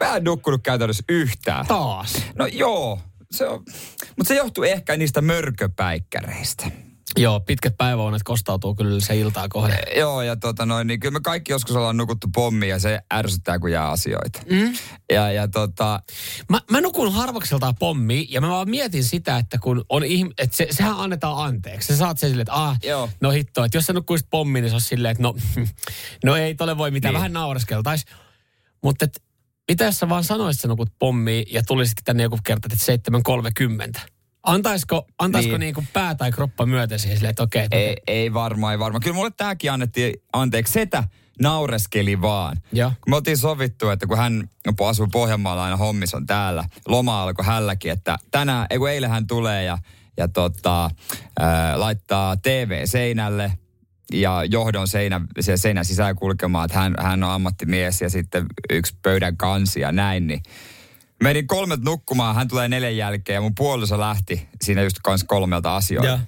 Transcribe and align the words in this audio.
Mä 0.00 0.16
en 0.16 0.24
nukkunut 0.24 0.60
käytännössä 0.62 1.04
yhtään. 1.08 1.66
Taas. 1.66 2.12
No 2.38 2.46
joo, 2.46 3.00
se 3.30 3.48
on, 3.48 3.62
mutta 4.16 4.28
se 4.28 4.34
johtuu 4.34 4.64
ehkä 4.64 4.96
niistä 4.96 5.20
mörköpäikkäreistä. 5.20 6.70
Joo, 7.18 7.40
pitkät 7.40 7.74
päiväunet 7.78 8.22
kostautuu 8.22 8.74
kyllä 8.74 9.00
se 9.00 9.16
iltaa 9.16 9.48
kohde. 9.48 9.78
Joo, 9.96 10.22
ja 10.22 10.36
tota 10.36 10.66
noin, 10.66 10.86
niin 10.86 11.00
kyllä 11.00 11.12
me 11.12 11.20
kaikki 11.20 11.52
joskus 11.52 11.76
ollaan 11.76 11.96
nukuttu 11.96 12.26
pommi 12.34 12.68
ja 12.68 12.78
se 12.78 13.00
ärsyttää, 13.14 13.58
kun 13.58 13.72
jää 13.72 13.88
asioita. 13.90 14.40
Mm. 14.50 14.72
Ja, 15.12 15.32
ja 15.32 15.48
tota, 15.48 16.02
Mä, 16.48 16.60
mä 16.70 16.80
nukun 16.80 17.12
harvakseltaan 17.12 17.74
pommi 17.78 18.26
ja 18.30 18.40
mä 18.40 18.48
vaan 18.48 18.70
mietin 18.70 19.04
sitä, 19.04 19.36
että 19.38 19.58
kun 19.58 19.84
on 19.88 20.02
ihm- 20.02 20.32
että 20.38 20.56
se, 20.56 20.66
sehän 20.70 20.96
annetaan 20.96 21.44
anteeksi. 21.44 21.88
Sä 21.88 21.96
saat 21.96 22.18
sen 22.18 22.30
silleen, 22.30 22.42
että 22.42 22.54
ah, 22.54 22.78
Joo. 22.82 23.10
no 23.20 23.30
hitto, 23.30 23.64
että 23.64 23.78
jos 23.78 23.84
sä 23.86 23.92
nukkuisit 23.92 24.26
pommi, 24.30 24.60
niin 24.60 24.70
se 24.70 24.74
olisi 24.74 24.88
silleen, 24.88 25.12
että 25.12 25.22
no, 25.22 25.34
no 26.24 26.36
ei 26.36 26.54
tole 26.54 26.78
voi 26.78 26.90
mitään, 26.90 27.12
Niin. 27.14 27.18
vähän 27.18 27.32
naureskeltais. 27.32 28.04
Mutta 28.82 29.06
mitä 29.70 29.84
jos 29.84 29.98
sä 29.98 30.08
vaan 30.08 30.24
sanoisit, 30.24 30.60
että 30.60 30.68
nukut 30.68 30.92
pommiin 30.98 31.44
ja 31.52 31.62
tulisitkin 31.62 32.04
tänne 32.04 32.22
joku 32.22 32.38
kerta, 32.44 32.68
että 32.72 33.12
7.30? 33.96 34.00
Antaisiko, 34.42 35.06
antaisiko 35.18 35.58
Niin. 35.58 35.74
niin. 35.74 35.88
pää 35.92 36.14
tai 36.14 36.32
kroppa 36.32 36.66
myöten 36.66 36.98
siihen 36.98 37.16
silleen, 37.16 37.30
että 37.30 37.42
okei, 37.42 37.66
ei, 37.70 37.96
ei 38.06 38.32
varmaan, 38.34 38.72
ei 38.72 38.78
varmaan. 38.78 39.02
Kyllä 39.02 39.14
mulle 39.14 39.30
tämäkin 39.36 39.72
annettiin 39.72 40.14
anteeksi. 40.32 40.72
Setä 40.72 41.04
naureskeli 41.42 42.20
vaan. 42.20 42.56
Kun 42.88 43.10
me 43.10 43.16
oltiin 43.16 43.36
sovittu, 43.36 43.88
että 43.88 44.06
kun 44.06 44.16
hän 44.18 44.50
asuu 44.88 45.06
Pohjanmaalla 45.12 45.64
aina 45.64 45.76
hommis 45.76 46.14
on 46.14 46.26
täällä, 46.26 46.64
loma 46.88 47.22
alkoi 47.22 47.44
hälläkin, 47.44 47.92
että 47.92 48.18
tänään, 48.30 48.66
ei 48.70 48.78
kun 48.78 48.90
eilen 48.90 49.10
hän 49.10 49.26
tulee 49.26 49.64
ja, 49.64 49.78
ja 50.16 50.28
tota, 50.28 50.90
ää, 51.40 51.80
laittaa 51.80 52.36
TV 52.36 52.80
seinälle 52.84 53.52
ja 54.12 54.44
johdon 54.44 54.88
seinä, 54.88 55.20
se 55.40 55.56
seinän 55.56 55.84
sisään 55.84 56.16
kulkemaan, 56.16 56.64
että 56.64 56.78
hän, 56.78 56.94
hän 56.98 57.24
on 57.24 57.30
ammattimies 57.30 58.00
ja 58.00 58.10
sitten 58.10 58.46
yksi 58.70 58.96
pöydän 59.02 59.36
kansi 59.36 59.80
ja 59.80 59.92
näin, 59.92 60.26
niin 60.26 60.42
Menin 61.22 61.46
kolmet 61.46 61.80
nukkumaan, 61.82 62.34
hän 62.34 62.48
tulee 62.48 62.68
neljän 62.68 62.96
jälkeen 62.96 63.34
ja 63.34 63.40
mun 63.40 63.54
puoliso 63.54 64.00
lähti 64.00 64.48
siinä 64.62 64.82
just 64.82 64.96
kans 65.02 65.24
kolmelta 65.24 65.76
asioita. 65.76 66.08
Joo. 66.08 66.18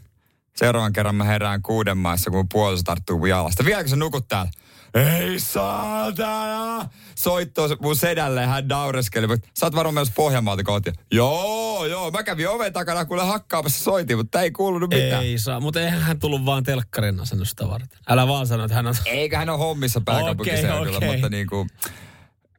Seuraavan 0.56 0.92
kerran 0.92 1.14
mä 1.14 1.24
herään 1.24 1.62
kuuden 1.62 1.98
maissa, 1.98 2.30
kun 2.30 2.38
mun 2.38 2.48
puoliso 2.52 2.82
tarttuu 2.82 3.18
mun 3.18 3.28
jalasta. 3.28 3.64
Vieläkö 3.64 3.88
sä 3.88 3.96
nukut 3.96 4.28
täällä? 4.28 4.50
Ei 4.94 5.40
saatana! 5.40 6.88
Soittoo 7.14 7.68
se 7.68 7.76
mun 7.80 7.96
sedälle, 7.96 8.46
hän 8.46 8.68
naureskeli. 8.68 9.26
Sä 9.58 9.66
oot 9.66 9.74
varmaan 9.74 9.94
myös 9.94 10.10
Pohjanmaalta 10.14 10.62
kotiin. 10.62 10.94
Joo, 11.12 11.86
joo. 11.86 12.10
Mä 12.10 12.22
kävin 12.22 12.48
oven 12.48 12.72
takana, 12.72 13.04
kuule 13.04 13.22
hakkaamassa 13.24 13.84
soitin, 13.84 14.16
mutta 14.16 14.40
ei 14.40 14.50
kuulunut 14.50 14.90
mitään. 14.90 15.24
Ei 15.24 15.38
saa, 15.38 15.60
mutta 15.60 15.80
eihän 15.80 16.00
hän 16.00 16.18
tullut 16.18 16.44
vaan 16.46 16.62
telkkarin 16.64 17.20
asennusta 17.20 17.68
varten. 17.68 17.98
Älä 18.08 18.26
vaan 18.28 18.46
sano, 18.46 18.64
että 18.64 18.74
hän 18.74 18.86
on... 18.86 18.94
Eikä 19.06 19.38
hän 19.38 19.50
ole 19.50 19.58
hommissa 19.58 20.00
pääkaupunkiseudulla, 20.04 20.80
Okei, 20.96 20.96
okei. 20.96 21.12
mutta 21.12 21.28
niinku, 21.28 21.66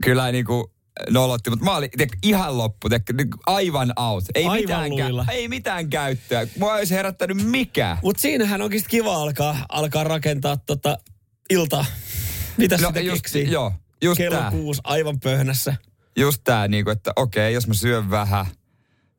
kyllä 0.04 0.32
niinku 0.32 0.72
nolotti, 1.10 1.50
mutta 1.50 1.66
mä 1.66 1.76
olin 1.76 1.90
tiedätkö, 1.92 2.18
ihan 2.24 2.58
loppu, 2.58 2.90
tiedätkö, 2.90 3.14
niinku 3.14 3.38
aivan 3.48 3.94
out. 4.00 4.24
Ei, 4.36 4.46
Aivan 4.46 4.58
mitään, 4.62 4.90
luilla. 4.90 5.26
ei 5.32 5.48
mitään 5.48 5.90
käyttöä. 5.90 6.48
Mua 6.60 6.74
olisi 6.74 6.96
herättänyt 6.96 7.38
mikään. 7.44 7.98
Mutta 8.04 8.22
siinähän 8.22 8.62
onkin 8.62 8.84
kiva 8.88 9.16
alkaa, 9.16 9.66
alkaa 9.70 10.04
rakentaa 10.04 10.58
tota 10.58 10.98
iltaa. 11.50 11.86
Mitä 12.58 12.78
no, 12.78 12.88
sitä 12.88 13.00
just, 13.00 13.22
keksii? 13.22 13.52
joo, 13.52 13.74
just 14.04 14.18
Kello 14.18 14.38
tää. 14.38 14.52
kuusi, 14.52 14.82
aivan 14.84 15.20
pöhnässä. 15.20 15.76
Just 16.18 16.42
tää, 16.44 16.68
niinku, 16.68 16.92
että 16.92 17.12
okei, 17.16 17.54
jos 17.54 17.68
mä 17.68 17.74
syön 17.74 18.10
vähän, 18.10 18.46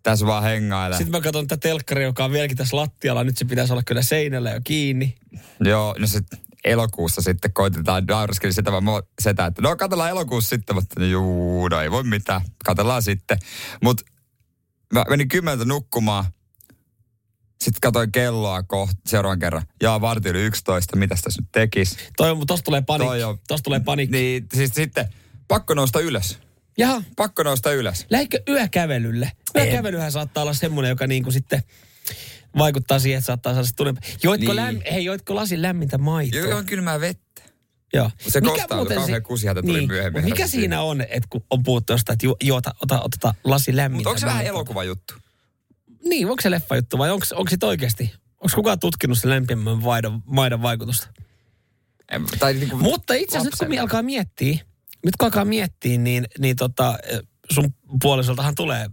tässä 0.03 0.27
vaan 0.27 0.43
hengailen. 0.43 0.99
Sitten 0.99 1.12
mä 1.12 1.21
katson 1.21 1.47
tätä 1.47 1.61
telkkaria, 1.69 2.06
joka 2.06 2.25
on 2.25 2.33
vieläkin 2.33 2.56
tässä 2.56 2.77
lattialla. 2.77 3.25
Nyt 3.25 3.39
se 3.39 3.45
pitäisi 3.45 3.72
olla 3.72 3.83
kyllä 3.83 4.03
seinällä 4.03 4.50
jo 4.50 4.61
kiinni. 4.65 5.15
Joo, 5.61 5.95
no 5.99 6.06
sit 6.06 6.27
elokuussa 6.65 7.22
sitten 7.22 7.53
koitetaan 7.53 8.05
naureskeli 8.09 8.53
sitä, 8.53 8.72
vaan 8.72 8.84
sitä, 9.22 9.47
että 9.47 9.62
no 9.62 9.77
katsellaan 9.77 10.11
elokuussa 10.11 10.49
sitten, 10.49 10.77
mutta 10.77 11.05
juu, 11.05 11.69
no 11.69 11.81
ei 11.81 11.91
voi 11.91 12.05
mitään, 12.05 12.41
katsellaan 12.65 13.03
sitten. 13.03 13.39
Mutta 13.83 14.05
mä 14.93 15.05
menin 15.09 15.28
kymmeneltä 15.28 15.65
nukkumaan, 15.65 16.25
sitten 17.60 17.81
katsoin 17.82 18.12
kelloa 18.12 18.62
kohta 18.62 18.97
seuraavan 19.06 19.38
kerran. 19.38 19.62
Jaa, 19.82 20.00
varti 20.00 20.28
yli 20.28 20.41
11, 20.42 20.97
mitä 20.97 21.16
tässä 21.25 21.42
nyt 21.42 21.48
tekis? 21.53 21.97
Toi, 22.16 22.31
on- 22.31 22.47
tosta 22.47 22.65
tulee 22.65 22.82
panikki. 22.82 23.09
Toi 23.09 23.22
on- 23.22 23.38
Tosta 23.48 23.65
tulee 23.65 23.81
panikki. 23.81 24.16
Niin, 24.16 24.47
siis 24.54 24.70
sitten 24.75 25.09
pakko 25.48 25.75
nousta 25.75 26.00
ylös. 26.00 26.38
Jaha, 26.78 27.03
Pakko 27.16 27.42
nousta 27.42 27.72
ylös. 27.72 28.06
lähdikö 28.10 28.38
yökävelylle? 28.48 29.32
Yökävelyhän 29.56 30.12
saattaa 30.12 30.42
olla 30.42 30.54
semmoinen, 30.54 30.88
joka 30.88 31.06
niinku 31.06 31.31
sitten 31.31 31.62
vaikuttaa 32.59 32.98
siihen, 32.98 33.19
että 33.19 33.26
saattaa 33.26 33.53
saada 33.53 33.66
se 33.66 33.75
tunne. 33.76 33.94
Joitko, 34.22 34.47
Niin. 34.53 34.56
läm, 34.56 34.81
hei, 34.92 35.04
joitko 35.04 35.34
lasin 35.34 35.62
lämmintä 35.62 35.98
maitoa? 35.98 36.41
Joo, 36.41 36.59
on 36.59 36.66
kylmää 36.66 37.00
vettä. 37.00 37.42
Joo. 37.94 38.10
Se 38.28 38.41
Mikä 38.41 38.50
kostautui, 38.53 38.76
muuten 38.76 38.97
kauhean 38.97 39.22
kusihätä 39.22 39.62
tuli 39.62 39.86
myöhemmin 39.86 40.22
mut 40.22 40.31
Mikä 40.31 40.47
siinä 40.47 40.82
on, 40.82 41.00
että 41.00 41.26
kun 41.31 41.44
on 41.50 41.62
puhuttu 41.62 41.92
jostain, 41.92 42.15
että 42.15 42.26
ju, 42.26 42.36
juota, 42.42 42.75
ota, 42.82 43.00
ota 43.00 43.34
lasi 43.44 43.76
lämmintä 43.76 43.98
Mutta 43.98 44.10
onko 44.10 44.21
se 44.21 44.26
vähän 44.26 44.44
maitoa? 44.44 45.16
Niin, 46.04 46.31
onko 46.31 46.42
se 46.42 46.50
leffa 46.50 46.76
juttu 46.76 46.98
vai 46.98 47.10
onko, 47.10 47.26
onko 47.34 47.50
se 47.50 47.66
oikeasti? 47.66 48.15
Onko 48.31 48.54
kukaan 48.54 48.78
tutkinut 48.78 49.19
sen 49.19 49.31
lämpimän 49.31 49.78
maidon, 49.78 50.22
maidon 50.26 50.62
vaikutusta? 50.62 51.09
En, 52.12 52.25
tai 52.38 52.54
niinku 52.54 52.76
Mutta 52.76 53.15
itse 53.15 53.38
asiassa 53.38 53.65
nyt 53.65 53.70
kun 53.70 53.81
alkaa 53.81 54.03
miettiä, 54.03 54.59
nyt 55.04 55.16
kun 55.16 55.26
alkaa 55.26 55.44
miettiä, 55.44 55.98
niin, 55.98 56.26
niin 56.38 56.56
tota, 56.56 56.98
sun 57.50 57.75
puolisoltahan 58.03 58.54
tulee 58.54 58.87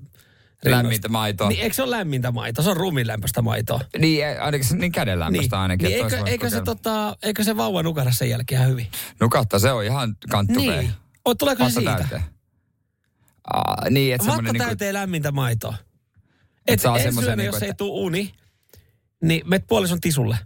rinnosta. 0.63 0.83
Lämmintä 0.83 1.09
maitoa. 1.09 1.49
Niin, 1.49 1.61
eikö 1.61 1.75
se 1.75 1.83
ole 1.83 1.97
lämmintä 1.97 2.31
maitoa? 2.31 2.63
Se 2.63 2.69
on 2.69 2.77
ruumiinlämpöistä 2.77 3.41
maitoa. 3.41 3.81
Niin, 3.97 4.25
ainakin 4.41 4.67
se 4.67 4.78
niin 4.78 4.91
kädenlämpöistä 4.91 5.55
niin. 5.55 5.61
ainakin. 5.61 5.88
Niin 5.88 6.03
eikö, 6.03 6.23
eikö, 6.25 6.49
se, 6.49 6.61
tota, 6.61 7.17
eikö 7.23 7.43
se 7.43 7.57
vauva 7.57 7.83
nukahda 7.83 8.11
sen 8.11 8.29
jälkeen 8.29 8.61
ihan 8.61 8.72
hyvin? 8.72 8.88
Nukahtaa, 9.19 9.59
se 9.59 9.72
on 9.72 9.83
ihan 9.83 10.16
kanttu 10.29 10.59
Niin. 10.59 10.91
O, 11.25 11.35
tuleeko 11.35 11.69
se 11.69 11.72
siitä? 11.72 11.95
täyteen. 11.95 12.23
Aa, 13.53 13.89
niin, 13.89 14.16
että 14.16 14.28
Vatta 14.28 14.41
niinku, 14.41 14.63
täyteen 14.63 14.93
lämmintä 14.93 15.31
maitoa. 15.31 15.75
Et 16.74 16.80
Et, 16.80 16.82
saa 16.82 17.00
semmoisen 17.00 17.38
niinku, 17.38 17.56
jos 17.56 17.64
ei 17.64 17.70
että- 17.70 17.78
tuu 17.78 18.06
uni, 18.06 18.34
niin 19.24 19.42
met 19.50 19.64
puolison 19.68 20.02
tisulle. 20.02 20.38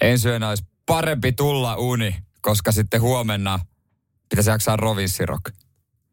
ensi 0.00 0.28
yönä 0.28 0.48
olisi 0.48 0.64
parempi 0.86 1.32
tulla 1.32 1.76
uni, 1.76 2.16
koska 2.40 2.72
sitten 2.72 3.00
huomenna 3.00 3.58
pitäisi 4.28 4.50
jaksaa 4.50 4.76
rovinssirok. 4.76 5.40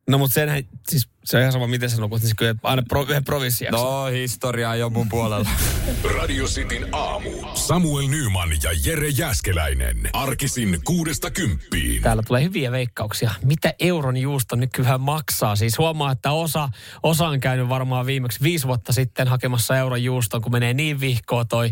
No 0.10 0.18
mutta 0.18 0.34
senhän, 0.34 0.64
siis 0.90 1.10
se 1.26 1.38
on 1.38 1.42
ihan 1.42 1.52
sama 1.52 1.68
miten 1.68 1.90
sä 1.90 2.02
nukut, 2.02 2.22
niin 2.22 2.36
kyllä 2.36 2.56
aina 2.64 2.84
pro, 2.90 3.02
yhden 3.02 3.24
provinssin 3.24 3.66
jaksaa. 3.66 3.84
No, 3.84 4.06
historia 4.06 4.74
ei 4.74 4.84
ole 4.84 4.92
mun 4.92 5.10
puolella. 5.10 5.50
Radio 6.18 6.46
Cityn 6.46 6.88
aamu. 6.92 7.30
Samuel 7.54 8.08
Nyman 8.08 8.50
ja 8.64 8.70
Jere 8.86 9.10
Jäskeläinen. 9.10 10.10
Arkisin 10.14 10.80
kuudesta 10.84 11.32
kymppiin. 11.32 12.02
Täällä 12.02 12.24
tulee 12.24 12.44
hyviä 12.44 12.72
veikkauksia. 12.72 13.32
Mitä 13.44 13.74
euron 13.80 14.18
juusto 14.18 14.56
nykyään 14.56 15.02
maksaa? 15.02 15.56
Siis 15.56 15.78
huomaa, 15.78 16.12
että 16.12 16.32
osa, 16.32 16.70
osa 17.04 17.28
on 17.28 17.40
käynyt 17.40 17.70
varmaan 17.70 18.06
viimeksi 18.06 18.40
viisi 18.44 18.68
vuotta 18.68 18.94
sitten 18.94 19.28
hakemassa 19.28 19.78
euron 19.78 20.04
juuston, 20.04 20.42
kun 20.42 20.52
menee 20.52 20.74
niin 20.74 21.00
vihkoa 21.00 21.46
toi, 21.46 21.72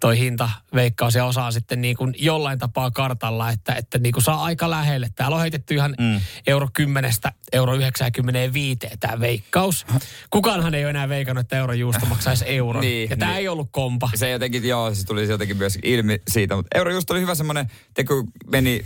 toi 0.00 0.18
hinta 0.18 0.50
veikkaus 0.74 1.14
ja 1.14 1.24
osa 1.24 1.44
on 1.44 1.52
sitten 1.52 1.80
niin 1.80 1.96
kuin 1.96 2.14
jollain 2.18 2.58
tapaa 2.58 2.90
kartalla, 2.90 3.50
että, 3.50 3.74
että 3.74 3.98
niin 3.98 4.12
kuin 4.12 4.24
saa 4.24 4.44
aika 4.44 4.70
lähelle. 4.70 5.08
Täällä 5.14 5.34
on 5.34 5.40
heitetty 5.40 5.74
ihan 5.74 5.94
mm. 5.98 6.20
euro 6.46 6.68
10 6.72 7.12
euro 7.52 7.74
95 7.74 8.86
tämä 9.00 9.20
veikkaus. 9.20 9.86
Kukaanhan 10.30 10.74
ei 10.74 10.84
ole 10.84 10.90
enää 10.90 11.08
veikannut, 11.08 11.40
että 11.40 11.58
euron 11.58 11.78
juusto 11.78 12.06
maksaisi 12.06 12.44
euron. 12.48 12.80
Niin, 12.90 13.10
ja 13.10 13.16
tämä 13.16 13.30
niin. 13.30 13.38
ei 13.38 13.48
ollut 13.48 13.68
kompa. 13.70 14.10
se 14.14 14.30
jotenkin, 14.30 14.68
joo, 14.68 14.94
se 14.94 15.06
tuli 15.06 15.28
jotenkin 15.28 15.56
myös 15.56 15.78
ilmi 15.82 16.22
siitä. 16.28 16.56
Mutta 16.56 16.78
euro 16.78 16.90
just 16.90 17.10
oli 17.10 17.20
hyvä 17.20 17.34
semmoinen, 17.34 17.66
kun 18.08 18.32
meni 18.50 18.84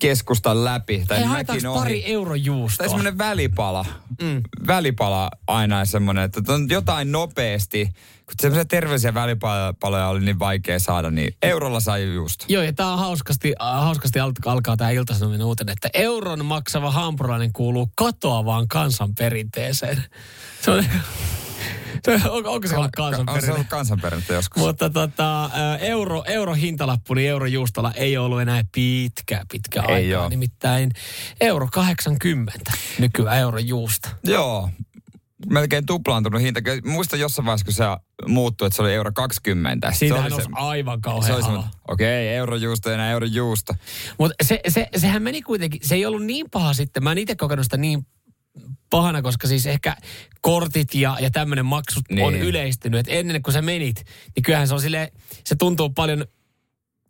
keskustan 0.00 0.64
läpi. 0.64 1.04
Tai 1.08 1.18
Hei, 1.18 1.26
mäkin 1.26 1.46
haetaan 1.46 1.66
ohi. 1.66 1.78
pari 1.80 2.04
euron 2.12 2.44
juustoa. 2.44 2.76
Tai 2.84 2.88
semmoinen 2.88 3.18
välipala. 3.18 3.84
Mm. 4.22 4.42
Välipala 4.66 5.30
aina 5.46 5.84
semmoinen, 5.84 6.24
että 6.24 6.52
on 6.52 6.68
jotain 6.68 7.12
nopeasti. 7.12 7.84
Kun 8.26 8.34
semmoisia 8.40 8.64
terveisiä 8.64 9.14
välipaloja 9.14 10.08
oli 10.08 10.20
niin 10.20 10.38
vaikea 10.38 10.78
saada, 10.78 11.10
niin 11.10 11.34
eurolla 11.42 11.80
sai 11.80 12.14
just. 12.14 12.44
Joo, 12.48 12.62
ja 12.62 12.72
tämä 12.72 12.92
on 12.92 12.98
hauskasti, 12.98 13.54
äh, 13.62 13.68
hauskasti 13.80 14.20
al- 14.20 14.32
alkaa 14.46 14.76
tämä 14.76 14.90
iltasanominen 14.90 15.46
uutinen, 15.46 15.72
että 15.72 15.88
euron 15.94 16.44
maksava 16.44 16.90
hampurilainen 16.90 17.52
kuuluu 17.52 17.92
katoavaan 17.94 18.68
kansanperinteeseen. 18.68 20.04
Se 20.62 20.70
on, 20.70 20.84
on, 22.30 22.46
onko 22.46 22.68
se 22.68 22.76
ollut 22.76 22.98
On 22.98 23.10
se 23.10 23.16
kansanperinne? 23.16 23.54
ollut 23.54 23.66
kansanperinnettä 23.68 24.34
joskus. 24.34 24.62
Mutta 24.62 24.90
tota, 24.90 25.50
euro, 25.80 26.22
euro 26.26 26.54
hintalappu, 26.54 27.14
niin 27.14 27.30
eurojuustolla 27.30 27.92
ei 27.92 28.16
ollut 28.16 28.40
enää 28.40 28.62
pitkä, 28.72 29.44
pitkä 29.52 29.82
Ei 29.88 29.94
aikaa. 29.94 30.22
oo. 30.22 30.28
Nimittäin 30.28 30.90
euro 31.40 31.68
80 31.72 32.72
nykyään 32.98 33.38
eurojuusta. 33.38 34.08
Joo, 34.24 34.70
melkein 35.50 35.86
tuplaantunut 35.86 36.40
hinta. 36.40 36.62
Kyllä 36.62 36.80
Muistan 36.84 37.20
jossain 37.20 37.46
vaiheessa, 37.46 37.64
kun 37.64 37.74
se 37.74 37.84
muuttui, 38.26 38.66
että 38.66 38.76
se 38.76 38.82
oli 38.82 38.92
euro 38.94 39.10
20. 39.14 39.92
Siitähän 39.92 40.30
se 40.30 40.36
on 40.36 40.58
aivan 40.58 40.98
se 40.98 41.00
kauhean 41.02 41.34
oli 41.34 41.42
halo. 41.42 41.52
semmoinen, 41.52 41.70
okei, 41.88 42.26
okay, 42.26 42.36
eurojuusto 42.36 42.90
enää 42.92 43.10
eurojuusto. 43.10 43.74
Mutta 44.18 44.34
se, 44.44 44.60
se, 44.68 44.88
sehän 44.96 45.22
meni 45.22 45.42
kuitenkin, 45.42 45.80
se 45.84 45.94
ei 45.94 46.06
ollut 46.06 46.24
niin 46.24 46.46
paha 46.50 46.74
sitten. 46.74 47.04
Mä 47.04 47.12
en 47.12 47.18
itse 47.18 47.36
kokenut 47.36 47.64
sitä 47.64 47.76
niin 47.76 48.06
pahana, 48.90 49.22
koska 49.22 49.48
siis 49.48 49.66
ehkä 49.66 49.96
kortit 50.40 50.94
ja, 50.94 51.16
ja 51.20 51.30
tämmöinen 51.30 51.66
maksut 51.66 52.04
niin. 52.10 52.26
on 52.26 52.32
Niin. 52.32 52.44
yleistynyt. 52.44 53.00
Et 53.00 53.06
ennen 53.08 53.42
kuin 53.42 53.54
sä 53.54 53.62
menit, 53.62 54.04
niin 54.36 54.42
kyllähän 54.42 54.68
se 54.68 54.74
on 54.74 54.80
sille, 54.80 55.12
se 55.44 55.56
tuntuu 55.56 55.90
paljon 55.90 56.24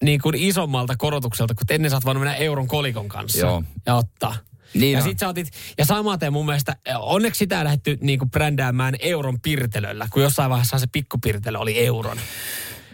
niin 0.05 0.21
kuin 0.21 0.35
isommalta 0.35 0.97
korotukselta, 0.97 1.55
kun 1.55 1.65
ennen 1.71 1.91
sä 1.91 1.97
oot 1.97 2.05
voinut 2.05 2.23
mennä 2.23 2.37
euron 2.37 2.69
kolikon 2.69 3.09
kanssa 3.09 3.39
Joo. 3.39 3.63
ja 3.87 3.95
ottaa. 3.95 4.37
Niin 4.75 4.93
ja 4.93 4.99
on. 4.99 5.05
sit 5.05 5.19
sä 5.19 5.29
otit, 5.29 5.49
ja 5.79 5.85
samaten 5.85 6.33
mun 6.33 6.47
mielestä, 6.47 6.77
onneksi 6.99 7.39
sitä 7.39 7.59
ei 7.59 7.65
lähdetty 7.65 7.99
niinku 8.01 8.27
brändäämään 8.27 8.95
euron 8.99 9.41
pirtelöllä, 9.41 10.09
kun 10.11 10.23
jossain 10.23 10.51
vaiheessa 10.51 10.79
se 10.79 10.87
pikkupirtelö 10.93 11.59
oli 11.59 11.79
euron. 11.79 12.19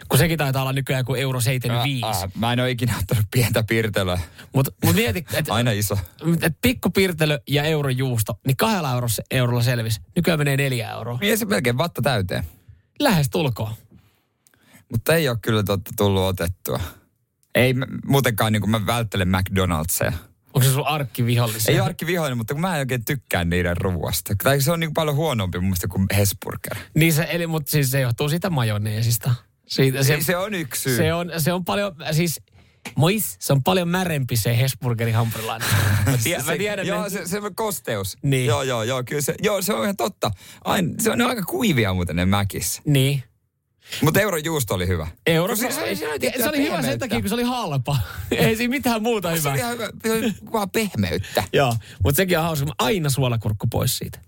Kun 0.09 0.19
sekin 0.19 0.37
taitaa 0.37 0.61
olla 0.61 0.73
nykyään 0.73 1.05
kuin 1.05 1.21
euro 1.21 1.41
75. 1.41 2.05
Ää, 2.05 2.11
ää, 2.11 2.29
mä 2.35 2.53
en 2.53 2.59
ole 2.59 2.71
ikinä 2.71 2.97
ottanut 2.99 3.25
pientä 3.31 3.63
pirtelöä. 3.63 4.19
Mutta 4.53 4.71
mut 4.85 4.95
mieti, 4.95 5.19
että 5.33 5.53
Aina 5.53 5.71
iso. 5.71 5.97
et 6.41 6.57
pikkupirtelö 6.61 7.39
ja 7.47 7.63
eurojuusto, 7.63 8.39
niin 8.47 8.57
kahdella 8.57 8.91
eurolla, 8.93 9.13
eurolla 9.31 9.63
selvisi. 9.63 10.01
Nykyään 10.15 10.39
menee 10.39 10.57
neljä 10.57 10.91
euroa. 10.91 11.17
Niin 11.21 11.37
se 11.37 11.45
melkein 11.45 11.77
vatta 11.77 12.01
täyteen. 12.01 12.43
Lähes 12.99 13.29
tulkoon. 13.29 13.73
Mutta 14.91 15.15
ei 15.15 15.29
ole 15.29 15.37
kyllä 15.41 15.63
totta 15.63 15.91
tullut 15.97 16.21
otettua. 16.21 16.79
Ei 17.55 17.73
muutenkaan 18.05 18.53
niin 18.53 18.61
kuin 18.61 18.71
mä 18.71 18.85
välttelen 18.85 19.27
McDonald'sia. 19.27 20.13
Onko 20.53 20.67
se 20.67 20.73
sun 20.73 20.87
arkkivihollisia? 20.87 21.73
Ei 21.73 21.79
ole 21.79 21.95
vihollinen, 22.05 22.37
mutta 22.37 22.53
kun 22.53 22.61
mä 22.61 22.75
en 22.75 22.79
oikein 22.79 23.05
tykkää 23.05 23.43
niiden 23.45 23.77
ruoasta. 23.77 24.33
Tai 24.43 24.61
se 24.61 24.71
on 24.71 24.79
niin 24.79 24.93
paljon 24.93 25.15
huonompi 25.15 25.57
mun 25.57 25.65
mielestä 25.65 25.87
kuin 25.87 26.05
Hesburger. 26.17 26.77
Niin 26.93 27.13
se, 27.13 27.27
eli, 27.29 27.47
mutta 27.47 27.71
siis 27.71 27.91
se 27.91 27.99
johtuu 28.01 28.29
siitä 28.29 28.49
majoneesista. 28.49 29.33
Siitä, 29.67 30.03
Se, 30.03 30.17
se 30.21 30.37
on 30.37 30.53
yksi 30.53 30.81
syy. 30.81 30.97
se, 30.97 31.13
on, 31.13 31.31
se 31.37 31.53
on 31.53 31.65
paljon, 31.65 31.95
siis 32.11 32.41
Mois, 32.95 33.35
se 33.39 33.53
on 33.53 33.63
paljon 33.63 33.87
märempi 33.87 34.35
se 34.37 34.57
Hesburgerin 34.57 35.15
hampurilainen. 35.15 35.67
Mä, 36.05 36.17
tie, 36.23 36.37
mä 36.43 36.57
tiedän, 36.57 36.87
Joo, 36.87 37.03
ne- 37.03 37.09
se, 37.09 37.25
se 37.25 37.39
on 37.39 37.55
kosteus. 37.55 38.17
Niin. 38.21 38.45
Joo, 38.45 38.63
joo, 38.63 38.83
joo, 38.83 39.03
kyllä 39.03 39.21
se, 39.21 39.35
joo, 39.43 39.61
se 39.61 39.73
on 39.73 39.83
ihan 39.83 39.97
totta. 39.97 40.31
Ain, 40.63 40.95
se 40.99 41.11
on 41.11 41.17
ne 41.17 41.23
on 41.23 41.29
aika 41.29 41.43
kuivia 41.43 41.93
muuten 41.93 42.15
ne 42.15 42.25
mäkissä. 42.25 42.81
Niin. 42.85 43.23
Mutta 44.01 44.19
eurojuusto 44.21 44.73
oli 44.75 44.87
hyvä. 44.87 45.07
Euro, 45.25 45.55
Se- 45.55 45.71
se, 45.71 45.75
se 45.75 45.81
oli- 45.83 45.95
se, 45.95 46.05
se 46.05 46.07
oli 46.11 46.31
se, 46.37 46.49
oli 46.49 46.57
hyvä 46.57 46.67
sen 46.69 46.81
pehmeyttä. 46.81 46.97
takia, 47.07 47.19
kun 47.19 47.29
se 47.29 47.35
oli 47.35 47.43
halpa. 47.43 47.97
Ei 48.31 48.55
siinä 48.55 48.71
mitään 48.71 49.03
muuta 49.03 49.29
Se 49.31 49.37
hyvää. 49.37 49.51
oli 49.51 49.59
ihan 49.59 49.73
hyvä, 49.73 49.89
se 50.03 50.11
oli 50.11 50.33
vaan 50.53 50.69
pehmeyttä. 50.69 51.43
Joo, 51.53 51.75
mutta 52.03 52.17
sekin 52.17 52.37
on 52.37 52.43
hauska. 52.43 52.73
Aina 52.79 53.09
suolakurkku 53.09 53.67
pois 53.67 53.97
siitä. 53.97 54.19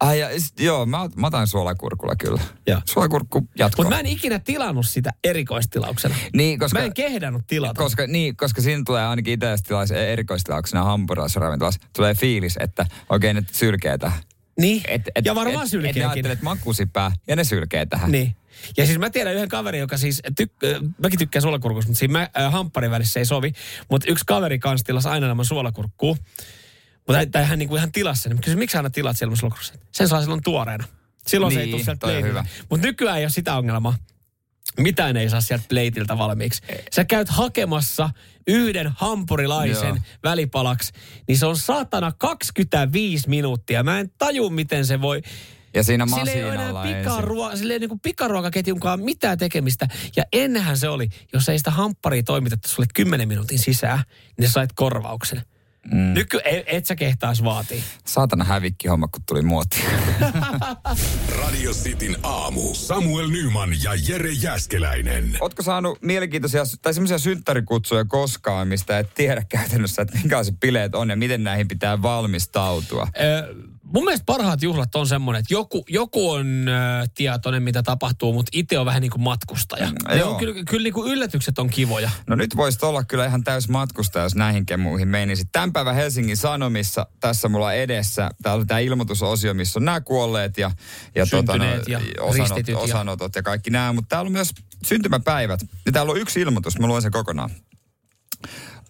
Ai, 0.00 0.20
ja, 0.20 0.40
sit- 0.40 0.60
joo, 0.60 0.86
mä, 0.86 1.08
mä 1.16 1.26
otan 1.26 1.46
suolakurkulla 1.46 2.16
kyllä. 2.16 2.40
Joo. 2.66 2.80
Suolakurkku 2.84 3.48
jatkoa. 3.58 3.84
Mutta 3.84 3.96
mä 3.96 4.00
en 4.00 4.06
ikinä 4.06 4.38
tilannut 4.38 4.86
sitä 4.88 5.10
erikoistilauksena. 5.24 6.14
Niin, 6.36 6.58
koska, 6.58 6.78
Mä 6.78 6.84
en 6.84 6.94
kehdannut 6.94 7.42
tilata. 7.46 7.82
koska, 7.82 8.06
niin, 8.06 8.36
koska 8.36 8.62
siinä 8.62 8.82
tulee 8.86 9.06
ainakin 9.06 9.34
itselläs 9.34 9.90
erikoistilauksena 9.90 10.84
hampurilaisravintolassa 10.84 11.80
tulee 11.96 12.14
fiilis, 12.14 12.56
että 12.60 12.86
oikein 13.10 13.36
ne 13.36 13.42
sylkee 13.52 13.98
tähän. 13.98 14.18
Niin, 14.60 14.82
Et, 14.88 15.02
et, 15.14 15.24
ja 15.24 15.34
varmaan 15.34 15.66
et, 15.66 15.74
et 15.74 15.82
ne 15.82 15.92
sylkeekin. 15.92 16.26
että 16.26 16.44
makusipää 16.44 17.12
ja 17.26 17.36
ne 17.36 17.44
sylkee 17.44 17.86
tähän. 17.86 18.12
Niin. 18.12 18.36
Ja 18.76 18.86
siis 18.86 18.98
mä 18.98 19.10
tiedän 19.10 19.34
yhden 19.34 19.48
kaverin, 19.48 19.80
joka 19.80 19.96
siis, 19.98 20.22
tyk- 20.42 20.68
äh, 20.68 20.80
mäkin 21.02 21.18
tykkään 21.18 21.42
suolakurkusta, 21.42 21.88
mutta 21.88 21.98
siinä 21.98 22.12
mä, 22.12 22.28
äh, 22.44 22.52
hampparin 22.52 22.90
välissä 22.90 23.20
ei 23.20 23.26
sovi. 23.26 23.52
Mutta 23.90 24.06
yksi 24.10 24.24
kaveri 24.26 24.58
kanssa 24.58 24.84
tilasi 24.84 25.08
aina 25.08 25.26
nämä 25.28 25.44
suolakurkkuu. 25.44 26.16
Mutta 27.08 27.26
tai 27.32 27.44
hän 27.44 27.58
niinku 27.58 27.76
ihan 27.76 27.92
tilasi 27.92 28.22
sen. 28.22 28.32
Mä 28.36 28.40
kysyin, 28.40 28.58
miksi 28.58 28.76
aina 28.76 28.90
tilaat 28.90 29.16
siellä? 29.18 29.36
Sen 29.92 30.08
saa 30.08 30.20
silloin 30.20 30.42
tuoreena. 30.42 30.84
Silloin 31.26 31.54
se 31.54 31.60
ei 31.60 31.66
Niin, 31.66 31.72
tule 31.74 31.84
sieltä 31.84 31.98
toi 32.00 32.10
on 32.16 32.22
pleitiltä. 32.22 32.42
hyvä. 32.42 32.64
Mutta 32.70 32.86
nykyään 32.86 33.18
ei 33.18 33.24
ole 33.24 33.30
sitä 33.30 33.56
ongelmaa. 33.56 33.94
Mitään 34.78 35.16
ei 35.16 35.30
saa 35.30 35.40
sieltä 35.40 35.64
pleitiltä 35.68 36.18
valmiiksi. 36.18 36.62
Sä 36.92 37.04
käyt 37.04 37.28
hakemassa 37.28 38.10
yhden 38.46 38.92
hampurilaisen 38.96 39.88
Joo. 39.88 39.98
välipalaksi, 40.24 40.92
niin 41.28 41.38
se 41.38 41.46
on 41.46 41.56
saatana 41.56 42.12
25 42.18 43.28
minuuttia. 43.28 43.82
Mä 43.82 44.00
en 44.00 44.10
taju, 44.18 44.50
miten 44.50 44.86
se 44.86 45.00
voi... 45.00 45.22
Ja 45.74 45.82
siinä 45.82 46.06
Sillä 46.06 46.32
ei 46.32 46.44
ole 46.44 46.54
enää 46.54 46.82
pikaruo, 46.82 47.56
sillä 47.56 47.72
ei 47.72 47.78
niin 47.78 47.88
kuin 47.88 48.00
pikaruokaketjunkaan 48.00 49.00
mitään 49.00 49.38
tekemistä. 49.38 49.88
Ja 50.16 50.24
ennenhän 50.32 50.76
se 50.78 50.88
oli, 50.88 51.08
jos 51.32 51.48
ei 51.48 51.58
sitä 51.58 51.70
hampparia 51.70 52.22
toimitettu 52.22 52.68
sulle 52.68 52.86
10 52.94 53.28
minuutin 53.28 53.58
sisään, 53.58 54.02
niin 54.38 54.50
sait 54.50 54.70
korvauksen. 54.74 55.42
Mm. 55.92 56.14
Nyky, 56.14 56.38
et, 56.44 56.64
et 56.66 56.86
sä 56.86 56.96
kehtaas 56.96 57.44
vaatii. 57.44 57.84
Saatana 58.06 58.44
hävikki 58.44 58.88
homma, 58.88 59.08
kun 59.08 59.22
tuli 59.28 59.42
muotiin. 59.42 59.84
Radio 61.42 61.72
Cityn 61.72 62.16
aamu. 62.22 62.74
Samuel 62.74 63.28
Nyman 63.28 63.70
ja 63.82 63.90
Jere 64.08 64.30
Jäskeläinen. 64.32 65.36
Ootko 65.40 65.62
saanut 65.62 66.02
mielenkiintoisia 66.02 66.62
tai 66.82 66.94
semmoisia 66.94 67.18
synttärikutsuja 67.18 68.04
koskaan, 68.04 68.68
mistä 68.68 68.98
et 68.98 69.14
tiedä 69.14 69.42
käytännössä, 69.48 70.02
että 70.02 70.18
minkälaiset 70.18 70.60
bileet 70.60 70.94
on 70.94 71.10
ja 71.10 71.16
miten 71.16 71.44
näihin 71.44 71.68
pitää 71.68 72.02
valmistautua? 72.02 73.08
Ö, 73.20 73.54
mun 73.94 74.04
mielestä 74.04 74.24
parhaat 74.26 74.62
juhlat 74.62 74.94
on 74.94 75.06
semmoinen, 75.06 75.40
että 75.40 75.54
joku, 75.54 75.84
joku 75.88 76.30
on 76.30 76.68
ö, 76.68 76.72
tietoinen, 77.14 77.62
mitä 77.62 77.82
tapahtuu, 77.82 78.32
mutta 78.32 78.50
itse 78.54 78.78
on 78.78 78.86
vähän 78.86 79.02
niin 79.02 79.10
kuin 79.10 79.22
matkustaja. 79.22 79.86
Mm, 79.86 80.14
Ne 80.14 80.24
on, 80.24 80.36
kyllä, 80.36 80.64
kyllä 80.64 80.82
niin 80.82 80.92
kuin 80.94 81.12
yllätykset 81.12 81.58
on 81.58 81.70
kivoja. 81.70 82.10
No 82.26 82.36
nyt 82.36 82.56
voisit 82.56 82.82
olla 82.82 83.04
kyllä 83.04 83.26
ihan 83.26 83.44
täys 83.44 83.68
matkustaja, 83.68 84.22
jos 84.22 84.34
näihin 84.34 84.66
kemuihin 84.66 85.08
menisit. 85.08 85.48
Tämän 85.52 85.72
päivän 85.72 85.94
Helsingin 85.94 86.36
Sanomissa, 86.36 87.06
tässä 87.20 87.48
mulla 87.48 87.72
edessä, 87.72 88.30
täällä 88.42 88.60
on 88.60 88.66
tämä 88.66 88.80
ilmoitusosio, 88.80 89.54
missä 89.54 89.78
on 89.78 89.84
nämä 89.84 90.00
kuolleet 90.00 90.58
ja, 90.58 90.70
ja, 91.14 91.26
Syntyneet 91.26 91.88
ja 91.88 92.00
osanot, 92.20 92.68
ja- 92.68 92.78
osanotot 92.78 93.34
ja 93.36 93.42
kaikki 93.42 93.70
nämä. 93.70 93.92
Mutta 93.92 94.08
täällä 94.08 94.28
on 94.28 94.32
myös 94.32 94.50
syntymäpäivät. 94.86 95.60
Ja 95.86 95.92
täällä 95.92 96.12
on 96.12 96.18
yksi 96.18 96.40
ilmoitus, 96.40 96.78
mä 96.78 96.86
luen 96.86 97.02
sen 97.02 97.12
kokonaan. 97.12 97.50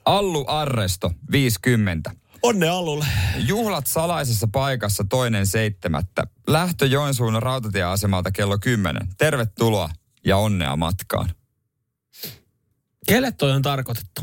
Allu 0.05 0.45
Arresto, 0.49 1.13
50. 1.33 2.11
Onne 2.43 2.69
alulle. 2.69 3.07
Juhlat 3.37 3.87
salaisessa 3.87 4.49
paikassa 4.53 5.05
toinen 5.09 5.47
seitsemättä. 5.47 6.27
Lähtö 6.47 6.87
Joensuun 6.87 7.43
rautatieasemalta 7.43 8.31
kello 8.31 8.59
10. 8.59 9.09
Tervetuloa 9.19 9.91
ja 10.25 10.37
onnea 10.37 10.77
matkaan. 10.77 11.31
Kelle 13.07 13.33
toi 13.33 13.53
on 13.53 13.63
tarkoitettu? 13.63 14.23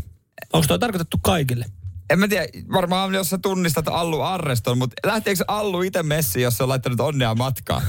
Onko 0.53 0.67
toi 0.67 0.79
tarkoitettu 0.79 1.17
kaikille? 1.21 1.65
En 2.09 2.19
mä 2.19 2.27
tiedä, 2.27 2.47
varmaan 2.73 3.13
jos 3.13 3.29
sä 3.29 3.37
tunnistat 3.37 3.87
Allu 3.87 4.21
Arreston, 4.21 4.77
mutta 4.77 4.95
lähteekö 5.05 5.43
Allu 5.47 5.81
itse 5.81 6.03
messiin, 6.03 6.43
jos 6.43 6.57
se 6.57 6.63
on 6.63 6.69
laittanut 6.69 6.99
onnea 6.99 7.35
matkaan? 7.35 7.83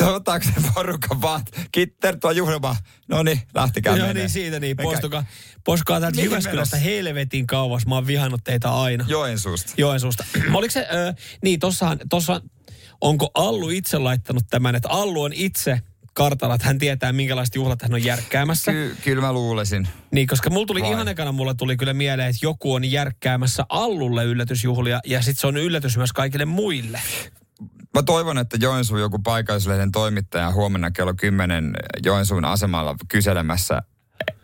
Ottaako 0.14 0.44
se 0.44 0.52
porukan 0.74 1.22
vaan, 1.22 1.42
kitter 1.72 2.16
tuo 2.16 2.30
juhlama, 2.30 2.76
no 3.08 3.22
niin, 3.22 3.40
lähtikää 3.54 3.96
menee. 3.96 4.14
niin 4.14 4.30
siitä 4.30 4.60
niin. 4.60 4.76
Poistukaa, 4.76 5.24
poistukaa 5.64 6.00
täältä 6.00 6.16
Mihin 6.16 6.30
Jyväskylästä 6.30 6.76
menossa? 6.76 6.90
helvetin 6.90 7.46
kauas. 7.46 7.86
Mä 7.86 7.94
oon 7.94 8.06
vihannut 8.06 8.44
teitä 8.44 8.70
aina. 8.74 9.04
Joensuusta. 9.08 9.72
Joensuusta. 9.76 10.24
Oliko 10.54 10.72
se, 10.72 10.80
ö, 10.80 11.14
niin 11.42 11.60
tossahan, 11.60 11.98
tossa, 12.10 12.40
onko 13.00 13.30
Allu 13.34 13.70
itse 13.70 13.98
laittanut 13.98 14.44
tämän, 14.50 14.74
että 14.74 14.88
Allu 14.88 15.22
on 15.22 15.32
itse 15.32 15.80
kartalla, 16.18 16.54
että 16.54 16.66
hän 16.66 16.78
tietää 16.78 17.12
minkälaiset 17.12 17.54
juhlat 17.54 17.82
hän 17.82 17.94
on 17.94 18.04
järkkäämässä. 18.04 18.72
Ky- 18.72 18.96
kyllä 19.04 19.22
mä 19.22 19.32
luulisin. 19.32 19.88
Niin, 20.10 20.26
koska 20.26 20.50
mulla 20.50 20.66
tuli 20.66 20.80
Vai? 20.82 20.90
ihan 20.90 21.08
ekana, 21.08 21.32
mulla 21.32 21.54
tuli 21.54 21.76
kyllä 21.76 21.94
mieleen, 21.94 22.28
että 22.28 22.46
joku 22.46 22.74
on 22.74 22.84
järkkäämässä 22.84 23.64
Allulle 23.68 24.24
yllätysjuhlia 24.24 25.00
ja 25.06 25.22
sitten 25.22 25.40
se 25.40 25.46
on 25.46 25.56
yllätys 25.56 25.96
myös 25.96 26.12
kaikille 26.12 26.44
muille. 26.44 27.00
Mä 27.94 28.02
toivon, 28.02 28.38
että 28.38 28.56
Joensuun 28.60 29.00
joku 29.00 29.18
paikallislehden 29.18 29.92
toimittaja 29.92 30.52
huomenna 30.52 30.90
kello 30.90 31.14
10 31.14 31.74
Joensuun 32.04 32.44
asemalla 32.44 32.96
kyselemässä, 33.08 33.82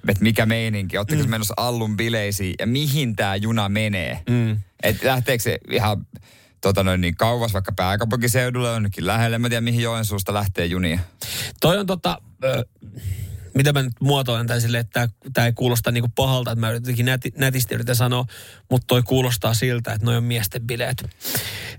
että 0.09 0.23
mikä 0.23 0.47
meininki, 0.47 0.99
ootteko 0.99 1.23
mm. 1.23 1.31
menossa 1.31 1.55
Allun 1.57 1.97
bileisiin 1.97 2.55
ja 2.59 2.67
mihin 2.67 3.17
tämä 3.17 3.37
juna 3.37 3.69
menee. 3.69 4.21
Mm. 4.31 4.57
Että 4.83 5.07
lähteekö 5.07 5.43
se 5.43 5.59
ihan 5.71 6.07
tota 6.69 6.83
noin, 6.83 7.01
niin 7.01 7.17
kauas 7.17 7.53
vaikka 7.53 7.73
pääkaupunkiseudulle 7.73 8.69
jonnekin 8.69 9.07
lähelle. 9.07 9.39
Mä 9.39 9.47
en 9.47 9.51
tiedä, 9.51 9.61
mihin 9.61 9.83
Joensuusta 9.83 10.35
lähtee 10.35 10.67
junia. 10.67 10.99
Toi 11.61 11.79
on 11.79 11.87
tota, 11.87 12.19
ö, 12.45 12.65
mitä 13.55 13.73
mä 13.73 13.83
nyt 13.83 13.93
muotoilen 14.01 14.47
tämän 14.47 14.61
silleen, 14.61 14.81
että 14.81 15.09
tämä 15.33 15.47
ei 15.47 15.53
kuulosta 15.53 15.91
niinku 15.91 16.11
pahalta, 16.15 16.51
että 16.51 16.61
mä 16.61 16.71
jotenkin 16.71 17.07
näti, 17.07 17.33
nätisti 17.39 17.75
yritän 17.75 17.97
sanoa, 17.97 18.25
mutta 18.71 18.87
toi 18.87 19.03
kuulostaa 19.03 19.55
siltä, 19.55 19.93
että 19.93 20.05
noi 20.07 20.17
on 20.17 20.25
miesten 20.25 20.67
bileet. 20.67 21.05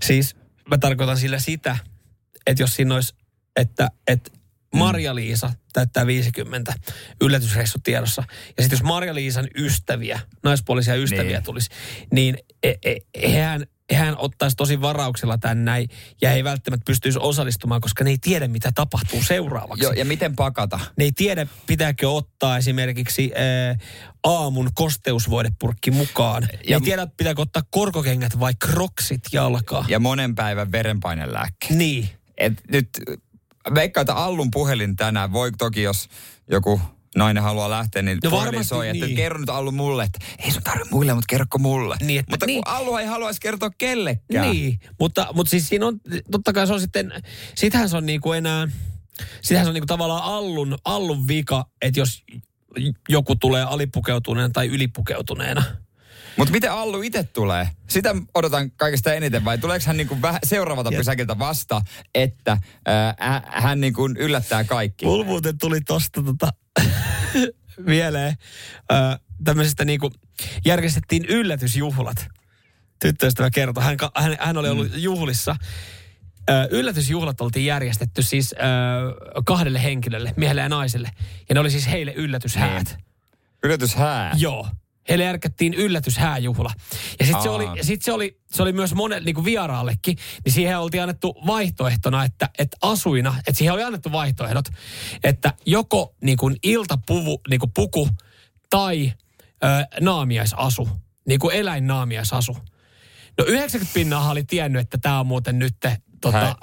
Siis 0.02 0.36
mä 0.70 0.78
tarkoitan 0.78 1.16
sillä 1.18 1.38
sitä, 1.38 1.78
että 2.46 2.62
jos 2.62 2.74
siinä 2.74 2.94
olisi, 2.94 3.14
että, 3.56 3.90
että 4.06 4.30
Marja-Liisa 4.74 5.52
täyttää 5.72 6.06
50 6.06 6.74
yllätysreissu 7.20 7.78
tiedossa. 7.82 8.24
Ja 8.56 8.62
sitten 8.62 8.76
jos 8.76 8.82
Marja-Liisan 8.82 9.48
ystäviä, 9.58 10.20
naispuolisia 10.42 10.94
ystäviä 10.94 11.38
Niin. 11.38 11.42
tulisi, 11.42 11.70
niin 12.12 12.38
e, 12.62 12.74
e, 12.84 12.96
hehän 13.22 13.66
hän 13.94 14.14
ottaisi 14.18 14.56
tosi 14.56 14.80
varauksella 14.80 15.38
tämän 15.38 15.64
näin 15.64 15.88
ja 16.22 16.32
ei 16.32 16.44
välttämättä 16.44 16.84
pystyisi 16.84 17.18
osallistumaan, 17.22 17.80
koska 17.80 18.04
ne 18.04 18.10
ei 18.10 18.18
tiedä, 18.18 18.48
mitä 18.48 18.72
tapahtuu 18.74 19.22
seuraavaksi. 19.22 19.84
Joo, 19.84 19.92
ja 19.92 20.04
miten 20.04 20.36
pakata? 20.36 20.80
Ne 20.96 21.04
ei 21.04 21.12
tiedä, 21.12 21.46
pitääkö 21.66 22.10
ottaa 22.10 22.56
esimerkiksi 22.58 23.32
ää, 23.34 23.76
aamun 24.24 24.70
kosteusvoidepurkki 24.74 25.90
mukaan. 25.90 26.42
Ne 26.42 26.58
Ja- 26.68 26.76
ei 26.76 26.80
tiedä, 26.80 27.06
pitääkö 27.16 27.42
ottaa 27.42 27.62
korkokengät 27.70 28.40
vai 28.40 28.52
kroksit 28.58 29.22
jalkaa. 29.32 29.84
Ja 29.88 29.98
monen 30.00 30.34
päivän 30.34 30.72
verenpainelääkkeet. 30.72 31.74
Niin. 31.78 32.08
Et 32.38 32.52
nyt 32.70 32.88
veikkaa, 33.74 34.00
että 34.00 34.14
Allun 34.14 34.50
puhelin 34.50 34.96
tänään, 34.96 35.32
voi 35.32 35.52
toki 35.58 35.82
jos 35.82 36.08
joku 36.50 36.80
nainen 37.16 37.42
haluaa 37.42 37.70
lähteä, 37.70 38.02
niin 38.02 38.18
No 38.24 38.30
varmasti 38.30 38.68
soi, 38.68 38.88
että 38.88 39.06
niin. 39.06 39.16
kerro 39.16 39.38
nyt 39.38 39.50
Allu 39.50 39.72
mulle, 39.72 40.04
että 40.04 40.18
ei 40.38 40.50
sun 40.50 40.62
tarvitse 40.62 40.90
muille, 40.90 41.14
mutta 41.14 41.26
kerrokko 41.28 41.58
mulle. 41.58 41.96
Niin, 42.00 42.20
että- 42.20 42.32
mutta 42.32 42.46
niin. 42.46 42.62
kun 42.64 42.72
Allu 42.74 42.96
ei 42.96 43.06
haluaisi 43.06 43.40
kertoa 43.40 43.70
kellekään. 43.78 44.50
Niin, 44.50 44.80
mutta, 45.00 45.26
mutta 45.34 45.50
siis 45.50 45.68
siinä 45.68 45.86
on, 45.86 46.00
totta 46.30 46.52
kai 46.52 46.66
se 46.66 46.72
on 46.72 46.80
sitten, 46.80 47.12
sitähän 47.54 47.88
se 47.88 47.96
on 47.96 48.06
niin 48.06 48.20
kuin 48.20 48.38
enää, 48.38 48.68
sitähän 49.42 49.64
se 49.66 49.68
on 49.68 49.74
niin 49.74 49.82
kuin 49.82 49.86
tavallaan 49.88 50.22
allun, 50.24 50.78
allun 50.84 51.28
vika, 51.28 51.64
että 51.82 52.00
jos 52.00 52.24
joku 53.08 53.36
tulee 53.36 53.62
alipukeutuneena 53.62 54.50
tai 54.52 54.66
ylipukeutuneena. 54.66 55.62
Mutta 56.38 56.52
miten 56.52 56.72
Allu 56.72 57.02
itse 57.02 57.22
tulee? 57.22 57.68
Sitä 57.88 58.14
odotan 58.34 58.70
kaikesta 58.70 59.14
eniten, 59.14 59.44
vai 59.44 59.58
tuleeko 59.58 59.84
hän 59.86 59.96
niinku 59.96 60.22
vähän 60.22 60.40
seuraavalta 60.44 60.90
Ja- 60.92 60.98
pysäkiltä 60.98 61.38
vasta, 61.38 61.82
että 62.14 62.58
ää, 62.86 63.42
hän 63.46 63.80
niinku 63.80 64.06
yllättää 64.18 64.64
kaikki? 64.64 65.04
Mulla 65.06 65.24
muuten 65.24 65.58
tuli 65.58 65.80
tosta 65.80 66.22
tota, 66.22 66.48
mieleen 67.78 68.36
ö, 68.92 68.94
tämmöisestä 69.44 69.84
niinku, 69.84 70.10
järjestettiin 70.64 71.24
yllätysjuhlat. 71.24 72.26
Tyttöystävä 73.02 73.50
kertoi, 73.50 73.84
hän, 73.84 73.96
hän, 74.14 74.36
hän 74.40 74.56
oli 74.56 74.68
ollut 74.68 74.88
juhlissa. 74.94 75.56
Ö, 76.50 76.68
yllätysjuhlat 76.70 77.40
oltiin 77.40 77.66
järjestetty 77.66 78.22
siis 78.22 78.52
ö, 78.52 78.56
kahdelle 79.44 79.82
henkilölle, 79.82 80.34
miehelle 80.36 80.60
ja 80.60 80.68
naiselle. 80.68 81.10
Ja 81.48 81.54
ne 81.54 81.60
oli 81.60 81.70
siis 81.70 81.86
heille 81.88 82.12
yllätyshäät. 82.12 82.98
Yllätyshää. 83.64 84.34
Joo. 84.38 84.68
Heille 85.08 85.24
järkättiin 85.24 85.74
yllätyshääjuhla. 85.74 86.70
Ja 87.18 87.26
sitten 87.26 87.42
se 87.42 87.48
oli, 87.48 87.66
sit 87.82 88.02
se 88.02 88.12
oli, 88.12 88.40
se 88.46 88.62
oli 88.62 88.72
myös 88.72 88.94
monelle 88.94 89.24
niin 89.24 89.34
kuin 89.34 89.44
vieraallekin, 89.44 90.16
niin 90.44 90.52
siihen 90.52 90.78
oltiin 90.78 91.02
annettu 91.02 91.36
vaihtoehtona, 91.46 92.24
että, 92.24 92.50
että 92.58 92.76
asuina, 92.82 93.34
että 93.38 93.58
siihen 93.58 93.74
oli 93.74 93.82
annettu 93.82 94.12
vaihtoehdot, 94.12 94.64
että 95.24 95.52
joko 95.66 96.14
niin 96.20 96.38
kuin 96.38 96.56
iltapuvu, 96.62 97.40
niin 97.50 97.60
kuin 97.60 97.72
puku 97.74 98.08
tai 98.70 99.12
ö, 99.64 99.66
naamiaisasu, 100.00 100.88
niin 101.28 101.40
kuin 101.40 101.56
eläinnaamiaisasu. 101.56 102.56
No 103.38 103.44
90 103.44 103.94
pinnaa 103.94 104.30
oli 104.30 104.44
tiennyt, 104.44 104.82
että 104.82 104.98
tämä 104.98 105.20
on 105.20 105.26
muuten 105.26 105.58
nyt 105.58 105.76
tota. 106.20 106.56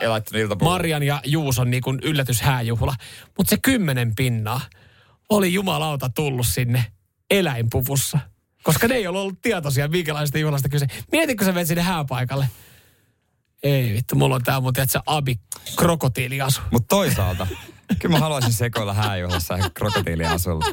Marian 0.65 1.03
ja 1.03 1.21
Juuson 1.25 1.71
niin 1.71 1.83
kuin 1.83 1.99
yllätyshääjuhla. 2.03 2.95
Mutta 3.37 3.49
se 3.49 3.57
kymmenen 3.57 4.15
pinnaa 4.15 4.61
oli 5.29 5.53
jumalauta 5.53 6.09
tullut 6.09 6.47
sinne 6.47 6.85
eläinpuvussa. 7.31 8.19
Koska 8.63 8.87
ne 8.87 8.95
ei 8.95 9.07
ole 9.07 9.19
ollut 9.19 9.41
tietoisia, 9.41 9.87
minkälaista 9.87 10.37
juhlasta 10.37 10.69
kyse. 10.69 10.85
Mietitkö, 11.11 11.45
sä 11.45 11.51
menet 11.51 11.67
sinne 11.67 11.81
hääpaikalle? 11.81 12.49
Ei 13.63 13.93
vittu, 13.93 14.15
mulla 14.15 14.35
on 14.35 14.43
tää 14.43 14.59
mun, 14.59 14.73
tiedätkö, 14.73 14.99
abi 15.05 15.39
krokotiiliasu. 15.75 16.61
Mutta 16.71 16.95
toisaalta, 16.95 17.47
kyllä 17.99 18.15
mä 18.15 18.19
haluaisin 18.19 18.53
sekoilla 18.53 18.93
hääjuhlassa 18.93 19.57
krokotiiliasulla. 19.73 20.65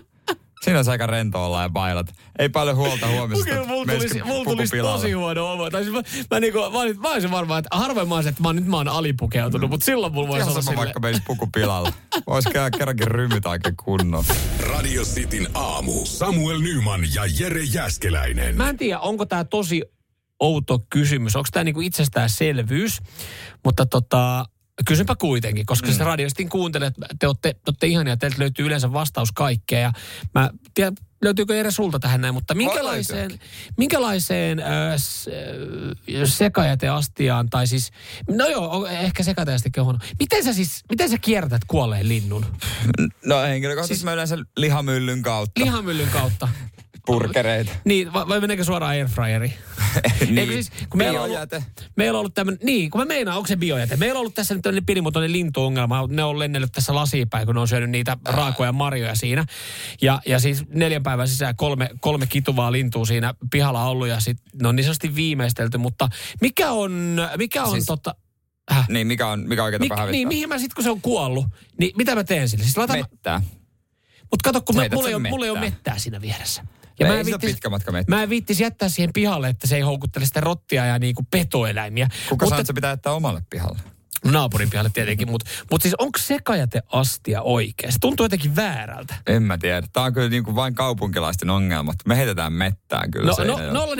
Siinä 0.64 0.78
on 0.80 0.88
aika 0.88 1.06
rento 1.06 1.44
olla 1.46 1.62
ja 1.62 1.68
bailat. 1.68 2.14
Ei 2.38 2.48
paljon 2.48 2.76
huolta 2.76 3.08
huomisesta. 3.08 3.50
Kyllä 3.50 3.66
mulla 3.66 3.92
tulisi, 3.92 4.22
mulla 4.22 4.44
tulisi 4.44 4.76
tosi 4.76 5.12
huono 5.12 5.52
olo. 5.52 5.70
Tai 5.70 5.82
siis 5.84 5.94
mä, 5.94 6.02
mä, 6.30 6.40
niinku, 6.40 6.58
mä, 6.58 6.78
olin, 6.80 7.00
mä 7.00 7.08
olisin 7.12 7.30
varmaan, 7.30 7.58
että 7.58 7.76
harvoin 7.76 8.08
mä 8.08 8.14
olisin, 8.14 8.30
että 8.30 8.42
mä, 8.42 8.52
nyt 8.52 8.66
mä 8.66 8.76
oon 8.76 8.88
alipukeutunut, 8.88 9.70
mutta 9.70 9.84
silloin 9.84 10.12
mulla 10.12 10.28
voisi 10.28 10.40
Ihan 10.40 10.52
olla 10.52 10.62
sama 10.62 10.70
silleen. 10.72 10.86
vaikka 10.86 11.00
menisi 11.00 11.22
puku 11.26 11.46
pilalle. 11.54 11.92
Vois 12.26 12.44
käydä 12.52 12.78
kerrankin 12.78 13.08
rymyt 13.08 13.46
oikein 13.46 13.76
kunnon. 13.84 14.24
Radio 14.60 15.02
Cityn 15.02 15.48
aamu. 15.54 15.92
Samuel 16.04 16.58
Nyman 16.58 17.00
ja 17.14 17.22
Jere 17.38 17.62
Jäskeläinen. 17.62 18.56
Mä 18.56 18.68
en 18.68 18.76
tiedä, 18.76 18.98
onko 18.98 19.26
tämä 19.26 19.44
tosi 19.44 19.82
outo 20.40 20.78
kysymys. 20.90 21.36
Onko 21.36 21.48
tämä 21.52 21.64
niinku 21.64 21.80
itsestäänselvyys? 21.80 22.98
Mutta 23.64 23.86
tota, 23.86 24.44
kysynpä 24.86 25.16
kuitenkin, 25.16 25.66
koska 25.66 25.88
mm. 25.88 25.94
se 25.94 26.04
radiostin 26.04 26.48
kuuntelee, 26.48 26.88
että 26.88 27.06
te 27.18 27.26
olette, 27.26 27.52
te 27.52 27.60
olette 27.66 27.86
ihania, 27.86 28.16
teiltä 28.16 28.38
löytyy 28.38 28.66
yleensä 28.66 28.92
vastaus 28.92 29.32
kaikkeen. 29.32 29.82
Ja 29.82 29.92
mä 30.34 30.50
tiedän, 30.74 30.94
löytyykö 31.22 31.54
Jere 31.54 31.70
sulta 31.70 31.98
tähän 31.98 32.20
näin, 32.20 32.34
mutta 32.34 32.54
minkälaiseen, 32.54 33.40
minkälaiseen 33.76 34.58
äh, 34.58 34.66
sekajäteastiaan, 36.24 37.50
tai 37.50 37.66
siis, 37.66 37.90
no 38.28 38.46
joo, 38.46 38.86
ehkä 38.86 39.22
sekajäteastikin 39.22 39.80
on 39.80 39.84
huono. 39.84 39.98
Miten 40.18 40.44
sä 40.44 40.52
siis, 40.52 40.84
miten 40.90 41.10
sä 41.10 41.18
kiertät 41.18 41.62
kuolleen 41.66 42.08
linnun? 42.08 42.46
No 43.24 43.42
henkilökohtaisesti 43.42 43.94
siis... 43.94 44.04
mä 44.04 44.12
yleensä 44.12 44.36
lihamyllyn 44.56 45.22
kautta. 45.22 45.60
Lihamyllyn 45.60 46.08
kautta. 46.08 46.48
Purkereita. 47.06 47.72
Niin, 47.84 48.12
vai, 48.12 48.28
vai 48.28 48.40
meneekö 48.40 48.64
suoraan 48.64 48.90
airfryeriin? 48.90 49.52
niin. 50.20 50.38
Eikö 50.38 50.52
siis, 50.52 50.70
kun 50.90 50.98
meillä 50.98 51.20
on 51.20 51.30
ollut, 51.30 51.64
meillä 51.96 52.16
on 52.16 52.20
ollut 52.20 52.34
tämmöinen, 52.34 52.60
niin, 52.62 52.90
kun 52.90 53.00
mä 53.00 53.04
meinaan, 53.04 53.36
onko 53.36 53.46
se 53.46 53.56
biojäte? 53.56 53.96
Meillä 53.96 54.16
on 54.16 54.20
ollut 54.20 54.34
tässä 54.34 54.54
nyt 54.54 54.62
tämmöinen 54.62 54.86
pienimuotoinen 54.86 55.32
lintuongelma. 55.32 56.06
Ne 56.08 56.24
on 56.24 56.38
lennellyt 56.38 56.72
tässä 56.72 56.94
lasiin 56.94 57.28
päin, 57.28 57.46
kun 57.46 57.54
ne 57.54 57.60
on 57.60 57.68
syönyt 57.68 57.90
niitä 57.90 58.16
raakoja 58.24 58.72
marjoja 58.72 59.14
siinä. 59.14 59.44
Ja, 60.02 60.20
ja 60.26 60.38
siis 60.38 60.64
neljän 60.68 61.02
päivän 61.02 61.28
sisään 61.28 61.56
kolme, 61.56 61.90
kolme 62.00 62.26
kituvaa 62.26 62.72
lintua 62.72 63.04
siinä 63.04 63.34
pihalla 63.50 63.84
ollut 63.84 64.08
ja 64.08 64.20
sitten 64.20 64.50
ne 64.62 64.68
on 64.68 64.76
niin 64.76 64.84
sanotusti 64.84 65.14
viimeistelty. 65.14 65.78
Mutta 65.78 66.08
mikä 66.40 66.70
on, 66.70 67.20
mikä 67.36 67.64
on 67.64 67.70
Siis- 67.70 67.86
tota... 67.86 68.14
Häh? 68.70 68.88
Niin, 68.88 69.06
mikä 69.06 69.26
on, 69.26 69.48
mikä 69.48 69.62
on 69.62 69.64
oikea 69.64 69.78
Mik, 69.78 69.90
hävittää? 69.90 70.12
niin, 70.12 70.28
mihin 70.28 70.48
mä 70.48 70.58
sitten, 70.58 70.74
kun 70.74 70.84
se 70.84 70.90
on 70.90 71.00
kuollut, 71.00 71.46
niin 71.78 71.92
mitä 71.96 72.14
mä 72.14 72.24
teen 72.24 72.48
sille? 72.48 72.64
Siis 72.64 72.76
laitan, 72.76 72.98
Mettää. 72.98 73.42
mutta 74.30 74.44
kato, 74.44 74.60
kun 74.60 74.76
mä, 74.76 74.88
mulla, 74.92 75.08
ei 75.08 75.14
ole, 75.14 75.28
mulla 75.28 75.44
ei 75.44 75.50
ole 75.50 75.60
mettää 75.60 75.98
siinä 75.98 76.20
vieressä. 76.20 76.62
Ja 77.00 77.06
mä 77.06 77.20
en 77.20 77.26
viittis- 77.26 77.50
pitkä 77.50 77.70
matka. 77.70 77.92
Mä 78.08 78.22
en 78.22 78.30
viittis 78.30 78.60
jättää 78.60 78.88
siihen 78.88 79.12
pihalle, 79.12 79.48
että 79.48 79.66
se 79.66 79.76
ei 79.76 79.82
houkuttele 79.82 80.26
sitä 80.26 80.40
rottia 80.40 80.86
ja 80.86 80.98
niinku 80.98 81.22
petoeläimiä. 81.30 82.08
Kuka 82.28 82.44
mutta, 82.46 82.56
sanoo, 82.56 82.66
se 82.66 82.72
pitää 82.72 82.90
jättää 82.92 83.12
omalle 83.12 83.42
pihalle? 83.50 83.78
Naapurin 84.24 84.70
pihalle 84.70 84.90
tietenkin, 84.94 85.30
mutta 85.30 85.50
mut 85.70 85.82
siis 85.82 85.94
onko 85.98 86.18
sekajäteastia 86.18 87.42
oikein? 87.42 87.92
Se 87.92 87.98
tuntuu 88.00 88.24
jotenkin 88.24 88.56
väärältä. 88.56 89.14
En 89.26 89.42
mä 89.42 89.58
tiedä. 89.58 89.82
Tämä 89.92 90.06
on 90.06 90.12
kyllä 90.14 90.28
niin 90.28 90.44
kuin 90.44 90.54
vain 90.54 90.74
kaupunkilaisten 90.74 91.50
ongelmat. 91.50 91.96
Me 92.06 92.16
heitetään 92.16 92.52
mettään 92.52 93.10
kyllä 93.10 93.32
No, 93.46 93.58
no 93.72 93.86
0447255854. 93.94 93.98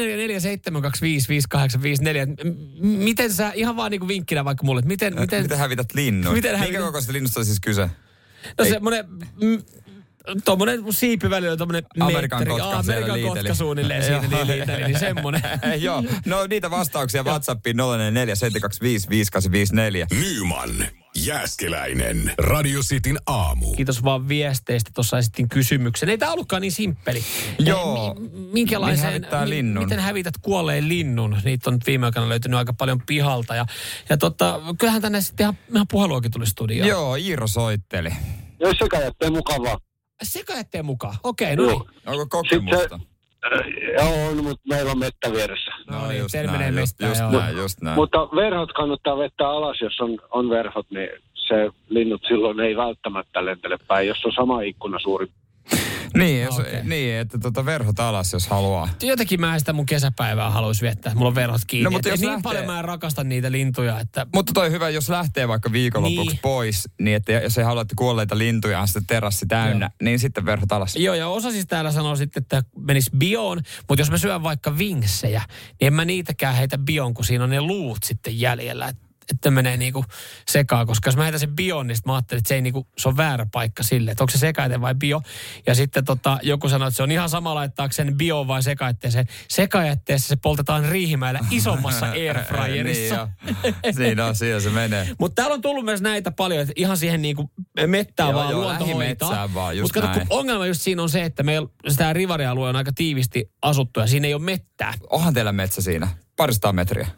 M- 2.45 2.57
Miten 2.87 3.33
sä, 3.33 3.53
ihan 3.55 3.77
vaan 3.77 3.91
niinku 3.91 4.09
vinkkinä 4.09 4.45
vaikka 4.45 4.67
mulle, 4.67 4.83
miten, 4.85 5.21
Miten, 5.21 5.43
miten, 5.43 5.59
hävität 5.59 5.95
linnun? 5.95 6.35
Miten 6.35 6.51
Minkä 6.51 6.65
hävitän? 6.67 6.83
kokoisesta 6.83 7.13
linnusta 7.13 7.41
on 7.41 7.47
siis 7.47 7.61
kyse? 7.61 7.91
no 8.59 8.65
ei- 8.65 8.71
semmonen, 8.71 9.05
mm, 9.43 9.63
tommonen 10.45 10.81
siipi 10.91 11.31
välillä 11.31 11.53
on 11.53 11.59
tommonen 11.59 11.83
Amerikan 12.01 12.39
metteri. 12.39 12.61
kotka 12.61 12.79
Amerikan 12.79 13.15
liiteli. 13.15 13.35
kotka 13.39 13.55
suunnilleen 13.55 14.05
siinä 14.09 14.21
niin 14.21 14.47
liiteli, 14.47 14.85
niin 14.85 14.99
semmonen. 14.99 15.43
Joo, 15.81 16.05
no 16.27 16.47
niitä 16.47 16.71
vastauksia 16.71 17.23
WhatsAppiin 17.31 17.77
044 17.77 20.07
Nyman, 20.11 20.71
Jääskeläinen. 21.17 22.33
Radio 22.39 22.81
Cityn 22.81 23.19
aamu. 23.27 23.73
Kiitos 23.75 24.05
vaan 24.05 24.29
viesteistä. 24.29 24.91
Tuossa 24.95 25.19
esitin 25.19 25.49
kysymyksen. 25.49 26.09
Ei 26.09 26.19
tämä 26.19 26.33
ollutkaan 26.33 26.63
niin 26.63 26.73
simppeli. 26.73 27.23
Joo. 27.59 28.15
Mi- 28.15 28.29
minkälaiseen, 28.53 29.13
hävittää 29.13 29.49
linnun? 29.49 29.85
Miten 29.85 29.99
hävität 29.99 30.35
kuolleen 30.43 30.89
linnun? 30.89 31.37
Niitä 31.45 31.71
on 31.71 31.75
nyt 31.75 31.87
viime 31.87 32.07
aikoina 32.07 32.29
löytynyt 32.29 32.59
aika 32.59 32.73
paljon 32.73 33.03
pihalta. 33.07 33.55
Ja, 33.55 33.67
ja 34.09 34.17
totta, 34.17 34.61
kyllähän 34.79 35.03
tänne 35.03 35.21
sitten 35.21 35.45
ihan, 35.45 35.59
ihan 35.75 35.87
puheluakin 35.91 36.31
tuli 36.31 36.47
studioon. 36.47 36.89
Joo, 36.89 37.15
Iiro 37.15 37.47
soitteli. 37.47 38.11
Jos 38.61 38.77
sekajätteen 38.79 39.33
mukavaa. 39.33 39.79
Sekajätteen 40.23 40.85
mukaan. 40.85 41.15
Okei, 41.23 41.57
no 41.57 41.63
niin. 41.63 41.73
Joo. 41.73 41.87
Onko 42.07 42.27
kokemusta? 42.31 43.01
Äh, 44.01 44.29
on, 44.29 44.45
mutta 44.45 44.63
meillä 44.69 44.91
on 44.91 44.99
mettä 44.99 45.33
vieressä. 45.33 45.73
No 45.91 46.09
niin, 46.09 46.19
just 46.19 46.35
näin, 46.35 46.51
menee 46.51 46.69
just, 46.69 46.77
mestään, 46.77 47.11
just 47.11 47.21
joo. 47.21 47.31
näin, 47.31 47.57
just 47.57 47.81
näin. 47.81 47.97
Mutta 47.97 48.19
verhot 48.19 48.73
kannattaa 48.73 49.19
vettää 49.19 49.49
alas, 49.49 49.81
jos 49.81 50.01
on, 50.01 50.19
on 50.31 50.51
verhot, 50.51 50.87
niin 50.91 51.09
se 51.35 51.71
linnut 51.89 52.23
silloin 52.29 52.61
ei 52.61 52.77
välttämättä 52.77 53.45
lentele 53.45 53.79
päin, 53.89 54.09
jos 54.09 54.25
on 54.25 54.33
sama 54.33 54.63
ikkuna 54.63 54.99
suuri. 54.99 55.27
Niin, 56.15 56.43
jos, 56.43 56.59
Okei. 56.59 56.85
niin, 56.85 57.15
että 57.15 57.39
tota 57.39 57.65
verhot 57.65 58.01
alas, 58.01 58.33
jos 58.33 58.47
haluaa. 58.47 58.89
Jotenkin 59.03 59.41
mä 59.41 59.59
sitä 59.59 59.73
mun 59.73 59.87
kesäpäivää 59.87 60.51
haluaisi 60.51 60.83
viettää. 60.83 61.15
Mulla 61.15 61.29
on 61.29 61.35
verhot 61.35 61.61
kiinni. 61.67 61.85
No, 61.85 61.91
mutta 61.91 62.09
jos 62.09 62.21
niin 62.21 62.29
lähtee- 62.31 62.43
paljon 62.43 62.67
mä 62.67 62.79
en 62.79 62.85
rakasta 62.85 63.25
niitä 63.25 63.53
lintuja, 63.53 64.01
että... 64.01 64.27
Mutta 64.35 64.53
toi 64.53 64.71
hyvä, 64.71 64.89
jos 64.89 65.09
lähtee 65.09 65.49
vaikka 65.49 65.73
viikonlopuksi 65.73 66.31
Niin. 66.31 66.39
pois, 66.43 66.89
niin 67.01 67.17
että 67.17 67.33
jos 67.33 67.59
ei 67.59 67.65
halua, 67.65 67.83
että 67.83 67.95
kuolleita 67.99 68.39
lintuja 68.39 68.81
on 68.81 68.89
sitten 68.89 69.07
terassi 69.07 69.47
täynnä, 69.47 69.91
niin 70.03 70.19
sitten 70.19 70.47
verhot 70.47 70.73
alas. 70.73 70.97
Joo, 70.97 71.15
ja 71.15 71.29
osa 71.29 71.51
siis 71.51 71.67
täällä 71.67 71.93
sanoo 71.93 72.17
sitten, 72.17 72.41
että 72.43 72.63
menis 72.79 73.11
bioon, 73.19 73.61
mutta 73.89 74.01
jos 74.03 74.11
mä 74.11 74.19
syön 74.19 74.43
vaikka 74.43 74.79
vinksejä, 74.79 75.43
niin 75.81 75.87
en 75.87 75.95
mä 75.95 76.05
niitäkään 76.05 76.55
heitä 76.55 76.79
bioon, 76.79 77.15
kun 77.15 77.25
siinä 77.25 77.45
on 77.45 77.51
ne 77.51 77.61
luut 77.61 77.99
sitten 78.05 78.41
jäljellä. 78.41 78.89
Et, 78.89 78.97
että 79.31 79.51
menee 79.51 79.77
niinku 79.77 80.05
sekaan, 80.49 80.87
koska 80.87 81.09
jos 81.09 81.17
mä 81.17 81.23
heitän 81.23 81.41
sen 81.41 81.57
bion, 81.57 81.87
niin 81.87 81.97
mä 82.07 82.15
ajattelin, 82.15 82.39
että 82.39 82.49
se, 82.49 82.55
ei 82.55 82.63
niinku, 82.63 82.87
se 82.99 83.09
on 83.09 83.17
väärä 83.17 83.47
paikka 83.53 83.83
sille, 83.83 84.11
että 84.11 84.25
onko 84.25 84.31
se 84.31 84.39
sekaite 84.39 84.81
vai 84.81 84.95
bio. 84.95 85.23
Ja 85.67 85.75
sitten 85.75 86.05
tota, 86.05 86.39
joku 86.43 86.69
sanoi, 86.69 86.89
että 86.89 86.97
se 86.97 87.03
on 87.03 87.11
ihan 87.11 87.29
sama 87.29 87.55
laittaako 87.55 87.93
sen 87.93 88.15
bio 88.17 88.47
vai 88.47 88.63
sekaitteeseen. 88.63 89.27
Sekaitteessa 89.49 90.29
se 90.29 90.37
poltetaan 90.37 90.85
riihimäellä 90.85 91.41
isommassa 91.51 92.07
airfryerissa. 92.07 93.29
niin. 93.83 93.95
Siinä 93.95 94.27
on, 94.27 94.37
siinä 94.37 94.61
se 94.61 94.71
menee. 94.71 95.09
Mutta 95.21 95.43
täällä 95.43 95.55
on 95.55 95.61
tullut 95.61 95.85
myös 95.85 96.01
näitä 96.01 96.31
paljon, 96.31 96.61
että 96.61 96.73
ihan 96.77 96.97
siihen 96.97 97.23
niinku 97.23 97.51
mettään 97.87 98.31
Joo, 98.31 98.39
vaan 98.39 98.51
joo, 98.51 98.61
luonto 98.61 98.85
lähimetsään 98.85 99.31
hoitaa. 99.31 99.55
vaan, 99.55 99.77
just 99.79 99.83
Mutta 99.97 100.01
kato, 100.01 100.19
kun 100.19 100.29
näin. 100.29 100.41
ongelma 100.41 100.67
just 100.67 100.81
siinä 100.81 101.03
on 101.03 101.11
se, 101.11 101.25
että 101.25 101.43
meillä 101.43 101.69
tämä 101.97 102.13
rivarialue 102.13 102.69
on 102.69 102.77
aika 102.77 102.93
tiivisti 102.95 103.51
asuttu 103.63 104.01
ja 104.01 104.07
siinä 104.07 104.27
ei 104.27 104.35
ole 104.35 104.43
mettää. 104.43 104.95
Onhan 105.11 105.35
teillä 105.35 105.53
metsä 105.53 105.83
siinä? 105.83 106.09
Paristaa 106.37 106.73
metriä. 106.73 107.09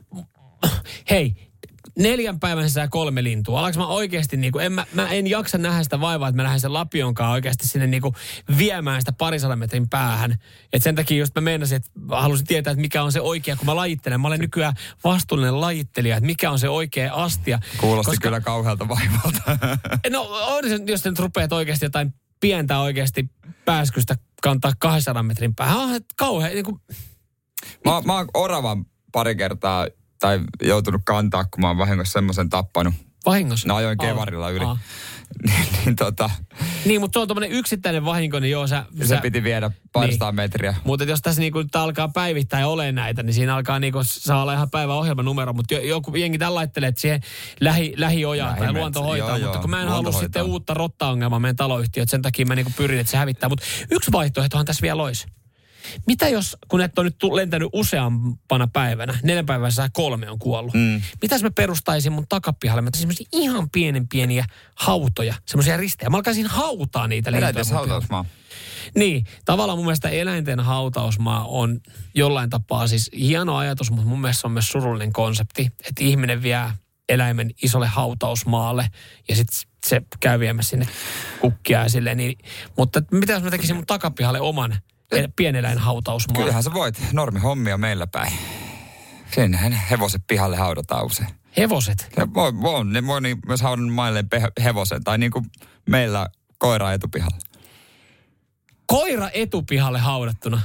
Hei, 1.11 1.51
neljän 1.99 2.41
päivän 2.41 2.69
sisään 2.69 2.91
kolme 2.91 3.25
lintua. 3.25 3.59
Alaks 3.59 3.77
mä 3.77 3.87
oikeasti, 3.87 4.37
niinku, 4.37 4.59
en, 4.59 4.73
mä, 4.73 4.87
mä, 4.95 5.09
en 5.09 5.27
jaksa 5.27 5.59
nähdä 5.59 5.83
sitä 5.83 6.01
vaivaa, 6.01 6.29
että 6.29 6.37
mä 6.37 6.43
lähden 6.43 6.61
sen 6.61 6.73
lapionkaan 6.73 7.33
oikeasti 7.33 7.67
sinne 7.67 7.87
niinku, 7.87 8.15
viemään 8.59 9.01
sitä 9.01 9.13
parisadan 9.13 9.59
metrin 9.59 9.89
päähän. 9.89 10.39
Et 10.73 10.83
sen 10.83 10.95
takia 10.95 11.19
just 11.19 11.35
mä 11.35 11.41
meinasin, 11.41 11.77
että 11.77 11.91
halusin 12.09 12.47
tietää, 12.47 12.71
että 12.71 12.81
mikä 12.81 13.03
on 13.03 13.13
se 13.13 13.21
oikea, 13.21 13.57
kun 13.57 13.67
mä 13.67 13.77
lajittelen. 13.77 14.21
Mä 14.21 14.29
olen 14.29 14.41
nykyään 14.41 14.75
vastuullinen 15.05 15.61
lajittelija, 15.61 16.17
että 16.17 16.27
mikä 16.27 16.51
on 16.51 16.59
se 16.59 16.69
oikea 16.69 17.15
astia. 17.15 17.59
Kuulosti 17.77 18.11
Koska- 18.11 18.23
kyllä 18.23 18.41
kauhealta 18.41 18.89
vaivalta. 18.89 19.43
No 20.11 20.29
on 20.31 20.69
se, 20.69 20.79
jos 20.87 21.05
nyt 21.05 21.19
rupeat 21.19 21.53
oikeasti 21.53 21.85
jotain 21.85 22.15
pientä 22.41 22.79
oikeasti 22.79 23.31
pääskystä 23.65 24.17
kantaa 24.43 24.73
200 24.79 25.23
metrin 25.23 25.55
päähän. 25.55 25.79
On 25.79 26.01
kauhean, 26.17 26.53
niin 26.53 26.65
kuin, 26.65 26.81
mä, 27.85 28.01
mä 28.05 28.17
oon 28.17 28.29
oravan 28.35 28.87
pari 29.13 29.37
kertaa 29.37 29.87
tai 30.23 30.41
joutunut 30.62 31.02
kantaa, 31.05 31.45
kun 31.45 31.61
mä 31.61 31.69
oon 31.69 31.79
vahingossa 31.79 32.12
semmoisen 32.12 32.49
tappanut. 32.49 32.95
vahingossa. 33.26 33.69
No 33.69 33.76
ajoin 33.76 33.99
kevarilla 33.99 34.50
yli. 34.50 34.64
aa. 34.64 34.79
niin, 35.47 35.67
niin 35.85 35.97
tota, 35.97 36.31
Niin, 36.85 37.00
mutta 37.00 37.19
se 37.19 37.23
on 37.23 37.29
tommonen 37.29 37.50
yksittäinen 37.50 38.05
vahinko, 38.05 38.41
niin 38.41 38.50
joo, 38.50 38.67
sä... 38.67 38.87
se 38.99 39.07
sä 39.07 39.17
piti 39.17 39.45
viedä 39.45 39.71
paristaa 39.93 40.31
Niin. 40.31 40.37
metriä. 40.37 40.75
Mutta 40.85 41.05
jos 41.05 41.23
tässä 41.23 41.41
niinku 41.41 41.64
alkaa 41.75 42.09
päivittäin 42.09 42.67
ole 42.67 42.93
näitä, 42.93 43.23
niin 43.23 43.35
siinä 43.35 43.55
alkaa 43.55 43.79
niinku, 43.79 43.99
saa 44.05 44.43
olla 44.43 44.52
ihan 44.52 44.71
päivän 44.71 44.97
ohjelmanumero, 44.97 45.52
mutta 45.52 45.75
jo, 45.75 45.81
joku 45.81 46.17
jengi 46.17 46.38
tällä 46.38 46.55
laittelee, 46.55 46.88
että 46.88 47.00
siihen 47.00 47.21
lähi, 47.61 47.95
lähiojaan 47.97 48.59
tai 48.59 48.73
luonto 48.73 49.02
hoitaa, 49.02 49.29
joo, 49.29 49.38
mutta 49.38 49.57
joo, 49.57 49.61
kun 49.61 49.71
mä 49.71 49.83
en 49.83 49.88
halua 49.88 50.12
sitten 50.12 50.43
uutta 50.43 50.75
rotta-ongelmaa 50.75 51.41
meidän 51.41 51.57
taloyhtiöt, 51.57 52.11
sen 52.11 52.23
takia 52.23 52.47
mä 52.47 52.55
niinku 52.55 52.73
pyrin, 52.76 53.00
että 53.00 53.11
se 53.11 53.17
hävittää. 53.17 53.49
Mutta 53.49 53.64
yksi 53.91 54.12
vaihtoehtohan 54.12 54.67
tässä 54.67 54.83
vielä 54.83 55.02
olisi. 55.02 55.26
Mitä 56.07 56.29
jos, 56.29 56.57
kun 56.69 56.81
et 56.81 56.99
on 56.99 57.05
nyt 57.05 57.23
lentänyt 57.23 57.69
useampana 57.73 58.69
päivänä, 58.73 59.19
neljän 59.23 59.47
päivän 59.47 59.73
sisään 59.73 59.93
kolme 59.93 60.31
on 60.31 60.39
kuollut. 60.39 60.75
Mm. 60.75 61.01
Mitäs 61.23 61.43
mä 61.43 61.51
perustaisin 61.51 62.12
mun 62.12 62.27
takapihalle? 62.29 62.83
Mä 62.83 62.91
semmoisia 62.95 63.27
ihan 63.33 63.71
pienen 63.71 64.09
pieniä 64.09 64.45
hautoja, 64.75 65.35
semmoisia 65.47 65.77
ristejä. 65.77 66.11
Mä 66.11 66.17
alkaisin 66.17 66.47
hautaa 66.47 67.09
niitä 67.09 67.31
hautausmaa. 67.73 68.25
Niin, 68.95 69.27
tavallaan 69.45 69.79
mun 69.79 69.87
mielestä 69.87 70.09
eläinten 70.09 70.61
hautausmaa 70.61 71.45
on 71.45 71.81
jollain 72.15 72.51
tapaa 72.51 72.87
siis 72.87 73.11
hieno 73.19 73.57
ajatus, 73.57 73.91
mutta 73.91 74.07
mun 74.07 74.21
mielestä 74.21 74.41
se 74.41 74.47
on 74.47 74.53
myös 74.53 74.69
surullinen 74.69 75.12
konsepti, 75.12 75.62
että 75.62 76.05
ihminen 76.05 76.43
vie 76.43 76.71
eläimen 77.09 77.51
isolle 77.62 77.87
hautausmaalle 77.87 78.89
ja 79.29 79.37
sitten 79.37 79.57
se 79.87 80.03
käy 80.21 80.41
viemässä 80.41 80.71
sinne 80.71 80.89
kukkia 81.41 81.83
ja 81.83 81.89
silleen. 81.89 82.17
Niin, 82.17 82.39
mutta 82.77 83.03
mitä 83.11 83.33
jos 83.33 83.43
mä 83.43 83.51
tekisin 83.51 83.77
mun 83.77 83.87
takapihalle 83.87 84.41
oman 84.41 84.77
el- 85.12 85.28
pieneläinhautausmaan? 85.37 86.40
Kyllähän 86.40 86.62
sä 86.62 86.73
voit. 86.73 87.02
Normi 87.12 87.40
hommia 87.40 87.78
meillä 87.78 88.07
päin. 88.07 88.33
Sinnehän 89.35 89.73
hevoset 89.73 90.23
pihalle 90.26 90.57
haudataan 90.57 91.07
usein. 91.07 91.28
Hevoset. 91.57 92.09
Ja 92.16 92.35
voi, 92.35 92.61
voi, 92.61 92.85
ne 92.85 93.07
voi 93.07 93.21
niin, 93.21 93.38
myös 93.47 93.61
haudannut 93.62 93.95
mailleen 93.95 94.28
pe- 94.28 94.52
hevosen. 94.64 95.04
Tai 95.04 95.19
niin 95.19 95.33
kuin 95.33 95.45
meillä 95.88 96.28
koira 96.59 96.92
etupihalla. 96.92 97.37
Koira 98.87 99.31
etupihalle 99.33 99.99
haudattuna. 99.99 100.61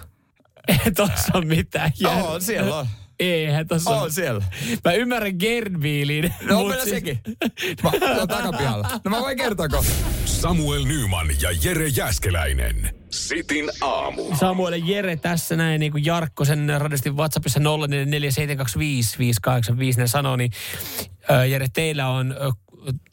Ei 0.68 0.92
tossa 0.92 1.32
ole 1.34 1.46
mitään 1.46 1.92
järkeä. 2.00 2.24
On, 2.24 2.42
siellä 2.42 2.76
on. 2.76 2.88
Eihän 3.20 3.68
tossa 3.68 3.90
On 3.90 4.12
siellä. 4.12 4.46
Mä 4.86 4.92
ymmärrän 4.94 5.36
Gerdbiilin. 5.40 6.34
No 6.50 6.60
on 6.60 6.68
meillä 6.68 6.84
siis- 6.84 6.96
sekin. 6.96 7.20
Mä, 7.84 7.92
se 8.00 8.22
on 8.22 8.28
takapihalla. 8.28 8.90
No 9.06 9.12
mä 9.12 9.20
voin 9.20 9.38
kertoa 9.38 9.70
kohta. 9.70 9.92
Samuel 10.26 10.84
Nyman 10.86 11.28
ja 11.42 11.50
Jere 11.64 11.88
Jäskeläinen. 11.88 12.97
Sitin 13.10 13.70
aamu. 13.82 14.36
Samuel 14.36 14.82
Jere 14.86 15.16
tässä 15.16 15.56
näin, 15.56 15.80
niin 15.80 15.92
kuin 15.92 16.06
Jarkko 16.06 16.46
sen 16.46 16.74
radistin 16.78 17.18
WhatsAppissa 17.18 17.60
0447255854 17.60 17.64
ne 19.98 20.08
sanoo, 20.08 20.36
niin 20.36 20.52
Jere, 21.50 21.68
teillä 21.74 22.10
on 22.10 22.36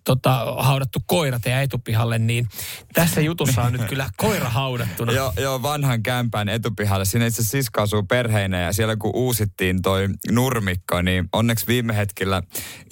tota, 0.04 0.54
haudattu 0.58 0.98
koira 1.06 1.40
teidän 1.40 1.62
etupihalle, 1.62 2.18
niin 2.18 2.48
tässä 2.92 3.20
jutussa 3.20 3.62
on 3.62 3.72
nyt 3.72 3.84
kyllä 3.84 4.10
koira 4.16 4.48
haudattuna. 4.48 5.12
Joo, 5.12 5.32
joo, 5.40 5.62
vanhan 5.62 6.02
kämpään 6.02 6.48
etupihalle. 6.48 7.04
Siinä 7.04 7.26
itse 7.26 7.42
asiassa 7.42 7.58
sisko 7.58 7.82
asuu 7.82 8.02
perheinä 8.02 8.60
ja 8.60 8.72
siellä 8.72 8.96
kun 8.96 9.10
uusittiin 9.14 9.82
toi 9.82 10.08
nurmikko, 10.30 11.02
niin 11.02 11.28
onneksi 11.32 11.66
viime 11.66 11.96
hetkellä 11.96 12.42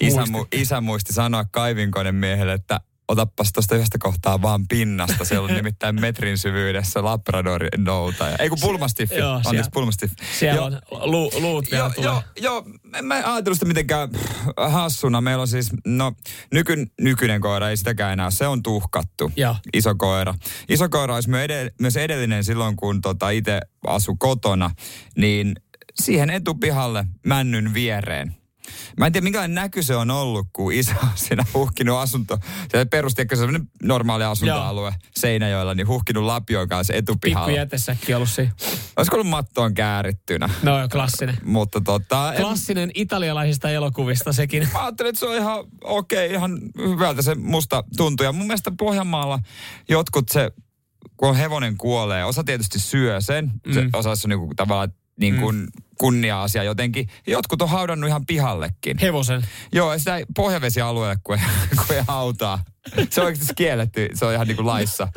isä, 0.01 0.25
mu, 0.25 0.45
isä 0.51 0.81
muisti 0.81 1.13
sanoa 1.13 1.45
kaivinkoinen 1.51 2.15
miehelle, 2.15 2.53
että 2.53 2.79
otappas 3.07 3.51
tuosta 3.53 3.75
yhdestä 3.75 3.97
kohtaa 3.97 4.41
vaan 4.41 4.67
pinnasta. 4.67 5.25
Siellä 5.25 5.45
on 5.49 5.55
nimittäin 5.63 6.01
metrin 6.01 6.37
syvyydessä 6.37 7.03
Labrador 7.03 7.61
noutaja. 7.77 8.35
Ei 8.39 8.49
kun 8.49 8.57
pulmastiffi. 8.61 9.15
Joo, 9.15 9.29
Anteeksi, 9.31 9.49
siellä- 9.49 9.69
pulmastiffi. 9.73 10.15
Siellä 10.39 10.55
Joo. 10.55 10.65
on 10.91 11.11
lu, 11.11 11.31
luut 11.41 11.71
vielä 11.71 11.83
Joo, 11.83 11.93
tulee. 11.93 12.09
joo, 12.11 12.23
joo, 12.41 12.65
en 12.95 13.05
mä 13.05 13.15
ajatellut 13.25 13.55
sitä 13.55 13.65
mitenkään 13.65 14.09
hassuna. 14.57 15.21
Meillä 15.21 15.41
on 15.41 15.47
siis, 15.47 15.69
no 15.87 16.11
nyky, 16.53 16.87
nykyinen 17.01 17.41
koira, 17.41 17.69
ei 17.69 17.77
sitäkään 17.77 18.13
enää, 18.13 18.31
se 18.31 18.47
on 18.47 18.63
tuhkattu. 18.63 19.31
Joo. 19.35 19.55
Iso 19.73 19.95
koira. 19.95 20.35
Iso 20.69 20.89
koira 20.89 21.15
olisi 21.15 21.29
myös 21.81 21.97
edellinen 21.97 22.43
silloin, 22.43 22.75
kun 22.75 23.01
tota 23.01 23.29
itse 23.29 23.59
asu 23.87 24.15
kotona, 24.15 24.71
niin 25.17 25.55
siihen 26.01 26.29
etupihalle 26.29 27.05
männyn 27.25 27.73
viereen. 27.73 28.35
Mä 28.97 29.05
en 29.05 29.11
tiedä, 29.11 29.23
minkälainen 29.23 29.55
näky 29.55 29.83
se 29.83 29.95
on 29.95 30.11
ollut, 30.11 30.47
kun 30.53 30.73
isä 30.73 30.95
on 31.03 31.09
siinä 31.15 31.45
huhkinut 31.53 31.97
asunto. 31.97 32.37
Se 32.71 32.85
perusti 32.85 33.21
ehkä 33.21 33.35
sellainen 33.35 33.67
normaali 33.83 34.23
asuntoalue 34.23 34.93
Seinäjoella, 35.15 35.73
niin 35.73 35.87
huhkinut 35.87 36.23
lapioon 36.23 36.69
kanssa 36.69 36.93
Pikku 36.93 37.11
etupihalla. 37.11 37.51
jätesäkki 37.51 38.13
ollut 38.13 38.29
siinä. 38.29 38.51
Olisiko 38.97 39.15
ollut 39.15 39.29
mattoon 39.29 39.73
käärittynä? 39.73 40.49
No 40.63 40.79
joo, 40.79 40.87
klassinen. 40.89 41.37
Mutta 41.43 41.81
tota... 41.81 42.33
en- 42.33 42.41
Klassinen 42.41 42.91
italialaisista 42.93 43.69
elokuvista 43.69 44.33
sekin. 44.33 44.67
Mä 44.73 44.83
ajattelin, 44.83 45.09
että 45.09 45.19
se 45.19 45.25
on 45.25 45.35
ihan 45.35 45.65
okei, 45.83 46.25
okay, 46.25 46.37
ihan 46.37 46.59
hyvältä 46.77 47.21
se 47.21 47.35
musta 47.35 47.83
tuntuu. 47.97 48.23
Ja 48.23 48.31
mun 48.31 48.47
mielestä 48.47 48.71
Pohjanmaalla 48.77 49.39
jotkut 49.89 50.29
se, 50.29 50.51
kun 51.17 51.29
on 51.29 51.35
hevonen 51.35 51.77
kuolee, 51.77 52.25
osa 52.25 52.43
tietysti 52.43 52.79
syö 52.79 53.21
sen, 53.21 53.51
mm. 53.67 53.73
se, 53.73 53.89
osa 53.93 54.15
se 54.15 54.27
on 54.27 54.29
niinku 54.29 54.53
tavallaan 54.55 54.93
niin 55.19 55.35
kuin 55.35 55.55
mm. 55.55 55.67
Kunnia-asia 56.03 56.63
jotenkin. 56.63 57.09
Jotkut 57.27 57.61
on 57.61 57.69
haudannut 57.69 58.07
ihan 58.07 58.25
pihallekin. 58.25 58.97
Hevosen. 59.01 59.41
Joo, 59.71 59.93
ja 59.93 59.99
sitä 59.99 60.17
ei 60.17 60.25
pohjavesialueelle, 60.35 61.17
kun 61.23 61.35
ei, 61.35 61.41
kun 61.87 61.95
ei 61.95 62.03
hautaa. 62.07 62.63
Se 63.09 63.21
on 63.21 63.25
oikeasti 63.27 63.53
kielletty, 63.55 64.09
se 64.13 64.25
on 64.25 64.33
ihan 64.33 64.47
niin 64.47 64.55
kuin 64.55 64.65
laissa 64.65 65.07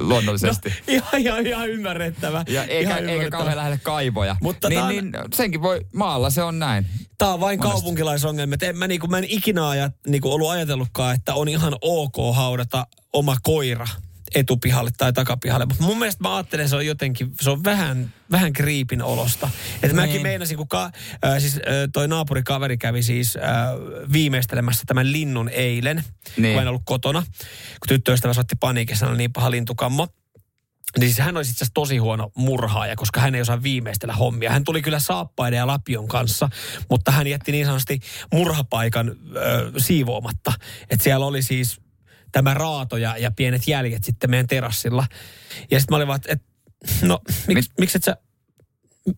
luonnollisesti. 0.00 0.68
No, 0.68 0.74
ihan, 0.88 1.20
ihan, 1.20 1.46
ihan 1.46 1.68
ymmärrettävä. 1.70 2.44
Ja 2.48 2.64
eikä, 2.64 2.80
ihan 2.80 2.98
eikä 2.98 3.12
ymmärrettävä. 3.12 3.30
kauhean 3.38 3.56
lähelle 3.56 3.80
kaivoja. 3.82 4.36
Mutta 4.40 4.68
niin, 4.68 4.78
tää 4.78 4.84
on- 4.86 4.94
niin, 4.94 5.12
senkin 5.34 5.62
voi, 5.62 5.80
maalla 5.94 6.30
se 6.30 6.42
on 6.42 6.58
näin. 6.58 6.86
Tämä 7.18 7.32
on 7.32 7.40
vain 7.40 7.58
Monesti. 7.58 7.72
kaupunkilaisongelma. 7.74 8.54
En 8.62 8.78
mä, 8.78 8.88
niinku, 8.88 9.06
mä 9.06 9.18
en 9.18 9.24
ikinä 9.28 9.68
ajat, 9.68 9.92
niinku, 10.06 10.32
ollut 10.32 10.50
ajatellutkaan, 10.50 11.14
että 11.14 11.34
on 11.34 11.48
ihan 11.48 11.76
ok 11.80 12.16
haudata 12.34 12.86
oma 13.12 13.36
koira 13.42 13.86
etupihalle 14.34 14.90
tai 14.98 15.12
takapihalle. 15.12 15.66
Mutta 15.66 15.84
mun 15.84 15.98
mielestä 15.98 16.24
mä 16.24 16.36
ajattelen, 16.36 16.64
että 16.64 16.70
se 16.70 16.76
on 16.76 16.86
jotenkin, 16.86 17.32
se 17.40 17.50
on 17.50 17.64
vähän, 17.64 18.12
vähän 18.30 18.52
kriipin 18.52 19.02
olosta. 19.02 19.50
Että 19.82 19.96
mäkin 19.96 20.12
Niin. 20.12 20.22
meinasin, 20.22 20.56
kun 20.56 20.68
ka, 20.68 20.84
äh, 20.84 21.38
siis, 21.38 21.56
äh, 21.56 21.60
toi 21.92 22.08
naapurikaveri 22.08 22.78
kävi 22.78 23.02
siis 23.02 23.36
äh, 23.36 23.42
viimeistelemässä 24.12 24.82
tämän 24.86 25.12
linnun 25.12 25.48
eilen, 25.48 26.04
Niin. 26.36 26.54
kun 26.54 26.62
en 26.62 26.68
ollut 26.68 26.82
kotona. 26.84 27.20
Kun 27.20 27.88
tyttöystävä 27.88 28.32
otti 28.38 28.56
paniikissa, 28.60 29.08
oli 29.08 29.16
niin 29.16 29.32
paha 29.32 29.50
lintukammo. 29.50 30.08
Niin 30.98 31.08
siis 31.08 31.18
hän 31.18 31.36
olisi 31.36 31.50
itse 31.50 31.64
asiassa 31.64 31.74
tosi 31.74 31.96
huono 31.96 32.30
murhaaja, 32.36 32.96
koska 32.96 33.20
hän 33.20 33.34
ei 33.34 33.40
osaa 33.40 33.62
viimeistellä 33.62 34.14
hommia. 34.14 34.50
Hän 34.50 34.64
tuli 34.64 34.82
kyllä 34.82 35.00
saappaiden 35.00 35.56
ja 35.56 35.66
lapion 35.66 36.08
kanssa, 36.08 36.48
mutta 36.90 37.10
hän 37.10 37.26
jätti 37.26 37.52
niin 37.52 37.66
sanotusti 37.66 38.00
murhapaikan 38.32 39.08
ö, 39.08 39.72
siivoamatta. 39.78 40.52
Että 40.90 41.04
siellä 41.04 41.26
oli 41.26 41.42
siis 41.42 41.80
tämä 42.32 42.54
raato 42.54 42.96
ja, 42.96 43.16
ja 43.16 43.30
pienet 43.30 43.68
jäljet 43.68 44.04
sitten 44.04 44.30
meidän 44.30 44.46
terassilla. 44.46 45.06
Ja 45.70 45.80
sitten 45.80 45.92
mä 45.92 45.96
olin 45.96 46.08
vaan, 46.08 46.16
että 46.16 46.32
et, 46.32 46.42
no 47.02 47.20
miksi, 47.46 47.70
miksi 47.78 47.98
et 47.98 48.04
sä 48.04 48.16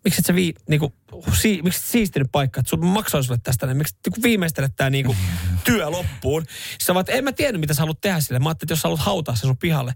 miksi 0.05 0.21
et 0.21 0.27
sä 0.27 0.35
vii, 0.35 0.55
niinku, 0.69 0.95
si, 1.41 1.61
miksi 1.63 1.79
et 1.79 1.85
siistinyt 1.85 2.29
paikka, 2.33 2.61
että 2.61 2.71
sun 2.71 2.87
maksaa 2.87 3.23
sulle 3.23 3.41
tästä, 3.43 3.67
niin 3.67 3.77
miksi 3.77 3.97
niinku 4.07 4.23
viimeistelet 4.23 4.73
tää 4.77 4.91
niinku 4.91 5.17
työ 5.65 5.91
loppuun. 5.91 6.47
Sä 6.83 6.95
vaan, 6.95 7.01
että 7.01 7.13
en 7.13 7.25
mä 7.25 7.33
tiennyt, 7.33 7.61
mitä 7.61 7.75
sä 7.75 7.81
haluat 7.81 8.01
tehdä 8.01 8.21
sille. 8.21 8.39
Mä 8.39 8.49
ajattelin, 8.49 8.67
että 8.67 8.73
jos 8.73 8.81
sä 8.81 8.89
haluat 8.89 9.01
hautaa 9.01 9.37
sen 9.37 9.47
sun 9.47 9.57
pihalle, 9.57 9.93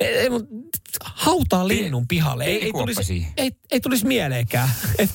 Ei, 0.00 0.18
ei, 0.18 0.28
hautaa 1.04 1.68
linnun 1.68 2.08
pihalle. 2.08 2.44
Ei, 2.44 2.64
ei, 2.64 2.72
tulisi, 2.72 3.26
ei, 3.36 3.50
ei 3.70 3.80
tulisi 3.80 4.06
mieleenkään. 4.06 4.68
Et, 4.98 5.10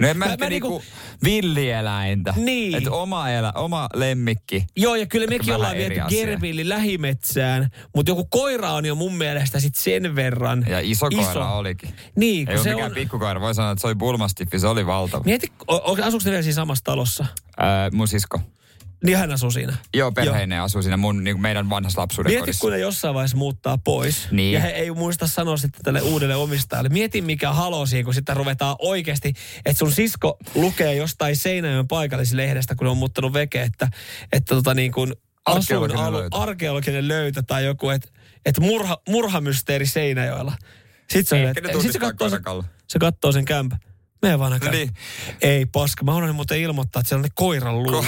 No 0.00 0.08
en 0.08 0.18
mä, 0.18 0.26
Mä- 0.26 0.36
mä 0.40 0.48
niinku, 0.48 0.68
niinku- 0.68 0.84
villieläintä. 1.24 2.34
Niin. 2.36 2.74
Että 2.74 2.90
oma, 2.90 3.30
elä, 3.30 3.52
oma 3.54 3.88
lemmikki. 3.94 4.66
joo, 4.76 4.94
ja 4.94 5.06
kyllä 5.06 5.26
mekin 5.26 5.54
ollaan 5.54 5.76
viety 5.76 6.00
asia. 6.00 6.26
Gervillin 6.26 6.68
lähimetsään, 6.68 7.68
mutta 7.96 8.10
joku 8.10 8.24
koira 8.24 8.72
on 8.72 8.86
jo 8.86 8.94
mun 8.94 9.14
mielestä 9.14 9.60
sit 9.60 9.74
sen 9.74 10.16
verran 10.16 10.64
Ja 10.68 10.80
iso, 10.80 11.10
koira 11.10 11.52
olikin. 11.54 11.90
Niin, 12.16 12.48
Ei 12.48 12.54
kun 12.54 12.64
se 12.64 12.70
mikään 12.70 12.90
on... 12.90 12.94
pikkukoira. 12.94 13.40
Voi 13.40 13.54
sanoa, 13.54 13.70
että 13.72 13.80
se 13.80 13.86
oli 13.86 13.94
bulmastiffi. 13.94 14.58
Se 14.58 14.66
oli 14.66 14.86
valtava. 14.86 15.24
Mieti, 15.24 15.52
asuuko 16.04 16.22
ne 16.24 16.30
vielä 16.30 16.42
siinä 16.42 16.54
samassa 16.54 16.84
talossa? 16.84 17.26
Ää, 17.56 17.90
mun 17.90 18.08
sisko. 18.08 18.40
Niin 19.04 19.18
hän 19.18 19.30
asuu 19.32 19.50
siinä. 19.50 19.76
Joo, 19.94 20.12
perheinen 20.12 20.60
asuu 20.60 20.82
siinä 20.82 20.96
mun, 20.96 21.24
niin 21.24 21.40
meidän 21.40 21.70
vanhassa 21.70 22.00
lapsuuden 22.00 22.30
Mieti, 22.30 22.40
kodissa. 22.40 22.60
kun 22.60 22.72
ne 22.72 22.78
jossain 22.78 23.14
vaiheessa 23.14 23.36
muuttaa 23.36 23.78
pois. 23.78 24.30
Niin. 24.30 24.52
Ja 24.52 24.60
he 24.60 24.68
ei 24.68 24.90
muista 24.90 25.26
sanoa 25.26 25.56
sitten 25.56 25.80
tälle 25.84 26.00
uudelle 26.00 26.36
omistajalle. 26.36 26.88
Mieti, 26.88 27.20
mikä 27.22 27.52
halo 27.52 27.86
siinä, 27.86 28.04
kun 28.04 28.14
sitten 28.14 28.36
ruvetaan 28.36 28.76
oikeasti, 28.78 29.32
että 29.66 29.78
sun 29.78 29.92
sisko 29.92 30.36
lukee 30.54 30.94
jostain 30.94 31.36
Seinäjoen 31.36 31.88
paikallislehdestä, 31.88 32.74
kun 32.74 32.84
ne 32.84 32.90
on 32.90 32.96
muuttanut 32.96 33.32
veke, 33.32 33.62
että, 33.62 33.88
että 34.32 34.54
tota 34.54 34.74
niin 34.74 34.92
kuin 34.92 35.12
Arkeologinen 35.44 36.02
asuinalu- 36.04 36.18
löytö. 36.18 36.36
arkeologinen 36.36 37.08
löytö 37.08 37.42
tai 37.46 37.64
joku, 37.64 37.90
että, 37.90 38.08
että 38.46 38.60
murha, 38.60 38.98
murhamysteeri 39.08 39.86
Seinäjoella. 39.86 40.52
Sitten 41.10 41.54
se, 41.54 41.60
ne 41.60 41.82
sit 41.82 41.92
se, 41.92 41.98
katsoo, 41.98 42.30
se 42.88 42.98
katsoo 42.98 43.32
sen 43.32 43.44
kämpä. 43.44 43.76
Mene 44.22 44.38
vaan 44.38 44.60
kämpä. 44.60 44.70
Niin. 44.70 44.90
Ei 45.42 45.66
paska. 45.66 46.04
Mä 46.04 46.14
unohdin 46.14 46.34
muuten 46.36 46.60
ilmoittaa, 46.60 47.00
että 47.00 47.08
siellä 47.08 47.20
on 47.20 47.22
ne 47.24 47.32
koiran 47.34 47.82
luut. 47.82 48.06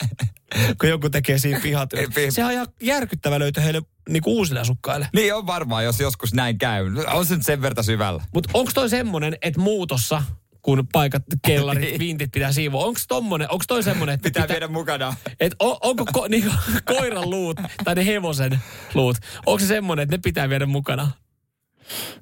kun 0.80 0.88
joku 0.88 1.10
tekee 1.10 1.38
siinä 1.38 1.60
pihatyötä. 1.60 2.20
Ei, 2.20 2.26
pi- 2.26 2.30
Se 2.30 2.44
on 2.44 2.52
ihan 2.52 2.66
järkyttävä 2.82 3.38
löytö 3.38 3.60
heille 3.60 3.82
niin 4.08 4.22
uusille 4.26 4.60
asukkaille. 4.60 5.08
Niin 5.14 5.34
on 5.34 5.46
varmaan, 5.46 5.84
jos 5.84 6.00
joskus 6.00 6.34
näin 6.34 6.58
käy. 6.58 6.86
On 7.12 7.26
se 7.26 7.34
nyt 7.36 7.44
sen 7.46 7.62
verta 7.62 7.82
syvällä. 7.82 8.22
Mutta 8.34 8.50
onko 8.54 8.70
toi 8.74 8.88
semmonen, 8.90 9.36
että 9.42 9.60
muutossa, 9.60 10.22
kun 10.62 10.88
paikat, 10.92 11.22
kellarit, 11.46 11.82
Niin. 11.82 11.98
vintit 11.98 12.32
pitää 12.32 12.52
siivoa, 12.52 12.84
onko 12.84 13.00
tommonen, 13.08 13.50
onko 13.50 13.64
toi 13.68 13.82
semmonen, 13.82 14.14
että 14.14 14.22
Pitää, 14.28 14.48
viedä 14.48 14.68
mukana. 14.68 15.14
Et 15.40 15.54
on, 15.58 15.76
onko 15.82 16.04
ko, 16.12 16.28
niinku, 16.28 16.50
koiran 16.84 17.30
luut 17.30 17.56
tai 17.84 17.94
ne 17.94 18.06
hevosen 18.06 18.60
luut, 18.94 19.16
onko 19.46 19.58
se 19.58 19.66
semmonen, 19.66 20.02
että 20.02 20.16
ne 20.16 20.20
pitää 20.24 20.48
viedä 20.48 20.66
mukana? 20.66 21.10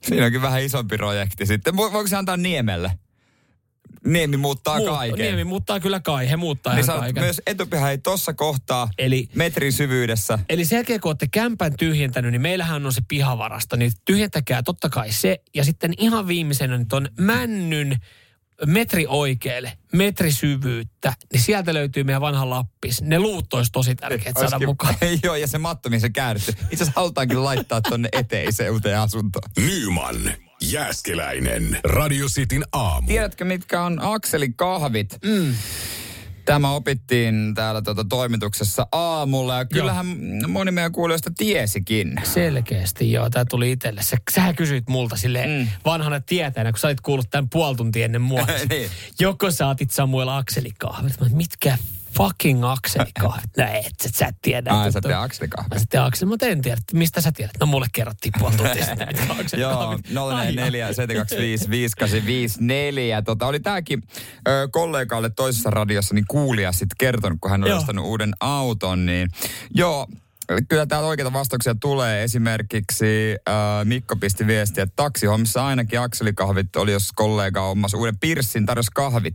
Siinä 0.03 0.27
onkin 0.27 0.43
vähän 0.43 0.63
isompi 0.63 0.97
projekti 0.97 1.47
sitten. 1.47 1.75
Vo- 1.75 1.93
Voiko 1.93 2.07
se 2.07 2.17
antaa 2.17 2.37
Niemelle? 2.37 2.99
Niemi 4.07 4.37
muuttaa 4.37 4.79
Muut- 4.79 4.89
kaiken. 4.89 5.19
Niemi 5.19 5.45
muuttaa 5.45 5.81
kyllä 5.81 6.01
kai, 6.01 6.31
he 6.31 6.37
muuttaa 6.37 6.75
niin 6.75 6.85
ihan 6.85 7.01
kaiken. 7.01 7.23
myös 7.23 7.43
etupiha 7.47 7.91
ei 7.91 7.99
tossa 7.99 8.35
kohtaa 8.35 8.91
Eli 8.99 9.29
metrin 9.35 9.73
syvyydessä. 9.73 10.39
Eli 10.49 10.65
sen 10.65 10.77
jälkeen, 10.77 11.01
kun 11.01 11.09
olette 11.09 11.27
kämpän 11.31 11.77
tyhjentänyt, 11.77 12.33
niin 12.33 12.43
meillähän 12.43 12.87
on 12.87 12.93
se 12.93 13.03
pihavarasto, 13.09 13.77
niin 13.77 13.93
tyhjentäkää 14.05 14.63
totta 14.63 14.89
kai 14.89 15.13
se. 15.13 15.43
Ja 15.55 15.65
sitten 15.65 15.95
ihan 15.99 16.29
viimeisenä 16.29 16.77
niin 16.77 16.89
ton 16.89 17.09
männyn 17.21 17.97
metri 18.67 19.07
oikealle, 19.09 19.73
metri 19.93 20.33
syvyyttä, 20.33 21.13
niin 21.33 21.43
sieltä 21.43 21.75
löytyy 21.75 22.05
meidän 22.05 22.21
vanha 22.21 22.51
lappis. 22.51 23.03
Ne 23.03 23.19
luut 23.19 23.55
olisi 23.55 23.73
tosi 23.73 23.95
tärkeät 23.95 24.37
saada 24.37 24.67
mukaan. 24.67 24.95
Joo, 25.25 25.35
ja 25.35 25.47
se 25.47 25.59
matto, 25.59 25.89
mihin 25.89 26.01
se. 26.01 26.07
Itse 26.07 26.55
asiassa 26.75 26.93
halutaankin 26.97 27.45
laittaa 27.45 27.81
tonne 27.81 28.09
eteiseen 28.13 28.73
uuteen 28.73 28.99
asuntoon. 28.99 29.51
Nyman, 29.57 30.17
Jääskeläinen, 30.63 31.79
Radio 31.85 32.27
Cityn 32.27 32.65
aamu. 32.73 33.07
Tiedätkö, 33.07 33.45
mitkä 33.45 33.83
on 33.83 33.99
Akselin 34.03 34.55
kahvit? 34.55 35.19
Mm. 35.25 35.55
Tämä 36.45 36.71
opittiin 36.73 37.53
täällä 37.55 37.83
tuota 37.83 38.05
toimituksessa 38.05 38.87
aamulla 38.93 39.59
ja 39.59 39.65
kyllähän 39.65 40.07
moni 40.49 40.71
meidän 40.71 40.93
kuulijoista 40.93 41.31
tiesikin. 41.37 42.15
Selkeästi, 42.23 43.13
joo. 43.13 43.31
Tämä 43.31 43.45
tuli 43.45 43.73
itselle. 43.73 44.03
Se, 44.03 44.17
sähän 44.35 44.57
kysyit 44.57 44.89
multa 44.89 45.17
silleen 45.17 45.61
Mm. 45.61 45.69
vanhana 45.85 46.21
tietäjänä, 46.21 46.73
kun 46.73 46.79
sä 46.79 46.89
olit 46.89 47.01
kuullut 47.01 47.31
tämän 47.31 47.49
puoli 47.51 47.77
tuntia 47.77 48.05
ennen 48.05 48.23
mua. 48.23 48.47
Niin. 48.71 48.91
Joko 49.21 49.51
sä 49.51 49.69
otit 49.69 49.91
Samuel 49.91 50.29
akselikahvit? 50.29 51.21
Mä, 51.21 51.27
olin, 51.27 51.37
mitkä 51.37 51.79
fucking 52.17 52.65
akselikahvit? 52.71 53.51
No 53.59 53.65
et, 53.65 53.87
et, 54.05 54.15
sä 54.15 54.27
et 54.27 54.37
tiedä. 54.43 54.71
Ai, 54.71 54.93
sä 54.93 55.01
toi- 55.01 55.11
teet 55.11 55.23
Akselin 55.23 55.51
kahvit. 55.51 55.73
Mä 55.75 55.79
sitten 55.79 56.03
Akseli, 56.03 56.29
mutta 56.29 56.47
en 56.47 56.63
tiedä, 56.63 56.81
mistä 56.93 57.21
sä 57.21 57.33
tiedät. 57.33 57.53
No 57.61 57.67
mulle 57.67 57.87
kerrottiin 57.93 58.33
puoli 58.39 58.57
tuntia 58.57 58.85
sitten, 58.87 59.09
mitkä 59.09 59.57
Joo, 59.61 59.73
kahvit. 59.73 60.11
044 60.11 60.87
725 60.93 61.71
5854. 61.71 63.23
Tota, 63.23 63.47
oli 63.47 63.61
tämäkin 63.61 64.03
ö, 64.49 64.69
kollegalle 64.73 65.31
toisessa 65.31 65.71
radiossa 65.71 66.15
niin 66.15 66.25
kuulija 66.29 66.73
sitten 66.73 66.97
kertonut, 66.99 67.39
kun 67.41 67.51
hän 67.51 67.63
oli 67.63 67.71
Joo. 67.71 67.79
ostanut 67.79 68.05
uuden 68.05 68.33
auton. 68.41 69.07
Niin, 69.07 69.29
joo, 69.75 70.07
kyllä 70.69 70.87
täältä 70.87 71.07
oikeita 71.07 71.33
vastauksia 71.33 71.75
tulee. 71.75 72.23
Esimerkiksi 72.23 73.37
äh, 73.49 73.55
Mikko 73.85 74.17
pisti 74.17 74.47
viestiä, 74.47 74.83
että 74.83 74.97
taksihommissa 74.97 75.67
ainakin 75.67 76.01
akselikahvit 76.01 76.77
oli, 76.77 76.93
jos 76.93 77.13
kollega 77.13 77.63
ommasi 77.63 77.97
uuden 77.97 78.19
pirssin, 78.19 78.67
tarjosi 78.67 78.91
kahvit. 78.95 79.35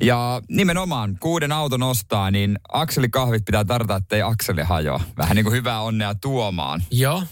Ja 0.00 0.42
nimenomaan, 0.48 1.16
kun 1.20 1.30
uuden 1.30 1.52
auton 1.52 1.82
ostaa, 1.82 2.30
niin 2.30 2.58
akselikahvit 2.72 3.44
pitää 3.44 3.64
tarjota, 3.64 3.96
ettei 3.96 4.22
akseli 4.22 4.62
hajoa. 4.62 5.00
Vähän 5.18 5.36
niin 5.36 5.44
kuin 5.44 5.56
hyvää 5.56 5.80
onnea 5.80 6.14
tuomaan. 6.14 6.82
Joo. 6.90 7.22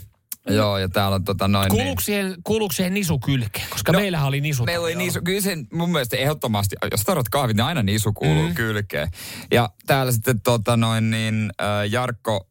Joo, 0.49 0.79
ja 0.79 0.89
täällä 0.89 1.15
on 1.15 1.25
tota 1.25 1.49
noin... 1.49 1.69
niin- 1.69 1.77
Kuuluuko 1.79 2.01
siihen, 2.03 2.35
kuuluuko 2.45 2.73
siihen 2.73 2.95
nisu 2.95 3.19
kylkeen? 3.19 3.67
Koska 3.71 3.93
No, 3.93 3.99
meillähän 3.99 4.29
oli 4.29 4.41
nisu. 4.41 4.65
Meillä 4.65 4.85
oli 4.85 4.93
tarjolla. 4.93 5.07
nisu, 5.07 5.21
kyllä 5.25 5.41
sen 5.41 5.67
mun 5.73 5.93
mielestä 5.93 6.17
ehdottomasti, 6.17 6.77
jos 6.91 7.01
tarvitset 7.03 7.29
kahvit, 7.29 7.57
niin 7.57 7.65
aina 7.65 7.83
nisu 7.83 8.13
kuuluu 8.13 8.49
mm. 8.49 8.55
kylkeen. 8.55 9.09
Ja 9.51 9.71
täällä 9.87 10.13
sitten 10.13 10.41
tota 10.41 10.77
noin 10.77 11.11
niin, 11.11 11.51
äh, 11.63 11.91
Jarkko 11.91 12.49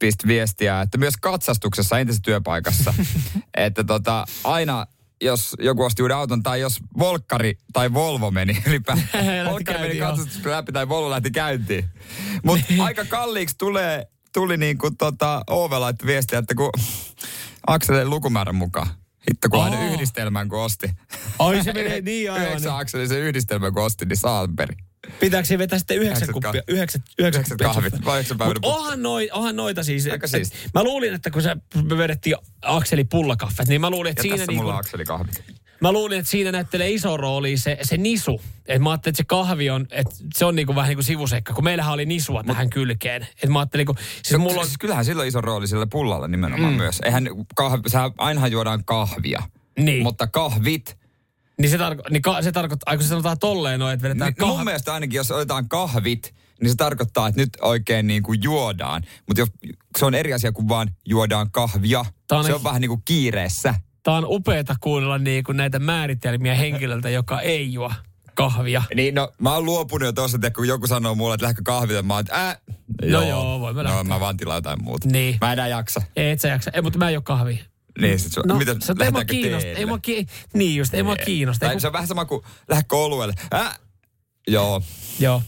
pisti 0.00 0.26
viestiä, 0.26 0.80
että 0.80 0.98
myös 0.98 1.14
katsastuksessa 1.16 1.98
entisessä 1.98 2.22
työpaikassa, 2.22 2.94
että 3.54 3.84
tota, 3.84 4.24
aina 4.44 4.86
jos 5.22 5.56
joku 5.58 5.84
osti 5.84 6.02
uuden 6.02 6.16
auton 6.16 6.42
tai 6.42 6.60
jos 6.60 6.78
Volkkari 6.98 7.58
tai 7.72 7.92
Volvo 7.92 8.30
meni 8.30 8.62
ylipäätään. 8.66 9.46
Volkkari 9.50 9.78
meni 9.78 9.98
katsastuksen 9.98 10.52
läpi 10.52 10.72
tai 10.72 10.88
Volvo 10.88 11.10
lähti 11.10 11.30
käyntiin. 11.30 11.84
Mutta 12.44 12.66
aika 12.78 13.04
kalliiksi 13.04 13.58
tulee, 13.58 14.06
tuli 14.32 14.56
niin 14.56 14.78
kuin 14.78 14.96
tota, 14.96 15.42
Ove 15.46 15.78
laittoi 15.78 16.06
viestiä, 16.06 16.38
että 16.38 16.54
kun 16.54 16.70
Akselin 17.66 18.10
lukumäärän 18.10 18.54
mukaan. 18.54 18.86
Hitto, 19.30 19.48
kun 19.48 19.64
aina 19.64 19.84
yhdistelmän 19.84 20.48
kun 20.48 20.58
osti. 20.58 20.90
Ai 21.38 21.64
se 21.64 21.72
menee 21.72 22.00
niin 22.00 22.32
aivan. 22.32 22.46
Yhdeksän 22.46 22.76
akselisen 22.76 23.18
yhdistelmän 23.18 23.74
kun 23.74 23.82
osti, 23.82 24.06
niin 24.06 24.16
Saalberi. 24.16 24.74
Pitääkö 25.20 25.46
se 25.48 25.58
vetää 25.58 25.78
sitten 25.78 25.96
yhdeksän 25.96 26.32
kuppia? 26.32 26.48
kahvit. 26.52 26.64
Yhdeksän, 26.68 27.02
yhdeksän 27.18 27.56
kahvit, 27.58 27.94
Mut 28.44 28.58
onhan, 28.62 29.02
noi, 29.02 29.30
onhan 29.32 29.56
noita 29.56 29.82
siis. 29.84 30.06
Aika 30.06 30.24
et- 30.26 30.30
siisti. 30.30 30.56
Mä 30.74 30.84
luulin, 30.84 31.14
että 31.14 31.30
kun 31.30 31.42
sä 31.42 31.56
me 31.82 31.98
vedettiin 31.98 32.36
Akseli 32.62 33.04
pullakaffet, 33.04 33.68
niin 33.68 33.80
mä 33.80 33.90
luulin, 33.90 34.10
että 34.10 34.20
Ja 34.20 34.22
siinä, 34.22 34.36
tässä 34.36 34.52
niin 34.52 34.56
mulla 34.56 34.70
kun, 34.72 34.74
on 34.74 34.80
akselikahvit. 34.80 35.44
mä 35.80 35.92
luulin, 35.92 36.18
että 36.18 36.30
siinä 36.30 36.52
näyttelee 36.52 36.90
iso 36.90 37.16
rooli 37.16 37.56
se, 37.56 37.78
se 37.82 37.96
nisu. 37.96 38.40
Et 38.66 38.82
mä 38.82 38.90
ajattelin, 38.90 39.12
että 39.12 39.16
se 39.22 39.24
kahvi 39.24 39.70
on, 39.70 39.86
että 39.90 40.14
se 40.34 40.44
on 40.44 40.56
niinku 40.56 40.74
vähän 40.74 40.88
niin 40.88 40.96
kuin 40.96 41.04
sivuseikka, 41.04 41.54
kun 41.54 41.64
meillähän 41.64 41.92
oli 41.94 42.06
nisua 42.06 42.42
tähän 42.44 42.70
kylkeen. 42.70 43.26
Et 43.42 43.50
mä 43.50 43.58
ajattelin, 43.58 43.86
kun, 43.86 43.96
siis 44.22 44.38
Mulla 44.38 44.50
mulla 44.50 44.60
on, 44.60 44.66
Siis 44.66 44.78
kyllähän 44.78 45.04
sillä 45.04 45.22
on 45.22 45.28
iso 45.28 45.40
rooli 45.40 45.68
sillä 45.68 45.86
pullalla 45.86 46.28
nimenomaan 46.28 46.72
mm. 46.72 46.76
myös. 46.76 47.00
Eihän 47.04 47.28
kahvi, 47.54 47.82
sä 47.88 48.10
ainahan 48.18 48.52
juodaan 48.52 48.84
kahvia. 48.84 49.42
Niin. 49.78 50.02
Mutta 50.02 50.26
kahvit, 50.26 50.96
niin 51.60 51.70
se, 51.70 51.78
tarko, 51.78 52.02
niin 52.10 52.22
ka, 52.22 52.42
se 52.42 52.52
tarkoittaa, 52.52 52.94
kun 52.96 53.02
se 53.04 53.08
sanotaan 53.08 53.38
tolleen 53.38 53.80
noin, 53.80 53.94
että 53.94 54.02
vedetään 54.08 54.32
niin, 54.38 54.48
no 54.48 54.56
mun 54.56 54.64
mielestä 54.64 54.94
ainakin 54.94 55.16
jos 55.16 55.30
otetaan 55.30 55.68
kahvit, 55.68 56.34
niin 56.60 56.70
se 56.70 56.76
tarkoittaa, 56.76 57.28
että 57.28 57.40
nyt 57.40 57.50
oikein 57.62 58.06
niin 58.06 58.22
kuin 58.22 58.42
juodaan. 58.42 59.02
Mutta 59.26 59.40
jos 59.40 59.48
se 59.98 60.04
on 60.06 60.14
eri 60.14 60.32
asia 60.32 60.52
kuin 60.52 60.68
vaan 60.68 60.90
juodaan 61.08 61.50
kahvia. 61.50 62.04
On 62.32 62.44
se 62.44 62.54
on 62.54 62.64
vähän 62.64 62.80
niin 62.80 62.88
kuin 62.88 63.02
kiireessä. 63.04 63.74
Tämä 64.02 64.16
on 64.16 64.24
upeata 64.26 64.76
kuunnella 64.80 65.18
niin 65.18 65.44
kuin 65.44 65.56
näitä 65.56 65.78
määritelmiä 65.78 66.54
henkilöltä, 66.54 67.10
joka 67.10 67.40
ei 67.40 67.72
juo 67.72 67.92
kahvia. 68.34 68.82
Niin 68.94 69.14
no, 69.14 69.32
mä 69.38 69.54
oon 69.54 69.64
luopunut 69.64 70.06
jo 70.06 70.12
tossa, 70.12 70.36
että 70.36 70.50
kun 70.50 70.68
joku 70.68 70.86
sanoo 70.86 71.14
mulle, 71.14 71.34
että 71.34 71.44
lähdekö 71.44 71.62
kahville, 71.64 72.02
mä 72.02 72.14
oon, 72.14 72.20
että 72.20 72.34
ää, 72.34 72.56
No 73.02 73.22
joo, 73.28 73.60
voimme 73.60 73.82
No 73.82 73.88
lähteä. 73.88 74.04
mä 74.04 74.20
vaan 74.20 74.36
tilaan 74.36 74.56
jotain 74.56 74.84
muuta. 74.84 75.08
Niin. 75.08 75.38
Mä 75.40 75.52
enää 75.52 75.68
jaksa. 75.68 76.02
Ei, 76.16 76.30
et 76.30 76.40
sä 76.40 76.48
jaksa. 76.48 76.70
Ei, 76.74 76.82
mutta 76.82 76.98
mä 76.98 77.08
en 77.08 77.14
juo 77.14 77.22
kahvia. 77.22 77.64
Niin, 78.00 78.18
sit 78.18 78.32
su, 78.32 78.40
No, 78.46 78.54
mitä, 78.58 78.72
se, 78.80 78.92
ei 78.92 78.94
mua 78.94 78.98
lähdetäänkö 78.98 79.32
kiinnosta. 79.32 79.64
teille? 79.64 79.78
Ei 79.80 79.86
mua 79.86 79.98
ki- 79.98 80.26
niin 80.54 80.76
just, 80.76 80.94
ei 80.94 81.02
mua 81.02 81.16
kiinnosta. 81.16 81.66
Ei, 81.66 81.72
kun, 81.72 81.80
se 81.80 81.86
on 81.86 81.92
vähän 81.92 82.08
sama 82.08 82.24
kuin 82.24 82.42
lähdekö 82.68 82.96
oluelle. 82.96 83.34
Äh? 83.54 83.78
Joo, 84.48 84.82
joo. 85.18 85.42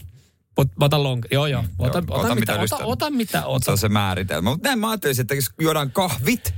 Mut 0.57 0.71
mä 0.79 0.85
otan 0.85 1.03
long. 1.03 1.23
Joo, 1.31 1.47
joo. 1.47 1.63
Ota, 1.79 1.97
Joo, 1.97 2.03
ota, 2.03 2.13
ota 2.13 2.25
ota, 2.25 2.35
mitä 2.35 2.53
ota, 2.53 2.61
lystät. 2.61 2.79
ota, 2.83 3.09
mitä 3.09 3.39
se 3.39 3.45
ota. 3.45 3.71
on 3.71 3.77
se 3.77 3.89
määritelmä. 3.89 4.49
Mutta 4.49 4.67
näin 4.69 4.79
mä 4.79 4.89
ajattelisin, 4.89 5.21
että 5.21 5.35
jos 5.35 5.45
juodaan 5.61 5.91
kahvit, 5.91 6.53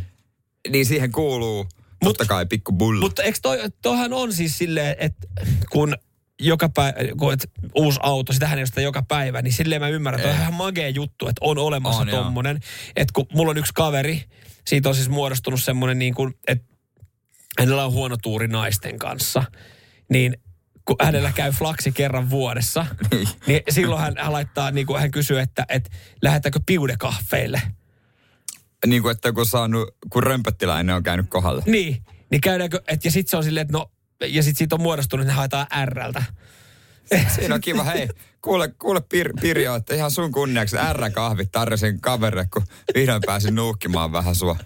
niin 0.71 0.85
siihen 0.85 1.11
kuuluu 1.11 1.67
totta 2.03 2.25
kai 2.25 2.45
pikku 2.45 2.71
bullu. 2.71 2.99
Mutta 3.01 3.23
eikö 3.23 3.39
toi, 3.41 3.59
toihan 3.81 4.13
on 4.13 4.33
siis 4.33 4.57
silleen, 4.57 4.95
että 4.99 5.27
kun 5.71 5.95
joka 6.39 6.69
päivä, 6.69 6.95
kun 7.17 7.33
et, 7.33 7.51
uusi 7.75 7.99
auto, 8.03 8.33
sitähän 8.33 8.57
ei 8.57 8.61
ole 8.61 8.67
sitä 8.67 8.81
joka 8.81 9.03
päivä, 9.07 9.41
niin 9.41 9.53
silleen 9.53 9.81
mä 9.81 9.89
ymmärrän, 9.89 10.19
että 10.19 10.29
on 10.29 10.35
Ei. 10.35 10.41
ihan 10.41 10.53
magea 10.53 10.89
juttu, 10.89 11.27
että 11.27 11.39
on 11.45 11.57
olemassa 11.57 12.01
On, 12.01 12.09
on, 12.09 12.15
tommonen. 12.23 12.59
Että 12.95 13.11
kun 13.13 13.25
mulla 13.33 13.51
on 13.51 13.57
yksi 13.57 13.73
kaveri, 13.75 14.23
siitä 14.67 14.89
on 14.89 14.95
siis 14.95 15.09
muodostunut 15.09 15.63
semmoinen 15.63 15.99
niin 15.99 16.13
kuin, 16.15 16.33
että 16.47 16.65
hänellä 17.59 17.85
on 17.85 17.91
huono 17.91 18.17
tuuri 18.17 18.47
naisten 18.47 18.99
kanssa, 18.99 19.43
niin 20.09 20.37
kun 20.85 20.95
hänellä 21.03 21.31
käy 21.31 21.51
flaksi 21.51 21.91
kerran 21.91 22.29
vuodessa, 22.29 22.85
Niin. 23.11 23.27
niin 23.47 23.61
silloin 23.69 24.01
hän, 24.01 24.13
hän 24.17 24.31
laittaa, 24.33 24.71
niin 24.71 24.87
kuin 24.87 24.99
hän 24.99 25.11
kysyy, 25.11 25.39
että, 25.39 25.65
että 25.69 25.89
lähdetäänkö 26.21 26.59
piudekahveille. 26.65 27.61
niin 28.87 29.01
kuin, 29.01 29.11
että 29.11 29.31
kun 29.33 29.45
saanut, 29.45 29.95
kun 30.09 30.23
römpöttiläinen 30.23 30.95
on 30.95 31.03
käynyt 31.03 31.25
kohdalle. 31.29 31.63
Niin, 31.65 32.03
niin 32.31 32.41
käydäänkö, 32.41 32.81
et, 32.87 33.05
ja 33.05 33.11
sitten 33.11 33.31
se 33.31 33.37
on 33.37 33.43
silleen, 33.43 33.61
että 33.61 33.77
no, 33.77 33.91
ja 34.27 34.43
sitten 34.43 34.57
siitä 34.57 34.75
on 34.75 34.81
muodostunut, 34.81 35.21
että 35.23 35.31
ne 35.33 35.35
haetaan 35.37 35.67
Rltä. 35.85 36.23
Siinä 37.35 37.55
on 37.55 37.61
kiva, 37.61 37.83
hei, 37.83 38.09
kuule, 38.41 38.67
kuule 38.67 39.01
Pir, 39.09 39.33
Pirjo, 39.41 39.75
että 39.75 39.95
ihan 39.95 40.11
sun 40.11 40.31
kunniaksi 40.31 40.75
R-kahvit 40.93 41.51
tarjosin 41.51 42.01
kaverille, 42.01 42.47
kun 42.53 42.63
vihdoin 42.95 43.21
pääsin 43.25 43.55
nuukkimaan 43.55 44.11
vähän 44.11 44.35
sua 44.35 44.57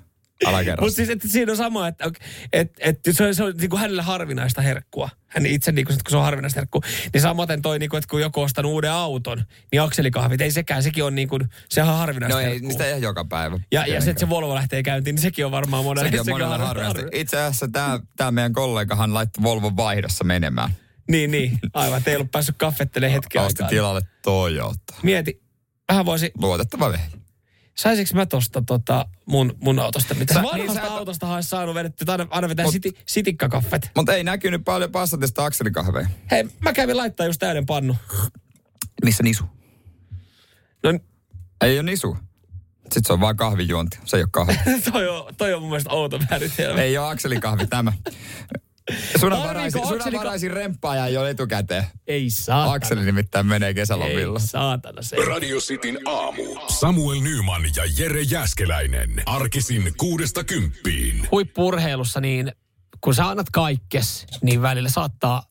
Mutta 0.79 0.95
siis 0.95 1.09
että 1.09 1.27
siinä 1.27 1.51
on 1.51 1.57
sama, 1.57 1.87
että 1.87 2.11
et, 2.53 2.71
et, 2.79 2.99
se 3.11 3.23
on, 3.23 3.35
se 3.35 3.43
on 3.43 3.53
niin 3.57 3.69
kuin 3.69 3.79
hänelle 3.79 4.01
harvinaista 4.01 4.61
herkkua. 4.61 5.09
Hän 5.27 5.45
itse, 5.45 5.71
niin 5.71 5.85
kuin, 5.85 5.97
kun 5.97 6.11
se 6.11 6.17
on 6.17 6.23
harvinaista 6.23 6.59
herkkua. 6.59 6.81
Niin 7.13 7.21
samaten 7.21 7.61
toi, 7.61 7.79
niin 7.79 7.89
kuin, 7.89 7.97
että 7.97 8.07
kun 8.07 8.21
joku 8.21 8.41
ostanut 8.41 8.71
uuden 8.71 8.91
auton, 8.91 9.43
niin 9.71 9.81
akselikahvit, 9.81 10.41
ei 10.41 10.51
sekään, 10.51 10.83
sekin 10.83 11.03
on 11.03 11.15
niin 11.15 11.27
kuin, 11.27 11.49
sehän 11.69 11.93
on 11.93 11.99
harvinaista 11.99 12.37
No 12.37 12.39
ei, 12.39 12.45
herkkua. 12.45 12.67
niistä 12.67 12.85
ei 12.85 13.01
joka 13.01 13.25
päivä. 13.25 13.59
Ja, 13.71 13.85
ja 13.87 14.01
se, 14.01 14.09
että 14.09 14.19
se 14.19 14.29
Volvo 14.29 14.55
lähtee 14.55 14.83
käyntiin, 14.83 15.15
niin 15.15 15.21
sekin 15.21 15.45
on 15.45 15.51
varmaan 15.51 15.83
monelle. 15.83 16.07
Sekin 16.07 16.19
on 16.19 16.29
monella 16.29 16.57
harvinaista. 16.57 17.01
Itse 17.11 17.37
asiassa 17.37 17.67
tämä, 17.71 17.99
tämä 18.17 18.31
meidän 18.31 18.53
kollegahan 18.53 19.13
laittoi 19.13 19.43
Volvon 19.43 19.77
vaihdossa 19.77 20.23
menemään. 20.23 20.69
Niin, 21.09 21.31
niin. 21.31 21.59
Aivan, 21.73 22.01
ei 22.05 22.15
ollut 22.15 22.31
päässyt 22.31 22.57
kaffettelemaan 22.57 23.13
hetken 23.13 23.41
Osti 23.41 23.63
aikaa. 23.63 23.69
tilalle 23.69 24.01
Toyota. 24.21 24.95
Mieti, 25.03 25.41
vähän 25.89 26.05
voisi, 26.05 26.31
Luotettava 26.37 26.91
vehje. 26.91 27.05
saisinko 27.77 28.11
mä 28.13 28.25
tosta 28.25 28.61
tota 28.67 29.05
mun, 29.25 29.57
mun 29.61 29.79
autosta 29.79 30.13
mitä? 30.13 30.33
Sä- 30.33 30.39
Sä, 30.39 30.41
niin 30.57 30.67
vanhasta 30.67 30.87
sä 30.87 30.93
autosta 30.93 31.33
olisi 31.35 31.49
saanut 31.49 31.75
vedetty, 31.75 32.05
aina, 32.07 32.27
aina 32.29 32.49
vetää 32.49 32.65
Mut- 32.65 32.71
siti, 32.71 32.93
sitikkakaffet. 33.05 33.91
Mutta 33.95 34.13
ei 34.15 34.23
näkynyt 34.23 34.61
paljon 34.65 34.91
Passatista 34.91 35.45
akselikahveja. 35.45 36.07
Hei, 36.31 36.47
mä 36.59 36.73
kävin 36.73 36.97
laittaa 36.97 37.25
just 37.25 37.39
täyden 37.39 37.65
pannu. 37.65 37.95
Missä 39.05 39.23
nisu? 39.23 39.43
No 40.83 40.99
Ei 41.61 41.79
ole 41.79 41.83
nisu. 41.83 42.17
Sitten 42.83 43.03
se 43.05 43.13
on 43.13 43.19
vaan 43.19 43.35
kahvijuonti. 43.37 43.97
Se 44.05 44.17
ei 44.17 44.23
ole 44.23 44.29
kahvi. 44.31 44.53
toi 44.91 45.07
on, 45.09 45.35
toi 45.35 45.53
on 45.53 45.61
mun 45.61 45.69
mielestä 45.69 45.89
outo 45.89 46.19
määritelmä. 46.29 46.81
ei 46.81 46.97
ole 46.97 47.07
akselikahvi 47.09 47.67
tämä. 47.67 47.93
Sunanvaraisin, 49.19 49.87
sunanvaraisin 49.87 50.51
remppaaja 50.51 51.05
ei 51.05 51.17
ole 51.17 51.29
etukäteen. 51.29 51.83
Ei 52.07 52.29
saatana. 52.29 52.73
Akseli 52.73 53.05
nimittäin 53.05 53.45
menee 53.45 53.73
kesälomilla. 53.73 54.39
Ei 54.39 54.47
saatana 54.47 55.01
se. 55.01 55.15
Radio 55.27 55.57
Cityn 55.57 55.99
aamu. 56.05 56.43
Samuel 56.79 57.21
Nyman 57.21 57.61
ja 57.75 57.83
Jere 57.97 58.21
Jäskeläinen. 58.21 59.23
Arkisin 59.25 59.93
kuudesta 59.97 60.43
kymppiin. 60.43 61.27
Huippurheilussa 61.31 62.21
niin, 62.21 62.51
kun 63.01 63.15
sä 63.15 63.27
annat 63.27 63.49
kaikkes, 63.49 64.25
niin 64.41 64.61
välillä 64.61 64.89
saattaa 64.89 65.43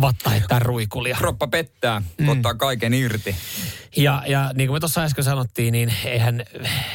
vatta 0.00 0.30
heittää 0.30 0.58
ruikulia. 0.58 1.16
Kroppa 1.16 1.46
pettää, 1.46 2.02
mm. 2.18 2.28
ottaa 2.28 2.54
kaiken 2.54 2.94
irti. 2.94 3.36
Ja, 3.96 4.22
ja 4.26 4.50
niin 4.54 4.68
kuin 4.68 4.76
me 4.76 4.80
tuossa 4.80 5.02
äsken 5.02 5.24
sanottiin, 5.24 5.72
niin 5.72 5.92
eihän 6.04 6.44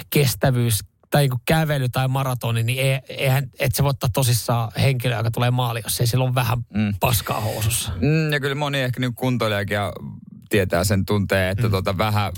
kestävyys 0.10 0.80
tai 1.12 1.30
kun 1.30 1.40
kävely 1.46 1.90
tai 1.90 2.08
maratoni, 2.08 2.64
niin 2.64 2.80
ei- 2.80 3.00
eihän, 3.08 3.50
et 3.60 3.76
se 3.76 3.84
voi 3.84 3.90
ottaa 3.90 4.10
tosissaan 4.14 4.72
henkilö, 4.82 5.18
joka 5.18 5.32
tulee 5.32 5.52
maali, 5.52 5.82
jos 5.84 6.00
ei 6.00 6.08
sillä 6.08 6.24
ole 6.24 6.36
vähän 6.36 6.58
mm. 6.74 6.94
paskaa 7.00 7.42
housussa. 7.42 7.92
Mm, 8.02 8.34
ja 8.34 8.40
kyllä 8.40 8.56
moni 8.56 8.80
ehkä 8.80 9.00
niin 9.00 9.16
kuntoilijakin 9.16 9.76
ja 9.76 9.94
tietää 10.50 10.84
sen 10.84 11.06
tuntee, 11.06 11.50
että 11.50 11.64
mm. 11.64 11.72
tota 11.72 11.98
vähän, 11.98 12.32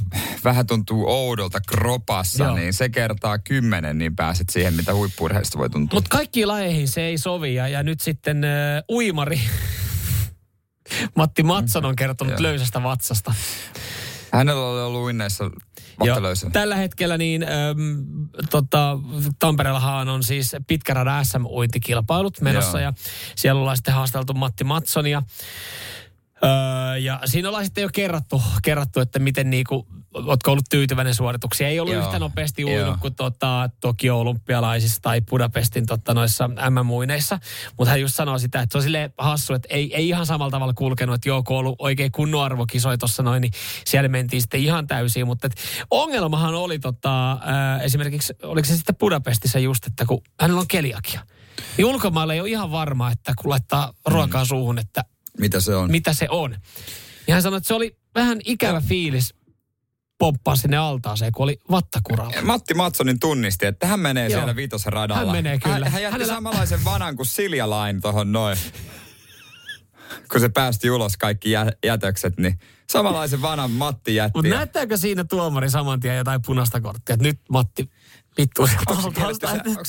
vähän 0.43 0.67
tuntuu 0.67 1.05
oudolta 1.07 1.59
kropassa, 1.67 2.43
Joo. 2.43 2.55
niin 2.55 2.73
se 2.73 2.89
kertaa 2.89 3.37
kymmenen, 3.39 3.97
niin 3.97 4.15
pääset 4.15 4.49
siihen, 4.49 4.73
mitä 4.73 4.93
huippurheista 4.93 5.57
voi 5.57 5.69
tuntua. 5.69 5.97
Mutta 5.97 6.17
kaikkiin 6.17 6.47
lajeihin 6.47 6.87
se 6.87 7.01
ei 7.01 7.17
sovi. 7.17 7.55
Ja, 7.55 7.67
ja 7.67 7.83
nyt 7.83 8.01
sitten 8.01 8.43
äh, 8.43 8.51
uimari 8.89 9.41
Matti 11.17 11.43
Matson 11.43 11.85
on 11.85 11.95
kertonut 11.95 12.31
Joo. 12.31 12.41
löysästä 12.41 12.83
vatsasta. 12.83 13.33
Hänellä 14.33 14.65
oli 14.69 14.81
ollut 14.81 15.01
uinneissa 15.01 15.51
vattalöissä. 15.99 16.49
Tällä 16.49 16.75
hetkellä 16.75 17.17
niin 17.17 17.43
äm, 17.43 18.05
tota, 18.49 18.97
Tampereellahan 19.39 20.09
on 20.09 20.23
siis 20.23 20.55
pitkä 20.67 20.93
radan 20.93 21.25
SM-uintikilpailut 21.25 22.41
menossa 22.41 22.79
Joo. 22.79 22.87
ja 22.87 22.93
siellä 23.35 23.59
ollaan 23.59 23.77
sitten 23.77 23.93
haasteltu 23.93 24.33
Matti 24.33 24.63
Matsonia. 24.63 25.23
Öö, 26.43 26.97
ja 26.97 27.19
siinä 27.25 27.47
ollaan 27.47 27.65
sitten 27.65 27.81
jo 27.81 27.89
kerrattu, 27.93 28.41
kerrattu 28.63 28.99
että 28.99 29.19
miten 29.19 29.49
niinku, 29.49 29.87
ootko 30.13 30.51
ollut 30.51 30.65
tyytyväinen 30.69 31.15
suorituksia. 31.15 31.67
Ei 31.67 31.79
ollut 31.79 31.93
Joo. 31.93 32.03
yhtä 32.05 32.19
nopeasti 32.19 32.61
Joo. 32.61 32.71
uinut 32.71 32.99
kuin 32.99 33.15
tota, 33.15 33.69
Tokio 33.79 34.19
olympialaisissa 34.19 35.01
tai 35.01 35.21
Budapestin 35.21 35.85
tota, 35.85 36.13
noissa 36.13 36.47
MM-uineissa. 36.47 37.39
Mutta 37.77 37.91
hän 37.91 38.01
just 38.01 38.15
sanoo 38.15 38.39
sitä, 38.39 38.61
että 38.61 38.73
se 38.73 38.77
on 38.77 38.83
silleen 38.83 39.13
hassu, 39.17 39.53
että 39.53 39.67
ei, 39.71 39.95
ei 39.95 40.07
ihan 40.07 40.25
samalla 40.25 40.51
tavalla 40.51 40.73
kulkenut, 40.73 41.15
että 41.15 41.29
joo, 41.29 41.43
kun 41.43 41.55
on 41.55 41.59
ollut 41.59 41.75
oikein 41.79 42.11
kunnon 42.11 42.43
arvokisoja 42.43 42.97
tuossa 42.97 43.23
noin, 43.23 43.41
niin 43.41 43.53
siellä 43.85 44.09
mentiin 44.09 44.41
sitten 44.41 44.59
ihan 44.59 44.87
täysiin. 44.87 45.27
Mutta 45.27 45.47
et 45.47 45.55
ongelmahan 45.91 46.55
oli 46.55 46.79
tota, 46.79 47.31
ää, 47.31 47.81
esimerkiksi, 47.81 48.33
oliko 48.43 48.65
se 48.65 48.75
sitten 48.75 48.95
Budapestissa 48.95 49.59
just, 49.59 49.87
että 49.87 50.05
kun 50.05 50.21
hänellä 50.39 50.59
on 50.59 50.67
keliakia. 50.67 51.21
Niin 51.77 51.85
ulkomailla 51.85 52.33
ei 52.33 52.41
ole 52.41 52.49
ihan 52.49 52.71
varma, 52.71 53.11
että 53.11 53.33
kun 53.41 53.49
laittaa 53.49 53.93
ruokaa 54.05 54.45
suuhun, 54.45 54.79
että 54.79 55.03
Mitä 55.39 55.59
se 55.59 55.75
on? 55.75 55.91
mitä 55.91 56.13
se 56.13 56.27
on. 56.29 56.55
Ja 57.27 57.33
hän 57.33 57.41
sanoi, 57.43 57.57
että 57.57 57.67
se 57.67 57.73
oli 57.73 57.97
vähän 58.15 58.39
ikävä 58.45 58.81
fiilis 58.81 59.33
pomppaa 60.17 60.55
sinne 60.55 60.77
altaaseen, 60.77 61.31
kun 61.31 61.43
oli 61.43 61.59
vattakuralla. 61.71 62.41
Matti 62.41 62.73
Matsonin 62.73 63.19
tunnisti, 63.19 63.65
että 63.65 63.87
hän 63.87 63.99
menee 63.99 64.29
Joo. 64.29 64.39
siellä 64.39 64.55
vitosen 64.55 64.93
radalla. 64.93 65.23
Hän 65.25 65.31
menee 65.43 65.59
kyllä. 65.59 65.75
Hän, 65.75 65.91
hän 65.91 66.01
jätti 66.01 66.13
Hänellä- 66.13 66.33
samanlaisen 66.33 66.85
vanan 66.85 67.15
kuin 67.15 67.25
Silja 67.25 67.69
Lain 67.69 68.01
tuohon 68.01 68.31
noin. 68.31 68.57
kun 70.31 70.41
se 70.41 70.49
päästi 70.49 70.89
ulos 70.91 71.17
kaikki 71.17 71.51
jä, 71.51 71.71
jätökset, 71.85 72.37
niin 72.39 72.59
samanlaisen 72.89 73.41
vanan 73.41 73.71
Matti 73.71 74.15
jätti. 74.15 74.37
Mutta 74.37 74.49
näyttääkö 74.55 74.97
siinä 74.97 75.23
tuomari 75.23 75.69
saman 75.69 75.99
tien 75.99 76.17
jotain 76.17 76.41
punaista 76.45 76.81
korttia, 76.81 77.13
että 77.13 77.23
nyt 77.23 77.39
Matti 77.49 77.89
vittu 78.37 78.67
se 78.67 78.73
onko 78.87 79.11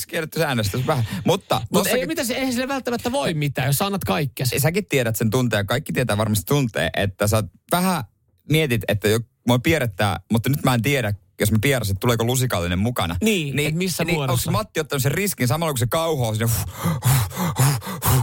kielletty 0.07 0.39
säännöstys 0.39 0.87
vähän? 0.87 1.07
Mutta 1.25 1.61
Mutta 1.73 1.89
ei, 1.89 2.05
mitä 2.07 2.23
se, 2.23 2.33
eihän 2.35 2.53
sille 2.53 2.67
välttämättä 2.67 3.11
voi 3.11 3.33
mitään, 3.33 3.67
jos 3.67 3.81
annat 3.81 4.03
kaikkesi. 4.03 4.59
säkin 4.59 4.85
tiedät 4.85 5.15
sen 5.15 5.29
tunteen, 5.29 5.59
ja 5.59 5.63
kaikki 5.63 5.93
tietää 5.93 6.17
varmasti 6.17 6.45
tuntee, 6.45 6.89
että 6.97 7.27
sä 7.27 7.43
vähän 7.71 8.03
mietit, 8.51 8.81
että 8.87 9.07
jo, 9.07 9.19
mua 9.47 9.59
pierrettää, 9.59 10.19
mutta 10.31 10.49
nyt 10.49 10.63
mä 10.63 10.73
en 10.73 10.81
tiedä, 10.81 11.13
jos 11.39 11.51
mä 11.51 11.57
pieräsin, 11.61 11.91
että 11.93 11.99
tuleeko 11.99 12.23
lusikallinen 12.23 12.79
mukana. 12.79 13.15
Niin, 13.23 13.59
et 13.59 13.75
missä 13.75 14.03
niin, 14.03 14.15
muodossa? 14.15 14.49
Onko 14.49 14.59
Matti 14.59 14.79
ottanut 14.79 15.03
sen 15.03 15.11
riskin 15.11 15.47
samalla, 15.47 15.73
kun 15.73 15.79
se 15.79 15.87
kauho 15.87 16.27
on 16.27 16.35
sinne 16.35 16.51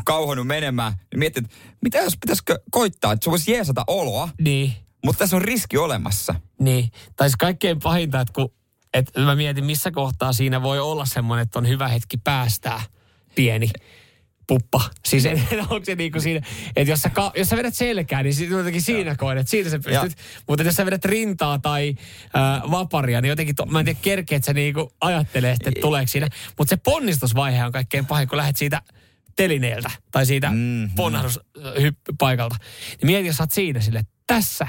kauhonut 0.05 0.47
menemään, 0.47 0.93
niin 0.93 1.19
mietit, 1.19 1.45
että 1.45 1.57
mitä 1.83 1.99
jos 1.99 2.17
pitäisikö 2.21 2.59
koittaa, 2.71 3.13
että 3.13 3.25
se 3.25 3.31
voisi 3.31 3.53
jeesata 3.53 3.85
oloa, 3.87 4.29
Niin, 4.41 4.73
mutta 5.05 5.19
tässä 5.19 5.37
on 5.37 5.43
riski 5.43 5.79
olemassa. 5.79 6.35
niin. 6.61 6.91
Tai 7.17 7.29
siis 7.29 7.37
kaikkein 7.37 7.79
pahinta, 7.83 8.21
että 8.21 8.33
kun 8.33 8.53
että 8.95 9.21
mä 9.21 9.35
mietin, 9.35 9.65
missä 9.65 9.91
kohtaa 9.91 10.33
siinä 10.33 10.63
voi 10.63 10.81
olla 10.81 11.05
semmoinen, 11.05 11.43
että 11.43 11.59
on 11.59 11.69
hyvä 11.69 11.89
hetki 11.89 12.17
päästää 12.17 12.81
pieni 13.35 13.71
puppa. 14.47 14.81
Siis 15.05 15.27
en, 15.27 15.43
onko 15.61 15.85
se 15.85 15.95
niin 15.95 16.13
kuin 16.13 16.23
siinä, 16.23 16.47
että 16.77 16.93
jos 16.93 17.03
sä, 17.03 17.11
ka, 17.11 17.33
jos 17.37 17.49
sä 17.49 17.57
vedät 17.57 17.75
selkää, 17.75 18.23
niin 18.23 18.51
jotenkin 18.51 18.83
siinä 18.83 19.15
koen, 19.15 19.39
että 19.39 19.51
siinä 19.51 19.71
sä 19.71 19.79
pystyt. 19.79 20.19
Mutta 20.49 20.65
jos 20.65 20.75
sä 20.75 20.87
vedät 20.87 21.05
rintaa 21.05 21.59
tai 21.59 21.95
äh, 22.37 22.71
vaparia, 22.71 23.21
niin 23.21 23.29
jotenkin, 23.29 23.55
to, 23.55 23.67
mä 23.67 23.79
en 23.79 23.85
tiedä 23.85 23.99
kerkeet 24.03 24.45
sä 24.45 24.53
niinku 24.53 24.93
ajattelee, 25.01 25.53
että 25.53 25.71
tuleeko 25.81 26.09
siinä. 26.09 26.29
Mutta 26.59 26.71
se 26.71 26.77
ponnistusvaihe 26.77 27.65
on 27.65 27.73
kaikkein 27.73 28.07
pahin, 28.07 28.29
kun 28.29 28.39
lähdet 28.39 28.57
siitä 28.57 28.83
telineeltä 29.37 29.91
tai 30.11 30.27
siitä 30.27 30.51
mm-hmm. 30.51 30.91
ponnahduspaikalta. 30.97 32.57
Niin 32.91 33.07
mieti, 33.07 33.27
jos 33.27 33.37
sä 33.37 33.43
oot 33.43 33.53
siinä 33.53 33.81
sille, 33.81 34.03
tässä. 34.27 34.69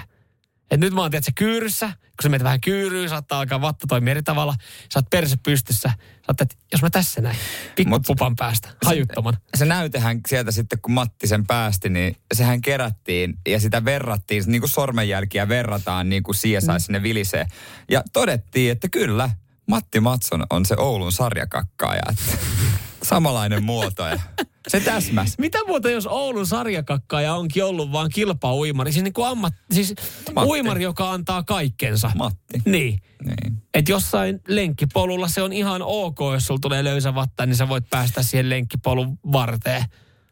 Että 0.73 0.85
nyt 0.85 0.93
mä 0.93 1.01
oon 1.01 1.11
tiedät, 1.11 1.25
kyyryssä, 1.35 1.87
kun 1.87 2.23
sä 2.23 2.29
menet 2.29 2.43
vähän 2.43 2.61
kyyryyn, 2.61 3.09
saattaa 3.09 3.39
alkaa 3.39 3.61
vatta 3.61 3.87
toimia 3.87 4.11
eri 4.11 4.23
tavalla. 4.23 4.55
Sä 4.93 4.99
oot 4.99 5.09
perse 5.09 5.35
pystyssä. 5.43 5.89
Sä 5.97 6.25
oot, 6.27 6.41
että 6.41 6.55
jos 6.71 6.81
mä 6.81 6.89
tässä 6.89 7.21
näin, 7.21 7.37
pikkupupan 7.75 8.35
päästä, 8.35 8.69
hajuttoman. 8.85 9.37
se 9.55 9.65
näytehän 9.65 10.19
sieltä 10.27 10.51
sitten, 10.51 10.79
kun 10.81 10.93
Matti 10.93 11.27
sen 11.27 11.47
päästi, 11.47 11.89
niin 11.89 12.15
sehän 12.33 12.61
kerättiin 12.61 13.37
ja 13.47 13.59
sitä 13.59 13.85
verrattiin, 13.85 14.43
niin 14.47 14.61
kuin 14.61 14.69
sormenjälkiä 14.69 15.47
verrataan 15.47 16.09
niin 16.09 16.23
kuin 16.23 16.35
CSI 16.35 16.67
mm. 16.67 16.77
sinne 16.77 17.03
vilisee. 17.03 17.45
Ja 17.91 18.03
todettiin, 18.13 18.71
että 18.71 18.89
kyllä, 18.89 19.29
Matti 19.67 19.99
Matson 19.99 20.45
on 20.49 20.65
se 20.65 20.75
Oulun 20.77 21.11
sarjakakkaaja. 21.11 22.03
Samanlainen 23.03 23.63
muoto 23.63 24.07
ja 24.07 24.19
se 24.67 24.79
täsmäs. 24.79 25.37
Mitä 25.37 25.57
muuta, 25.67 25.89
jos 25.89 26.07
Oulun 26.07 26.47
sarjakakkaaja 26.47 27.35
onkin 27.35 27.63
ollut 27.63 27.91
vaan 27.91 28.09
kilpauimari? 28.13 28.91
Siis, 28.91 29.03
niin 29.03 29.13
kuin 29.13 29.27
ammat, 29.27 29.53
siis 29.71 29.93
Matti. 30.35 30.49
uimari, 30.49 30.83
joka 30.83 31.11
antaa 31.11 31.43
kaikkensa. 31.43 32.11
Matti. 32.15 32.61
Niin. 32.65 32.99
Niin. 33.25 33.63
Että 33.73 33.91
jossain 33.91 34.39
lenkkipolulla 34.47 35.27
se 35.27 35.41
on 35.41 35.53
ihan 35.53 35.81
ok, 35.81 36.17
jos 36.33 36.45
sulla 36.45 36.59
tulee 36.61 36.83
löysä 36.83 37.15
vatta, 37.15 37.45
niin 37.45 37.55
sä 37.55 37.69
voit 37.69 37.89
päästä 37.89 38.23
siihen 38.23 38.49
lenkkipolun 38.49 39.19
varteen. 39.31 39.85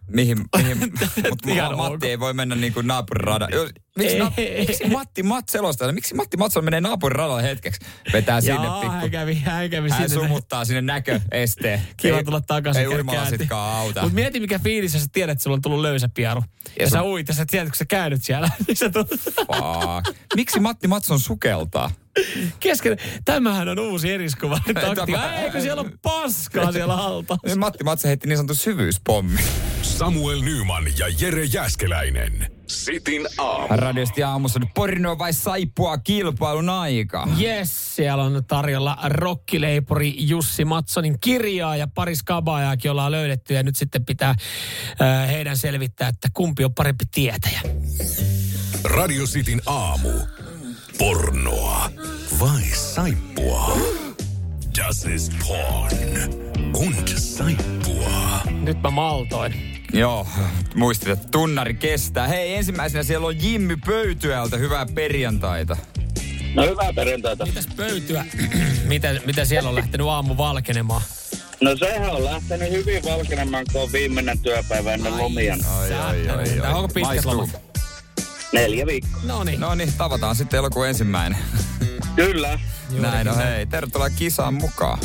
mihin, 0.08 0.38
mihin 0.58 0.78
mutta 1.30 1.76
Matti 1.76 1.96
ok. 1.96 2.04
ei 2.04 2.20
voi 2.20 2.34
mennä 2.34 2.56
niin 2.56 2.74
kuin 2.74 2.88
naapuriradan. 2.88 3.50
Miksi, 3.98 4.14
Ei. 4.14 4.20
na, 4.20 4.32
miksi 4.68 4.88
Matti 4.88 5.24
Matt 5.24 5.50
selostaa? 5.50 5.92
Miksi 5.92 6.14
Matti 6.16 6.38
Matson 6.38 6.64
menee 6.64 6.82
naapuriradalla 6.82 7.42
hetkeksi? 7.42 7.80
Vetää 8.14 8.42
sinne 8.42 8.54
Jaa, 8.66 8.80
pikku. 8.82 8.96
hän 8.96 9.12
kävi, 9.12 9.36
hän 9.36 9.70
kävi 9.70 9.90
Hän 9.90 10.10
sinne. 10.10 10.24
sumuttaa 10.28 10.66
sinne 10.66 10.82
näköesteen. 10.82 11.82
Kiva 11.98 12.18
Ei- 12.18 12.24
tulla 12.24 12.42
takaisin. 12.42 12.82
Ei 12.82 12.88
uimalasitkaan 12.88 13.76
auta. 13.78 14.02
Mutta 14.02 14.16
mieti 14.16 14.40
mikä 14.40 14.60
fiilis, 14.60 14.94
jos 14.94 15.04
sä 15.04 15.10
tiedät, 15.14 15.32
että 15.32 15.44
sulla 15.44 15.56
on 15.56 15.62
tullut 15.62 15.80
löysä 15.82 16.10
pieru. 16.14 16.40
Ja, 16.40 16.72
Ja 16.80 16.84
ja 16.86 16.90
sä 16.90 16.98
sun- 17.00 17.08
uit 17.08 17.28
ja 17.28 17.34
sä 17.34 17.46
tiedät, 17.52 17.70
kun 17.70 17.76
sä 17.76 17.86
käynyt 17.86 18.24
siellä. 18.24 18.50
niin 18.68 18.78
sä. 18.78 18.92
Miksi 20.36 20.60
Matti 20.60 20.88
Matson 20.88 21.20
sukeltaa? 21.20 21.92
kesken. 22.60 22.98
Tämähän 23.26 23.70
on 23.70 23.80
uusi 23.80 24.12
eriskuva. 24.14 24.60
taktiikka. 24.74 25.06
Tämä- 25.06 25.36
Eikö 25.36 25.62
siellä 25.62 25.82
ole 25.82 25.92
paskaa 26.02 26.72
siellä 26.72 26.96
alta? 26.96 27.38
Matti 27.58 27.84
Matson 27.84 28.10
heitti 28.10 28.28
niin 28.28 28.38
sanotun 28.38 28.56
syvyyspommi. 28.56 29.40
Samuel 29.82 30.42
Nyman 30.42 30.84
ja 30.98 31.08
Jere 31.20 31.44
Jäskeläinen. 31.44 32.52
Sitin 32.72 33.28
aamu. 33.38 33.68
Radiosti 33.70 34.24
aamussa 34.24 34.60
nyt 34.60 34.70
porinoa 34.76 35.18
vai 35.18 35.34
saippua 35.34 35.98
kilpailun 35.98 36.70
aika. 36.70 37.28
Yes, 37.42 37.96
siellä 37.96 38.24
on 38.24 38.44
tarjolla 38.48 38.98
rokkileipuri 39.04 40.14
Jussi 40.18 40.66
Matsonin 40.66 41.20
kirjaa 41.20 41.76
ja 41.76 41.88
pari 41.88 42.16
skabajaakin 42.16 42.92
ollaan 42.92 43.12
löydetty 43.12 43.54
ja 43.54 43.64
nyt 43.64 43.76
sitten 43.76 44.06
pitää 44.06 44.30
äh, 44.30 45.28
heidän 45.28 45.58
selvittää, 45.58 46.08
että 46.08 46.28
kumpi 46.34 46.64
on 46.64 46.74
parempi 46.74 47.06
tietäjä. 47.12 47.62
Radio 48.84 49.26
Cityn 49.26 49.62
aamu. 49.66 50.10
Pornoa 50.98 51.90
vai 52.40 52.62
saippua? 52.62 53.78
Das 54.88 55.06
ist 55.06 55.34
porn. 55.48 55.98
Und 56.76 57.08
saippua. 57.18 58.40
Nyt 58.62 58.82
mä 58.82 58.90
maltoin. 58.92 59.84
Joo, 59.94 60.28
muistit, 60.76 61.10
että 61.10 61.28
tunnari 61.32 61.74
kestää. 61.74 62.28
Hei, 62.28 62.56
ensimmäisenä 62.56 63.04
siellä 63.04 63.28
on 63.28 63.44
Jimmy 63.44 63.78
Pöytyältä. 63.86 64.58
Hyvää 64.58 64.86
perjantaita. 64.96 65.78
No 66.56 66.64
hyvää 66.64 66.94
perjantaita. 66.94 67.46
Mitäs 67.46 67.68
pöytyä? 67.78 68.26
mitä, 68.88 69.16
mitä 69.26 69.46
siellä 69.46 69.70
on 69.70 69.76
lähtenyt 69.76 70.08
aamu 70.08 70.38
valkenemaan? 70.38 71.02
No 71.62 71.78
sehän 71.78 72.10
on 72.16 72.26
lähtenyt 72.26 72.72
hyvin 72.72 73.04
valkenemaan, 73.04 73.66
kun 73.74 73.82
on 73.82 73.92
viimeinen 73.92 74.40
työpäivä 74.40 74.94
ennen 74.94 75.18
lomia. 75.18 75.58
Ai, 75.80 75.94
ai, 75.94 76.30
ai, 76.30 76.60
ai. 76.60 76.74
Onko 76.74 76.88
pitkät 76.94 77.26
lomat? 77.26 77.62
Neljä 78.54 78.86
viikkoa. 78.86 79.22
No 79.24 79.44
niin. 79.44 79.60
No 79.60 79.76
niin, 79.76 79.94
tavataan 79.98 80.36
sitten 80.36 80.58
elokuun 80.58 80.88
ensimmäinen. 80.88 81.40
Kyllä. 82.16 82.60
Näin 83.00 83.28
on, 83.28 83.36
hei. 83.38 83.66
Tervetuloa 83.66 84.10
kisaan 84.10 84.54
mukaan. 84.54 85.00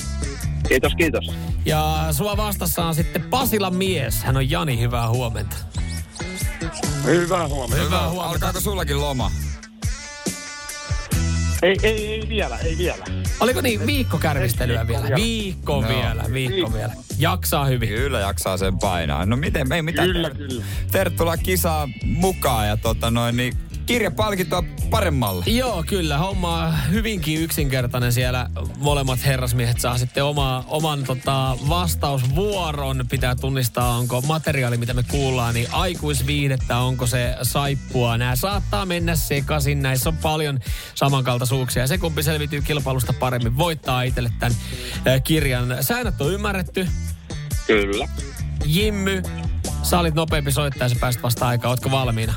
Kiitos, 0.68 0.94
kiitos. 0.94 1.32
Ja 1.64 2.06
sua 2.12 2.36
vastassa 2.36 2.84
on 2.84 2.94
sitten 2.94 3.22
Pasilan 3.22 3.74
mies. 3.76 4.22
Hän 4.24 4.36
on 4.36 4.50
Jani, 4.50 4.80
hyvää 4.80 5.08
huomenta. 5.08 5.56
Hyvää 7.04 7.48
huomenta. 7.48 7.84
Hyvää 7.84 8.08
huomenta. 8.08 8.30
Alkaako 8.30 8.60
sullakin 8.60 9.00
loma? 9.00 9.30
Ei, 11.62 11.76
ei, 11.82 12.06
ei 12.14 12.28
vielä, 12.28 12.58
ei 12.58 12.78
vielä. 12.78 13.04
Oliko 13.40 13.60
niin 13.60 13.86
viikko 13.86 14.18
kärvistelyä 14.18 14.86
vielä? 14.86 15.16
Viikko 15.16 15.80
No. 15.82 15.88
vielä, 15.88 16.24
viikko 16.32 16.72
vielä. 16.72 16.92
Jaksaa 17.18 17.64
hyvin. 17.64 17.88
Kyllä 17.88 18.20
jaksaa 18.20 18.56
sen 18.56 18.78
painaa. 18.78 19.26
No 19.26 19.36
miten, 19.36 19.72
ei 19.72 19.82
mitään. 19.82 20.08
Kyllä, 20.08 20.28
Ter- 20.30 20.36
kyllä. 20.48 20.64
Tervetuloa 20.92 21.36
kisaan 21.36 21.94
mukaan 22.04 22.68
ja 22.68 22.76
tota 22.76 23.10
noin, 23.10 23.36
niin 23.36 23.54
kirjapalkintoa 23.86 24.64
paremmalle. 24.90 25.44
Joo, 25.46 25.84
kyllä. 25.86 26.18
Homma 26.18 26.62
on 26.62 26.74
hyvinkin 26.90 27.42
yksinkertainen 27.42 28.12
siellä. 28.12 28.50
Molemmat 28.78 29.24
herrasmiehet 29.24 29.80
saa 29.80 29.98
sitten 29.98 30.24
oma, 30.24 30.64
oman 30.68 31.04
tota, 31.04 31.58
vastausvuoron. 31.68 33.04
Pitää 33.10 33.34
tunnistaa, 33.34 33.96
onko 33.96 34.20
materiaali, 34.20 34.76
mitä 34.76 34.94
me 34.94 35.02
kuullaan, 35.02 35.54
niin 35.54 35.68
aikuisviihdettä, 35.72 36.78
onko 36.78 37.06
se 37.06 37.36
saippua. 37.42 38.18
Nämä 38.18 38.36
saattaa 38.36 38.86
mennä 38.86 39.16
sekaisin. 39.16 39.82
Näissä 39.82 40.08
on 40.08 40.16
paljon 40.16 40.60
samankaltaisuuksia. 40.94 41.82
Ja 41.82 41.86
se, 41.86 41.98
kumpi 41.98 42.22
selviytyy 42.22 42.62
kilpailusta 42.62 43.12
paremmin, 43.12 43.58
voittaa 43.58 44.02
itselle 44.02 44.32
tämän 44.38 44.56
kirjan. 45.24 45.76
Säännöt 45.80 46.20
on 46.20 46.32
ymmärretty. 46.32 46.88
Kyllä. 47.66 48.08
Jimmy, 48.64 49.22
sä 49.82 49.98
olit 49.98 50.14
nopeampi 50.14 50.52
soittaja, 50.52 50.88
sä 50.88 50.96
pääsit 51.00 51.22
vasta 51.22 51.48
aikaa. 51.48 51.70
Ootko 51.70 51.90
valmiina? 51.90 52.34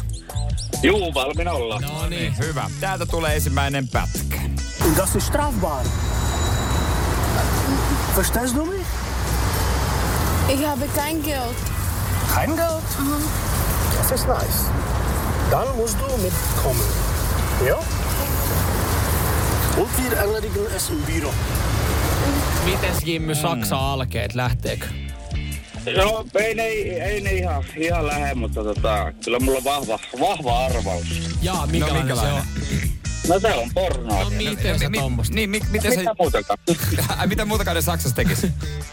Juu, 0.84 1.13
valmiina 1.13 1.51
ollaan. 1.51 1.82
No 1.82 2.08
niin. 2.10 2.38
Hyvä. 2.38 2.69
Täältä 2.79 3.05
tulee 3.05 3.36
ensimmäinen 3.36 3.88
pätkä. 3.88 4.39
Das 4.97 5.15
ist 5.15 5.27
strafbar. 5.27 5.86
Verstehst 8.15 8.55
du 8.55 8.65
mich? 8.65 8.88
Ich 10.49 10.67
habe 10.67 10.88
kein 10.95 11.21
Geld. 11.23 11.58
Kein 12.36 12.55
Geld? 12.55 12.84
Das 13.97 14.12
ist 14.12 14.27
nice. 14.27 14.71
Dann 15.51 15.75
musst 15.75 15.97
du 15.99 16.17
mitkommen. 16.17 16.86
Ja? 17.67 17.77
Und 19.77 19.89
wir 19.97 20.17
erledigen 20.17 20.67
es 20.75 20.89
im 20.89 21.01
Büro. 21.01 21.34
Mites 22.65 23.03
Jimmy 23.05 23.36
Saksa 23.36 23.77
alkeet, 23.77 24.34
lähteekö? 24.34 25.09
No, 25.98 26.26
ei 26.39 26.56
ne, 26.56 26.63
ei 26.63 27.22
ne 27.22 27.32
ihan, 27.34 27.63
ihan 27.78 28.08
lähde, 28.08 28.36
mutta 28.36 28.63
tota, 28.63 29.13
kyllä 29.26 29.39
mulla 29.39 29.58
on 29.58 29.63
vahva, 29.63 30.00
vahva 30.20 30.65
arvaus. 30.65 31.06
Jaa, 31.42 31.68
minkälainen, 31.68 32.06
minkälainen? 32.06 32.44
se 32.44 32.76
on? 32.84 32.89
No 33.28 33.39
se 33.39 33.54
on 33.54 33.70
pornoa. 33.74 34.24
No 34.24 34.30
miten 34.30 34.80
sä 34.80 34.89
Mi- 34.89 34.98
tommosta? 35.00 35.36
Niin, 35.36 35.50
mi- 35.50 35.62
miten 35.72 35.92
se... 35.92 35.98
Mitä 35.98 36.15
muutakaan? 36.20 36.60
Ai, 37.18 37.28
mitä 37.28 37.46
muutakaan 37.46 37.76
ne 37.76 37.82
Saksassa 37.82 38.15
tekisi? 38.15 38.52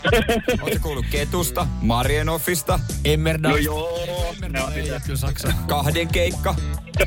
Oletko 0.63 0.79
kuullut 0.83 1.07
Ketusta, 1.11 1.67
Marienoffista, 1.81 2.81
Emmerdal. 3.05 3.51
No 3.51 3.57
joo, 3.57 4.35
ne 4.49 4.63
on 4.63 4.73
Ei, 4.73 4.83
sitä. 4.85 5.01
kyllä 5.01 5.19
Saksa. 5.19 5.53
kahden 5.69 6.09
keikka? 6.09 6.55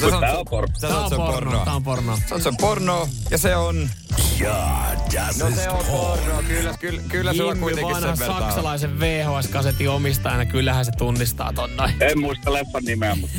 Sä 0.00 0.06
sanot- 0.06 0.20
tää 0.20 0.38
on 0.38 0.44
porno. 0.50 0.74
Sä 0.80 0.88
sanot, 0.88 1.02
on 1.02 1.08
se 1.08 1.14
on 1.14 1.20
porno, 1.26 1.32
pornoa. 1.50 1.64
tää 1.64 1.74
on 1.74 1.82
porno. 1.82 2.16
Sä 2.16 2.22
sanot, 2.28 2.42
se 2.42 2.48
on 2.48 2.56
pornoa 2.56 3.08
ja 3.30 3.38
se 3.38 3.56
on... 3.56 3.90
Ja, 4.40 4.86
das 5.14 5.38
No 5.38 5.46
ist 5.48 5.56
se 5.62 5.70
on 5.70 5.84
pornoa, 5.84 6.42
kyllä, 6.42 6.74
kyllä, 6.80 7.02
kyllä 7.08 7.34
se 7.34 7.42
on 7.42 7.58
kuitenkin 7.58 7.94
sen 7.96 8.18
verran. 8.18 8.40
saksalaisen 8.42 9.00
VHS-kasetin 9.00 9.88
omistajana, 9.90 10.44
kyllähän 10.46 10.84
se 10.84 10.92
tunnistaa 10.98 11.52
ton 11.52 11.76
noin. 11.76 11.94
En 12.00 12.20
muista 12.20 12.52
leffan 12.52 12.84
nimeä, 12.84 13.16
mutta 13.16 13.36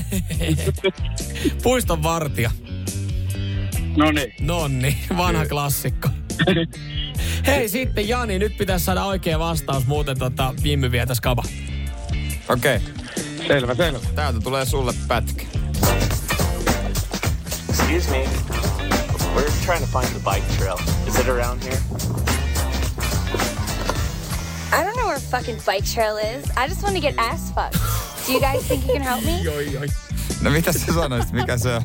Puiston 1.64 2.04
vartija. 2.04 2.52
no 3.98 4.12
niin. 4.12 4.34
Nonni, 4.42 4.98
vanha 5.18 5.46
klassikko. 5.46 6.10
Hei 7.48 7.70
sitten 7.70 8.08
Jani, 8.08 8.40
nyt 8.40 8.58
pitäisi 8.58 8.86
saada 8.86 9.04
oikea 9.06 9.40
vastaus, 9.40 9.86
muuten 9.88 10.20
tota 10.20 10.54
Jimmy 10.64 10.92
vie 10.92 11.06
tässä 11.06 11.22
kaba. 11.22 11.44
Okei. 12.50 12.76
Okay. 12.76 13.48
Selvä, 13.48 13.76
selvä. 13.76 14.00
Täältä 14.16 14.40
tulee 14.40 14.66
sulle 14.66 14.94
pätkä. 15.08 15.44
Excuse 17.70 18.12
me. 18.12 18.26
We're 19.36 19.50
trying 19.66 19.82
to 19.82 19.88
find 19.88 20.08
the 20.08 20.20
bike 20.24 20.44
trail. 20.58 20.78
Is 21.08 21.20
it 21.20 21.28
around 21.28 21.64
here? 21.64 21.80
I 24.74 24.84
don't 24.84 24.96
know 24.98 25.08
where 25.08 25.20
fucking 25.20 25.60
bike 25.66 25.86
trail 25.86 26.18
is. 26.18 26.50
I 26.58 26.68
just 26.68 26.84
want 26.84 26.96
to 26.96 27.02
get 27.02 27.16
ass 27.18 27.52
fucked. 27.52 27.78
Do 28.26 28.34
you 28.34 28.40
guys 28.42 28.68
think 28.68 28.86
you 28.88 28.94
can 28.94 29.02
help 29.02 29.24
me? 29.26 29.44
No 30.42 30.50
mitä 30.52 30.72
sä 30.72 30.94
sanoisit, 30.94 31.32
mikä 31.32 31.58
se 31.58 31.76
on? 31.76 31.84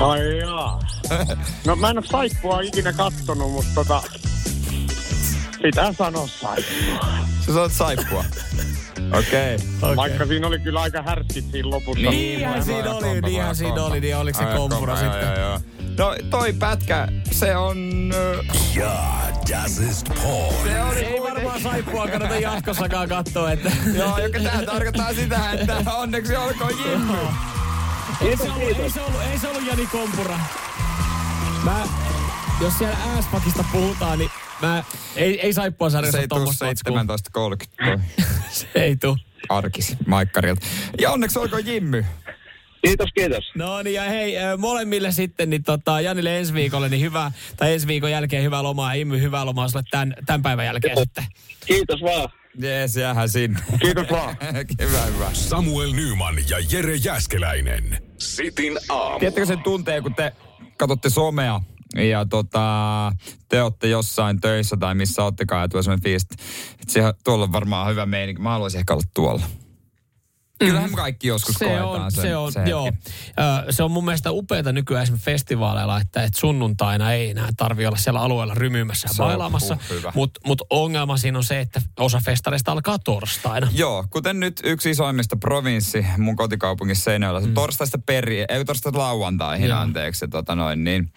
Ai 0.00 0.38
jaa. 0.38 0.80
No 1.66 1.76
mä 1.76 1.90
en 1.90 1.98
oo 1.98 2.04
saippua 2.04 2.60
ikinä 2.60 2.92
kattonut, 2.92 3.52
mutta 3.52 3.70
tota... 3.74 4.02
Pitää 5.62 5.92
sanoa 5.92 6.28
saippua. 6.40 7.14
Sä 7.46 7.46
sanot 7.46 7.72
saippua. 7.72 8.24
Okei. 9.18 9.56
Okay. 9.82 9.96
Vaikka 9.96 10.26
siinä 10.26 10.46
oli 10.46 10.58
kyllä 10.58 10.80
aika 10.80 11.02
härskit 11.02 11.44
siinä 11.52 11.70
lopussa. 11.70 12.10
Niinhän 12.10 12.64
siinä 12.64 12.90
oli, 12.90 13.20
niinhän 13.20 13.56
siinä 13.56 13.82
oli, 13.82 14.00
niin 14.00 14.16
oliko 14.16 14.38
se 14.38 14.44
kompura 14.56 14.96
sitten? 14.96 15.28
No 15.98 16.16
toi 16.30 16.52
pätkä, 16.52 17.08
se 17.30 17.56
on... 17.56 18.10
Ja, 18.74 18.92
das 19.50 19.78
ist 19.78 20.06
porn. 20.08 20.68
Se 20.68 20.82
oli 20.82 21.04
Ei 21.04 21.22
varmaan 21.22 21.62
saippua 21.62 22.08
kannata 22.08 22.34
jatkossakaan 22.36 23.08
katsoa, 23.08 23.52
että... 23.52 23.72
Joo, 23.98 24.18
joka 24.18 24.38
tää 24.40 24.62
tarkoittaa 24.66 25.14
sitä, 25.14 25.52
että 25.52 25.76
onneksi 25.96 26.36
olkoon 26.36 26.72
Jimmy. 26.84 27.12
Ei 28.20 28.36
se 28.36 28.42
ollut, 28.42 28.78
ei 28.78 28.90
se 28.90 29.00
ollut, 29.00 29.20
ei 29.32 29.38
se 29.38 29.48
ollut 29.48 29.66
Jani 29.66 29.86
Kompura. 29.86 30.38
Mä, 31.64 31.82
jos 32.60 32.78
siellä 32.78 32.96
ääspakista 33.14 33.64
puhutaan, 33.72 34.18
niin 34.18 34.30
mä, 34.62 34.84
ei, 35.16 35.40
ei 35.40 35.52
saippua 35.52 35.90
Se 35.90 35.92
sarjassa 35.92 36.18
ei 36.18 36.28
tuu 36.28 36.38
tommoista 36.38 36.66
matskua. 36.66 37.50
17.30 37.94 38.00
Se 38.50 38.66
ei 38.74 38.96
tuu. 38.96 39.16
arkisi 39.48 39.96
Maikkarilta. 40.06 40.66
Ja 41.00 41.10
onneksi 41.10 41.38
olkoon 41.38 41.66
Jimmy. 41.66 42.04
Kiitos, 42.84 43.08
kiitos. 43.14 43.44
No 43.54 43.82
niin, 43.82 43.94
ja 43.94 44.02
hei, 44.02 44.34
molemmille 44.58 45.12
sitten, 45.12 45.50
niin 45.50 45.64
tota, 45.64 46.00
Janille 46.00 46.38
ensi 46.38 46.54
viikolle, 46.54 46.88
niin 46.88 47.00
hyvä, 47.02 47.32
tai 47.56 47.72
ensi 47.72 47.86
viikon 47.86 48.10
jälkeen 48.10 48.42
hyvää 48.42 48.62
lomaa, 48.62 48.94
ja 48.94 49.00
Immy 49.00 49.20
hyvää 49.20 49.44
lomaa 49.46 49.68
sulle 49.68 49.84
tämän, 49.90 50.14
tämän 50.26 50.42
päivän 50.42 50.66
jälkeen 50.66 50.98
sitten. 50.98 51.24
Kiitos 51.66 52.02
vaan. 52.02 52.28
Jees, 52.60 52.96
jäähän 52.96 53.28
sinne. 53.28 53.60
Kiitos 53.80 54.06
vaan. 54.10 54.36
hyvä, 54.82 55.00
hyvä. 55.02 55.30
Samuel 55.32 55.92
Nyman 55.92 56.34
ja 56.50 56.56
Jere 56.72 56.94
Jäskeläinen. 56.96 58.02
Sitin 58.18 58.78
aamu. 58.88 59.18
Tiedättekö 59.18 59.46
sen 59.46 59.62
tunteen, 59.62 60.02
kun 60.02 60.14
te 60.14 60.32
katsotte 60.76 61.10
somea 61.10 61.60
ja 61.96 62.26
tota, 62.26 63.12
te 63.48 63.62
olette 63.62 63.88
jossain 63.88 64.40
töissä 64.40 64.76
tai 64.76 64.94
missä 64.94 65.24
oottekaan 65.24 65.62
ja 65.62 65.68
tulee 65.68 65.82
sellainen 65.82 66.02
fiilis, 66.02 66.26
että 66.82 67.14
tuolla 67.24 67.44
on 67.44 67.52
varmaan 67.52 67.90
hyvä 67.90 68.06
meininki. 68.06 68.42
Mä 68.42 68.50
haluaisin 68.50 68.78
ehkä 68.78 68.92
olla 68.92 69.02
tuolla. 69.14 69.46
Kyllähän 70.58 70.90
me 70.90 70.96
kaikki 70.96 71.28
joskus 71.28 71.54
se 71.54 71.64
koetaan 71.64 71.88
on, 71.88 72.12
sen, 72.12 72.22
se 72.22 72.36
on, 72.36 72.52
se 72.52 72.58
hetki. 72.58 72.70
joo. 72.70 72.86
Ö, 73.66 73.72
se 73.72 73.82
on 73.82 73.90
mun 73.90 74.04
mielestä 74.04 74.30
upeata 74.30 74.72
nykyään 74.72 75.02
esimerkiksi 75.02 75.24
festivaaleilla, 75.24 76.00
että, 76.00 76.22
että 76.22 76.40
sunnuntaina 76.40 77.12
ei 77.12 77.30
enää 77.30 77.48
tarvi 77.56 77.86
olla 77.86 77.96
siellä 77.96 78.20
alueella 78.20 78.54
rymymässä 78.54 79.08
ja 79.10 79.14
bailaamassa. 79.18 79.76
hyvä. 79.90 80.12
Mutta 80.14 80.40
mut 80.46 80.62
ongelma 80.70 81.16
siinä 81.16 81.38
on 81.38 81.44
se, 81.44 81.60
että 81.60 81.82
osa 81.98 82.20
festareista 82.24 82.72
alkaa 82.72 82.98
torstaina. 82.98 83.68
Joo, 83.74 84.04
kuten 84.10 84.40
nyt 84.40 84.60
yksi 84.64 84.90
isoimmista 84.90 85.36
provinssi 85.36 86.06
mun 86.18 86.36
kotikaupungissa 86.36 87.04
Seinäjoella. 87.04 87.40
Mm. 87.40 87.54
Torstaista 87.54 87.98
peri, 88.06 88.44
ei 88.48 88.64
torstaista 88.64 88.98
lauantaihin, 88.98 89.68
Joo. 89.68 89.78
anteeksi. 89.78 90.28
Tota 90.28 90.54
noin, 90.54 90.84
niin, 90.84 91.12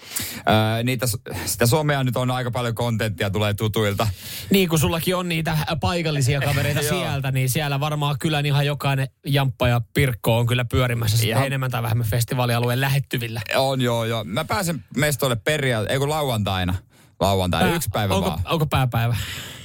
ää, 0.46 0.84
niitä, 0.84 1.06
sitä 1.46 1.66
somea 1.66 2.04
nyt 2.04 2.16
on 2.18 2.32
aika 2.32 2.52
paljon 2.52 2.76
kontenttia, 2.76 3.30
tulee 3.30 3.54
tutuilta. 3.54 4.08
Niin 4.50 4.70
kuin 4.70 4.80
sullakin 4.80 5.16
on 5.16 5.30
niitä 5.30 5.58
paikallisia 5.82 6.42
kavereita 6.42 6.82
Joo. 6.92 7.00
sieltä, 7.00 7.32
niin 7.32 7.50
siellä 7.50 7.80
varmaan 7.80 8.16
kyllä 8.20 8.40
ihan 8.40 8.66
jokainen 8.66 9.08
jamppa 9.34 9.68
ja 9.68 9.82
pirkko 9.94 10.38
on 10.38 10.46
kyllä 10.48 10.66
pyörimässä 10.66 11.18
sitten 11.18 11.30
Ihan- 11.30 11.46
enemmän 11.46 11.72
tai 11.72 11.84
vähemmän 11.84 12.08
festivaalialueen 12.08 12.82
lähettyvillä. 12.82 13.42
On 13.56 13.82
joo, 13.82 14.06
joo. 14.06 14.24
Mä 14.24 14.46
pääsen 14.46 14.84
mestoille 14.98 15.36
perjantai, 15.36 15.94
ei 15.94 16.00
kun 16.00 16.10
lauantaina. 16.10 16.74
Lauantaina, 17.20 17.68
Pää- 17.68 17.76
yksi 17.76 17.90
päivä 17.94 18.14
onko, 18.16 18.30
vaan. 18.30 18.40
onko 18.46 18.66
pääpäivä? 18.66 19.16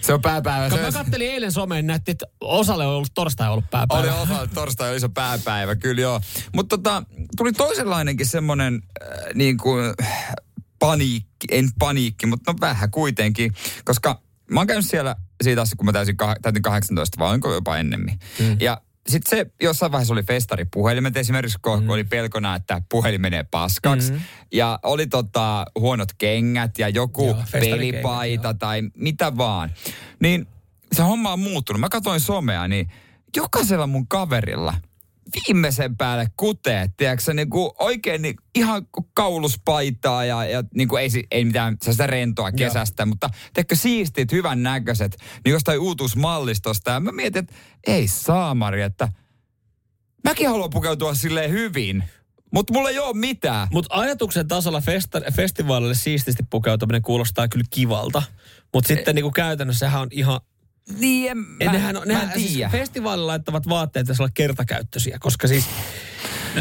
Se 0.01 0.15
on 0.15 0.21
pääpäivä. 0.23 0.69
Kun 0.71 0.79
Se 0.79 0.85
mä 0.85 0.93
kattelin 0.93 1.31
eilen 1.31 1.53
someen, 1.53 1.87
näytti, 1.87 2.11
että 2.11 2.27
osalle 2.41 2.87
on 2.87 2.93
ollut 2.95 3.15
torstai 3.15 3.51
ollut 3.51 3.71
pääpäivä. 3.71 4.15
Oli 4.15 4.23
osa, 4.23 4.47
torstai 4.55 4.89
oli 4.89 4.97
iso 4.97 5.09
pääpäivä, 5.09 5.77
kyllä 5.77 6.01
joo. 6.03 6.21
Mutta 6.55 6.77
tota, 6.79 7.03
tuli 7.37 7.53
toisenlainenkin 7.53 8.27
semmoinen 8.27 8.83
äh, 9.03 9.09
niin 9.35 9.57
kuin 9.57 9.95
paniikki, 10.79 11.47
en 11.51 11.69
paniikki, 11.79 12.27
mutta 12.27 12.53
no 12.53 12.59
vähän 12.61 12.91
kuitenkin, 12.91 13.53
koska 13.85 14.21
mä 14.51 14.61
oon 14.61 14.67
käynyt 14.67 14.87
siellä 14.87 15.17
siitä 15.43 15.63
asti, 15.63 15.77
kun 15.77 15.87
mä 15.87 15.93
täysin, 15.93 16.17
täytin 16.43 16.63
18, 16.63 17.19
vai 17.19 17.35
onko 17.35 17.55
jopa 17.55 17.77
ennemmin. 17.77 18.19
Mm. 18.39 18.57
Ja 18.61 18.81
sitten 19.09 19.39
se 19.39 19.51
jossain 19.63 19.93
vaiheessa 19.93 20.15
oli 20.15 20.23
festaripuhelimet 20.23 21.17
esimerkiksi, 21.17 21.59
kun 21.63 21.83
mm. 21.83 21.91
oli 21.91 22.05
pelkona, 22.05 22.55
että 22.55 22.83
puhelin 22.91 23.21
menee 23.21 23.45
paskaksi. 23.51 24.13
Mm. 24.13 24.21
Ja 24.53 24.79
oli 24.83 25.07
tota, 25.07 25.67
huonot 25.79 26.09
kengät 26.19 26.79
ja 26.79 26.89
joku 26.89 27.27
Joo, 27.27 27.37
joo, 27.37 27.45
pelipaita 27.53 28.55
tai 28.55 28.83
mitä 28.97 29.37
vaan. 29.37 29.71
Niin 30.21 30.47
se 30.93 31.03
homma 31.03 31.33
on 31.33 31.41
muuttunut. 31.41 31.81
Mä 31.81 31.89
katsoin 31.89 32.21
somea, 32.21 32.69
niin 32.69 32.89
jokaisella 33.37 33.87
mun 33.87 34.09
kaverilla 34.09 34.75
viimeisen 35.35 35.97
päälle 35.97 36.27
kuteet, 36.37 36.91
tiedätkö, 36.97 37.35
niin 37.35 37.51
kuin 37.51 37.71
oikein 37.79 38.23
niin 38.23 38.35
ihan 38.55 38.87
kauluspaitaa 39.15 40.25
ja, 40.25 40.45
ja 40.45 40.65
niin 40.75 40.89
kuin 40.89 41.03
ei, 41.03 41.09
ei 41.31 41.45
mitään 41.45 41.77
sellaista 41.83 42.07
rentoa 42.07 42.53
kesästä, 42.53 43.03
Joo. 43.03 43.07
mutta 43.07 43.31
tiedätkö, 43.55 43.77
siistit, 43.77 44.33
hyvän 44.33 44.63
näköiset, 44.63 45.17
niin 45.45 45.53
jostain 45.53 45.81
uutuusmallistosta. 45.81 46.91
Ja 46.91 47.01
mä 47.01 47.13
mietin, 47.13 47.41
että 47.41 47.55
ei 47.87 48.09
saamari, 48.09 48.83
että 48.83 49.09
mäkin 50.25 50.49
haluan 50.49 50.71
pukeutua 50.71 51.15
silleen 51.15 51.51
hyvin, 51.51 52.05
mutta 52.53 52.73
mulla 52.73 52.91
ei 52.91 52.99
ole 52.99 53.17
mitään. 53.17 53.69
Mutta 53.73 53.95
ajatuksen 53.95 54.49
tasolla 54.49 54.81
festa- 54.81 55.33
festivaalille 55.33 55.95
siististi 55.95 56.43
pukeutuminen 56.51 57.03
kuulostaa 57.03 57.49
kyllä 57.49 57.67
kivalta. 57.71 58.23
Mutta 58.75 58.89
sitten 58.89 59.15
niinku 59.15 59.31
käytännössä 59.31 59.87
sehän 59.87 60.03
on 60.03 60.09
ihan... 60.11 60.41
Niin, 60.99 61.31
en, 61.31 61.39
Mä, 61.39 61.65
mä, 61.65 61.73
nehän, 61.73 61.95
mä 61.95 62.05
nehän, 62.05 62.33
siis 62.35 62.71
festivaalilla 62.71 63.27
laittavat 63.27 63.69
vaatteet 63.69 64.05
pitäisi 64.05 64.23
olla 64.23 64.33
kertakäyttöisiä, 64.35 65.17
koska 65.21 65.49
siis 65.49 65.65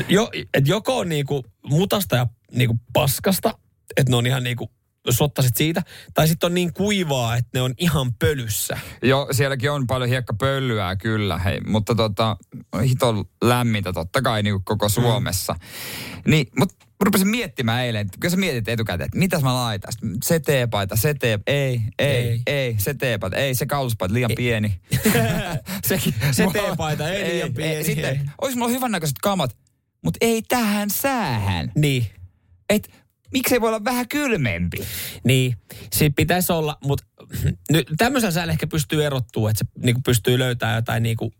jo, 0.09 0.29
et 0.53 0.67
joko 0.67 0.97
on 0.97 1.09
niinku 1.09 1.45
mutasta 1.63 2.15
ja 2.15 2.27
niinku 2.51 2.79
paskasta, 2.93 3.57
että 3.97 4.11
ne 4.11 4.15
on 4.15 4.27
ihan 4.27 4.43
niinku 4.43 4.71
sottasit 5.11 5.57
siitä, 5.57 5.81
tai 6.13 6.27
sitten 6.27 6.47
on 6.47 6.53
niin 6.53 6.73
kuivaa, 6.73 7.35
että 7.35 7.49
ne 7.53 7.61
on 7.61 7.73
ihan 7.77 8.13
pölyssä. 8.13 8.77
Joo, 9.03 9.27
sielläkin 9.31 9.71
on 9.71 9.87
paljon 9.87 10.09
hiekkapölyä 10.09 10.95
kyllä, 10.95 11.37
hei, 11.37 11.61
mutta 11.61 11.95
tota, 11.95 12.37
hito 12.83 13.25
lämmintä 13.43 13.93
totta 13.93 14.21
kai 14.21 14.43
niin 14.43 14.53
kuin 14.53 14.65
koko 14.65 14.89
Suomessa. 14.89 15.53
Mm. 15.53 16.31
Niin, 16.31 16.47
mutta 16.59 16.85
rupesin 17.03 17.27
miettimään 17.27 17.83
eilen, 17.83 18.09
kun 18.21 18.31
sä 18.31 18.37
mietit 18.37 18.69
etukäteen, 18.69 19.05
että 19.05 19.17
mitäs 19.17 19.43
mä 19.43 19.53
laitan, 19.53 19.93
se 20.23 20.39
teepaita, 20.39 20.95
se 20.95 21.13
tee, 21.13 21.39
ei, 21.47 21.81
ei, 21.99 22.07
Ei. 22.07 22.27
ei, 22.27 22.41
ei, 22.47 22.75
se 22.79 22.93
teepaita, 22.93 23.37
ei, 23.37 23.55
se 23.55 23.65
kauluspaita 23.65 24.13
liian 24.13 24.31
ei. 24.31 24.35
pieni. 24.35 24.79
Sekin, 25.87 26.13
Se 26.31 26.43
mulla- 26.43 26.53
teepaita, 26.61 27.09
ei 27.09 27.33
liian 27.33 27.53
pieni, 27.53 27.75
ei. 27.75 27.83
sitten, 27.83 28.31
olisi 28.41 28.57
mulla 28.57 28.71
hyvännäköiset 28.71 29.17
kamat, 29.21 29.57
mutta 30.03 30.17
ei 30.21 30.41
tähän 30.41 30.89
säähän. 30.89 31.71
Niin. 31.75 32.05
Et 32.69 33.04
miksei 33.33 33.61
voi 33.61 33.69
olla 33.69 33.83
vähän 33.83 34.07
kylmempi? 34.07 34.77
Niin, 35.23 35.57
siinä 35.93 36.13
pitäisi 36.15 36.51
olla, 36.51 36.77
mutta 36.83 37.05
nyt 37.71 37.87
tämmöisellä 37.97 38.31
säällä 38.31 38.53
ehkä 38.53 38.67
pystyy 38.67 39.05
erottua, 39.05 39.49
että 39.49 39.65
se 39.65 39.81
niinku 39.85 40.01
pystyy 40.05 40.39
löytämään 40.39 40.75
jotain 40.75 41.03
niinku 41.03 41.33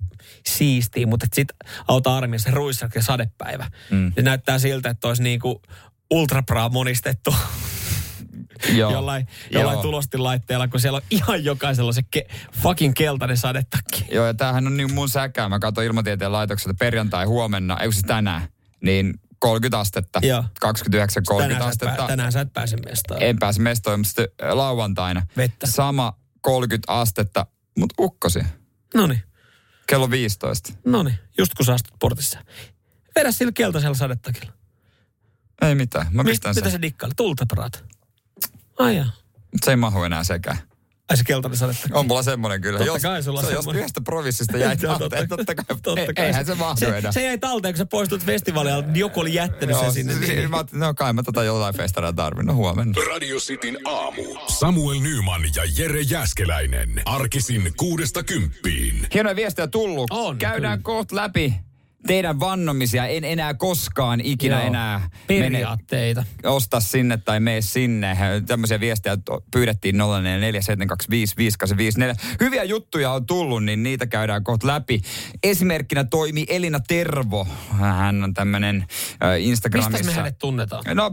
siistiä, 0.48 1.08
mutta 1.08 1.28
sitten 1.34 1.58
auta 1.88 2.18
armiassa 2.18 2.52
ruissak 2.52 2.96
ja 2.96 3.04
sadepäivä. 3.04 3.72
Mm. 3.92 4.12
Se 4.16 4.22
näyttää 4.22 4.60
siltä, 4.60 4.90
että 4.90 5.08
olisi 5.08 5.24
niinku 5.24 5.62
ultrapraa 6.12 6.70
monistettu 6.70 7.36
Joo. 8.78 8.92
jollain, 8.92 9.28
jollain 9.52 9.76
Joo. 9.76 9.82
tulostilaitteella, 9.82 10.68
kun 10.68 10.80
siellä 10.80 10.98
on 10.98 11.04
ihan 11.12 11.44
jokaisella 11.44 11.94
se 11.94 12.02
ke, 12.12 12.28
fucking 12.52 12.94
keltainen 12.94 13.38
sadetakki. 13.38 14.06
Joo, 14.12 14.26
ja 14.26 14.34
tämähän 14.34 14.68
on 14.68 14.78
niin 14.78 14.94
mun 14.94 15.10
säkää. 15.10 15.50
Mä 15.50 15.60
katsoin 15.60 15.88
ilmatieteen 15.88 16.32
laitokselta 16.32 16.76
perjantai 16.80 17.26
huomenna, 17.26 17.78
ei 17.78 17.92
siis 17.92 18.06
tänään, 18.08 18.48
niin 18.82 19.14
30 19.46 19.80
astetta. 19.80 20.20
Joo. 20.24 20.44
29-30 20.66 21.38
Tänään 21.38 21.50
sä, 21.50 21.56
et 21.58 21.62
astetta. 21.62 21.96
pää, 21.98 22.08
tänään 22.08 22.32
sä 22.32 22.42
et 22.42 22.54
pääse 22.54 22.78
mestaan. 22.78 23.24
En 23.24 23.40
pääse 23.40 23.62
mestoon, 23.62 24.00
mutta 24.00 24.08
sitten 24.08 24.28
lauantaina. 24.58 25.28
Vettä. 25.38 25.68
Sama 25.68 26.14
30 26.42 26.94
astetta, 26.94 27.46
mutta 27.80 27.96
ukkosi. 28.00 28.40
Noniin, 28.96 29.24
Kello 29.88 30.10
15. 30.10 30.74
noniin, 30.86 31.16
just 31.38 31.54
kun 31.54 31.66
sä 31.66 31.74
astut 31.74 31.94
portissa. 32.00 32.40
Vedä 33.16 33.32
sillä 33.32 33.52
keltaisella 33.52 33.96
sadetakilla. 33.96 34.54
Ei 35.62 35.76
mitään, 35.76 36.08
mä 36.12 36.24
Mist, 36.24 36.32
pistän 36.32 36.52
mitä 36.56 36.62
sen. 36.64 36.72
se 36.72 36.82
dikkaili? 36.82 37.14
Tultapraat. 37.18 37.84
Ai 38.80 38.98
jaa. 38.98 39.10
Se 39.66 39.72
ei 39.72 39.78
mahu 39.78 40.04
enää 40.04 40.24
sekään. 40.24 40.58
Ai 41.10 41.18
se 41.18 41.24
keltainen 41.24 41.58
sadetakki. 41.58 41.90
On 41.94 42.08
mulla 42.08 42.24
semmonen 42.24 42.62
kyllä. 42.62 42.78
Totta 42.80 42.94
jos, 42.94 43.02
kai 43.02 43.24
sulla 43.24 43.42
se 43.42 43.48
on 43.48 43.54
on 43.54 43.56
jos 43.66 43.76
yhdestä 43.76 44.02
provissista 44.02 44.58
jäi 44.58 44.78
talteen, 45.00 45.28
totta 45.28 45.56
kai. 45.56 45.66
totta 45.84 46.02
ei- 46.02 46.14
kai. 46.14 46.26
Eihän 46.26 46.46
se 46.46 46.56
mahdu 46.56 46.80
se, 46.80 46.98
enää. 46.98 47.12
se 47.12 47.24
jäi 47.24 47.38
talteen, 47.38 47.74
kun 47.74 47.78
sä 47.78 47.86
poistut 47.86 48.24
festivaalialta, 48.26 48.88
niin 48.88 49.00
joku 49.00 49.20
oli 49.20 49.34
jättänyt 49.34 49.78
sen 49.80 49.92
sinne. 49.94 50.14
se- 50.14 50.20
Niin. 50.20 50.50
Mä 50.50 50.56
ajattelin, 50.58 50.80
no 50.80 50.94
kai 50.94 51.14
mä 51.14 51.24
tota 51.24 51.44
jollain 51.44 51.76
festaria 51.76 52.14
tarvin. 52.14 52.46
No 52.46 52.54
huomenna. 52.54 52.94
Radio 53.14 53.38
Cityn 53.38 53.78
aamu. 53.86 54.24
Samuel 54.48 55.00
Nyman 55.00 55.42
ja 55.56 55.64
Jere 55.78 56.02
Jäskeläinen. 56.02 57.02
Arkisin 57.06 57.74
kuudesta 57.78 58.24
kymppiin. 58.24 59.08
Hienoja 59.14 59.36
viestejä 59.36 59.68
tullut. 59.68 60.08
On, 60.12 60.38
Käydään 60.38 60.80
kyllä. 60.80 60.84
kohta 60.84 61.16
läpi 61.16 61.54
teidän 62.08 62.40
vannomisia. 62.40 63.06
En 63.08 63.24
enää 63.24 63.54
koskaan 63.54 64.22
ikinä 64.24 64.56
Joo. 64.56 64.68
enää 64.68 65.10
mene, 65.30 65.42
Periaatteita. 65.50 66.24
osta 66.44 66.80
sinne 66.80 67.18
tai 67.18 67.40
mene 67.40 67.62
sinne. 67.62 68.18
Tämmöisiä 68.48 68.80
viestejä 68.80 69.18
pyydettiin 69.52 69.96
0447255854. 69.96 70.00
Hyviä 72.40 72.64
juttuja 72.64 73.12
on 73.12 73.26
tullut, 73.26 73.64
niin 73.64 73.84
niitä 73.84 74.06
käydään 74.08 74.44
kohta 74.44 74.68
läpi. 74.68 75.02
Esimerkkinä 75.44 76.04
toimi 76.04 76.46
Elina 76.50 76.80
Tervo. 76.80 77.48
Hän 77.72 78.24
on 78.24 78.34
tämmöinen 78.34 78.86
Instagramissa. 79.40 79.92
Mistä 79.92 80.06
me 80.12 80.14
hänet 80.16 80.38
tunnetaan? 80.38 80.84
No, 80.94 81.12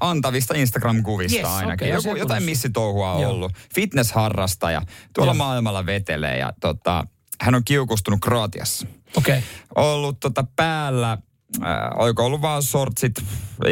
antavista 0.00 0.54
Instagram-kuvista 0.54 1.36
Yes, 1.38 1.46
ainakin. 1.48 1.74
okei, 1.74 1.88
Joku, 1.88 2.10
asia 2.10 2.22
jotain 2.22 2.42
missitouhua 2.42 3.12
on 3.12 3.22
Joo. 3.22 3.30
ollut. 3.30 3.52
Fitnessharrastaja. 3.74 4.82
Tuolla 5.14 5.30
Joo. 5.32 5.36
maailmalla 5.38 5.86
vetelee 5.86 6.38
ja 6.38 6.52
tota, 6.60 7.06
hän 7.40 7.54
on 7.54 7.62
kiukustunut 7.64 8.20
Kroatiassa. 8.20 8.86
Okay. 9.16 9.42
Ollut 9.74 10.20
tota 10.20 10.44
päällä, 10.56 11.12
äh, 11.12 11.68
oiko 11.96 12.26
ollut 12.26 12.42
vaan 12.42 12.62
sortsit 12.62 13.14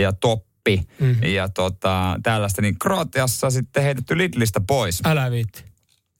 ja 0.01 0.13
toppi 0.13 0.87
mm-hmm. 1.01 1.23
ja 1.23 1.49
tota, 1.49 2.17
tällaista, 2.23 2.63
niin 2.63 2.79
Kroatiassa 2.79 3.51
sitten 3.51 3.83
heitetty 3.83 4.19
Lidlistä 4.19 4.61
pois. 4.61 5.01
Älä 5.05 5.31
viitti. 5.31 5.65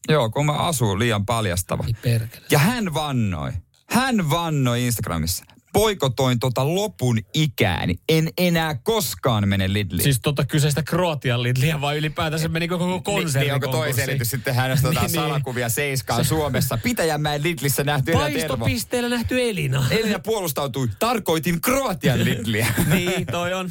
Joo, 0.09 0.31
kun 0.31 0.47
mä 0.47 0.53
asun 0.53 0.99
liian 0.99 1.27
paljastava. 1.27 1.85
Ja 2.51 2.59
hän 2.59 2.95
vannoi. 2.95 3.53
Hän 3.91 4.31
vannoi 4.31 4.87
Instagramissa. 4.87 5.45
Poikotoin 5.73 6.39
tota 6.39 6.75
lopun 6.75 7.19
ikääni. 7.35 7.95
En 8.09 8.29
enää 8.39 8.75
koskaan 8.83 9.49
mene 9.49 9.73
Lidliin. 9.73 10.03
Siis 10.03 10.21
tota 10.23 10.45
kyseistä 10.45 10.83
Kroatian 10.83 11.43
Lidliä 11.43 11.81
vai 11.81 11.99
ylipäätänsä 11.99 12.49
meni 12.49 12.69
koko 12.69 13.01
konserni 13.05 13.45
Niin, 13.47 13.55
onko 13.55 13.69
toi 13.69 13.93
selitys 13.93 14.31
sitten 14.31 14.55
hänestä 14.55 14.83
tota 14.89 15.01
Niin, 15.01 15.13
niin. 15.13 15.23
salakuvia 15.23 15.69
seiskaan 15.69 16.25
Suomessa? 16.25 16.79
Pitäjänmäen 16.83 17.43
Lidlissä 17.43 17.85
nähty. 17.85 18.13
Paistopisteellä 18.13 19.09
nähty 19.09 19.43
Elina. 19.51 19.85
Elina 20.01 20.19
puolustautui. 20.19 20.89
Tarkoitin 20.99 21.61
Kroatian 21.61 22.25
Lidliä. 22.25 22.67
niin, 22.95 23.27
toi 23.27 23.53
on. 23.55 23.71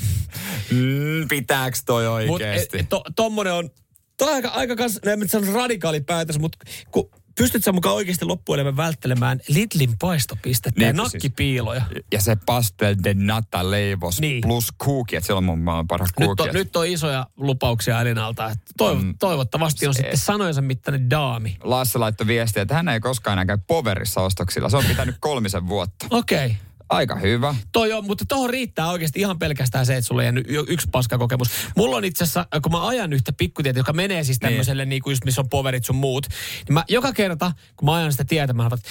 mm, 0.72 1.28
pitääks 1.30 1.84
toi 1.86 2.04
Mutta 2.28 2.45
oikeesti? 2.45 2.84
to, 2.89 3.04
tommonen 3.16 3.54
on, 3.54 3.70
toi 4.18 4.30
on 4.30 4.36
aika, 4.36 4.50
aika 4.50 4.76
kans, 4.76 5.00
en 5.06 5.30
sano 5.30 5.54
radikaali 5.54 6.02
päätös, 6.02 6.39
mutta 6.39 6.58
kun 6.91 7.10
pystyt 7.38 7.64
sä 7.64 7.72
mukaan 7.72 7.96
oikeasti 7.96 8.26
loppuelämän 8.26 8.78
välttelemään 8.78 9.40
Lidlin 9.48 9.98
paistopistettä 10.00 10.84
ja 10.84 10.94
Niin, 10.94 11.02
siis- 11.02 11.14
nakkipiiloja? 11.14 11.82
Ja 12.12 12.22
se 12.22 12.38
pastel 12.46 12.96
de 13.04 13.14
nata 13.14 13.72
leivos 13.72 14.20
Niin. 14.22 14.42
plus 14.42 14.72
kuuki, 14.78 15.16
että 15.16 15.26
siellä 15.28 15.38
on 15.38 15.44
mun 15.44 15.60
maailman 15.60 15.88
parhaat 15.88 16.10
Nyt 16.20 16.40
on, 16.40 16.50
nyt 16.54 16.76
on 16.76 16.88
isoja 16.88 17.28
lupauksia 17.38 18.02
Elinalta. 18.02 18.52
Toiv- 18.84 19.02
Mm. 19.04 19.14
Toivottavasti 19.20 19.88
on 19.88 19.94
Se- 19.94 19.98
sitten 19.98 20.18
sanojensa 20.18 20.62
mittainen 20.62 21.10
daami. 21.10 21.58
Lasse 21.64 22.00
laittoi 22.00 22.28
viestiä, 22.28 22.62
että 22.62 22.74
hän 22.76 22.90
ei 22.90 23.00
koskaan 23.00 23.34
enää 23.34 23.46
käy 23.46 23.58
poverissa 23.68 24.22
ostoksilla. 24.22 24.70
Se 24.70 24.78
on 24.78 24.86
pitänyt 24.86 25.16
kolmisen 25.20 25.68
vuotta. 25.68 26.06
Okei. 26.10 26.46
Okay. 26.46 26.58
Aika 26.90 27.16
hyvä. 27.16 27.56
Toi 27.72 27.94
on, 27.94 28.06
mutta 28.06 28.26
tuohon 28.28 28.50
riittää 28.50 28.90
oikeasti 28.92 29.20
ihan 29.20 29.40
pelkästään 29.40 29.86
se, 29.86 29.96
että 29.98 30.08
sulla 30.08 30.20
on 30.22 30.26
jäänyt 30.26 30.46
yksi 30.68 30.88
paskakokemus. 30.92 31.50
Mulla 31.78 31.98
on 31.98 32.06
itse 32.06 32.24
asiassa, 32.24 32.48
kun 32.62 32.72
mä 32.72 32.88
ajan 32.88 33.14
yhtä 33.14 33.34
pikkutietä, 33.34 33.80
joka 33.80 33.94
menee 33.94 34.24
siis 34.24 34.40
tämmöiselle, 34.40 34.86
niin. 34.86 35.04
niin 35.06 35.12
just 35.12 35.26
missä 35.26 35.42
on 35.42 35.50
poverit 35.50 35.86
sun 35.86 35.96
muut, 35.96 36.28
niin 36.68 36.74
mä 36.74 36.84
joka 36.88 37.14
kerta, 37.14 37.52
kun 37.76 37.86
mä 37.86 37.96
ajan 37.96 38.12
sitä 38.12 38.26
tietä, 38.26 38.54
mä, 38.54 38.70
että 38.74 38.90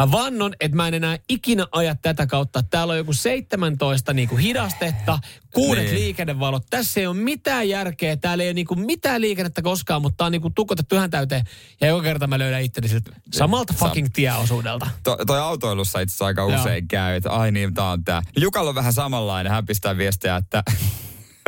mä 0.00 0.12
vannon, 0.12 0.52
että 0.60 0.76
mä 0.76 0.88
en 0.88 0.94
enää 0.94 1.18
ikinä 1.28 1.66
aja 1.72 1.94
tätä 1.94 2.26
kautta. 2.26 2.62
Täällä 2.62 2.90
on 2.92 2.96
joku 2.96 3.12
17 3.12 4.12
niin 4.12 4.28
kuin 4.28 4.38
hidastetta, 4.38 5.18
kuudet 5.54 5.84
Niin. 5.84 5.94
liikennevalot. 5.94 6.62
Tässä 6.70 7.00
ei 7.00 7.06
ole 7.06 7.16
mitään 7.16 7.68
järkeä, 7.68 8.16
täällä 8.16 8.44
ei 8.44 8.48
ole 8.48 8.54
niin 8.54 8.66
kuin 8.66 8.80
mitään 8.80 9.20
liikennettä 9.20 9.62
koskaan, 9.62 10.02
mutta 10.02 10.16
tää 10.16 10.24
on 10.26 10.32
niin 10.32 10.42
kuin 10.42 10.54
tukotettu 10.54 10.94
ihan 10.94 11.10
täyteen. 11.10 11.44
Ja 11.80 11.86
joka 11.86 12.02
kerta 12.02 12.26
mä 12.26 12.38
löydän 12.38 12.62
itteni 12.62 12.88
siltä 12.88 13.12
samalta 13.34 13.74
fucking 13.78 14.08
tieosuudelta. 14.12 14.90
To, 15.02 15.16
toi 15.26 15.40
autoilussa 15.40 16.00
itse 16.00 16.12
asiassa 16.12 16.26
aika 16.26 16.40
Joo. 16.42 16.60
usein 16.60 16.88
käy, 16.88 17.16
että 17.16 17.30
ai 17.30 17.52
niin, 17.52 17.74
tää 17.74 17.90
on 17.90 18.04
tää. 18.04 18.22
Jukalla 18.36 18.68
on 18.68 18.74
vähän 18.74 18.92
samanlainen, 18.92 19.52
hän 19.52 19.66
pistää 19.66 19.96
viestiä, 19.96 20.36
että 20.36 20.62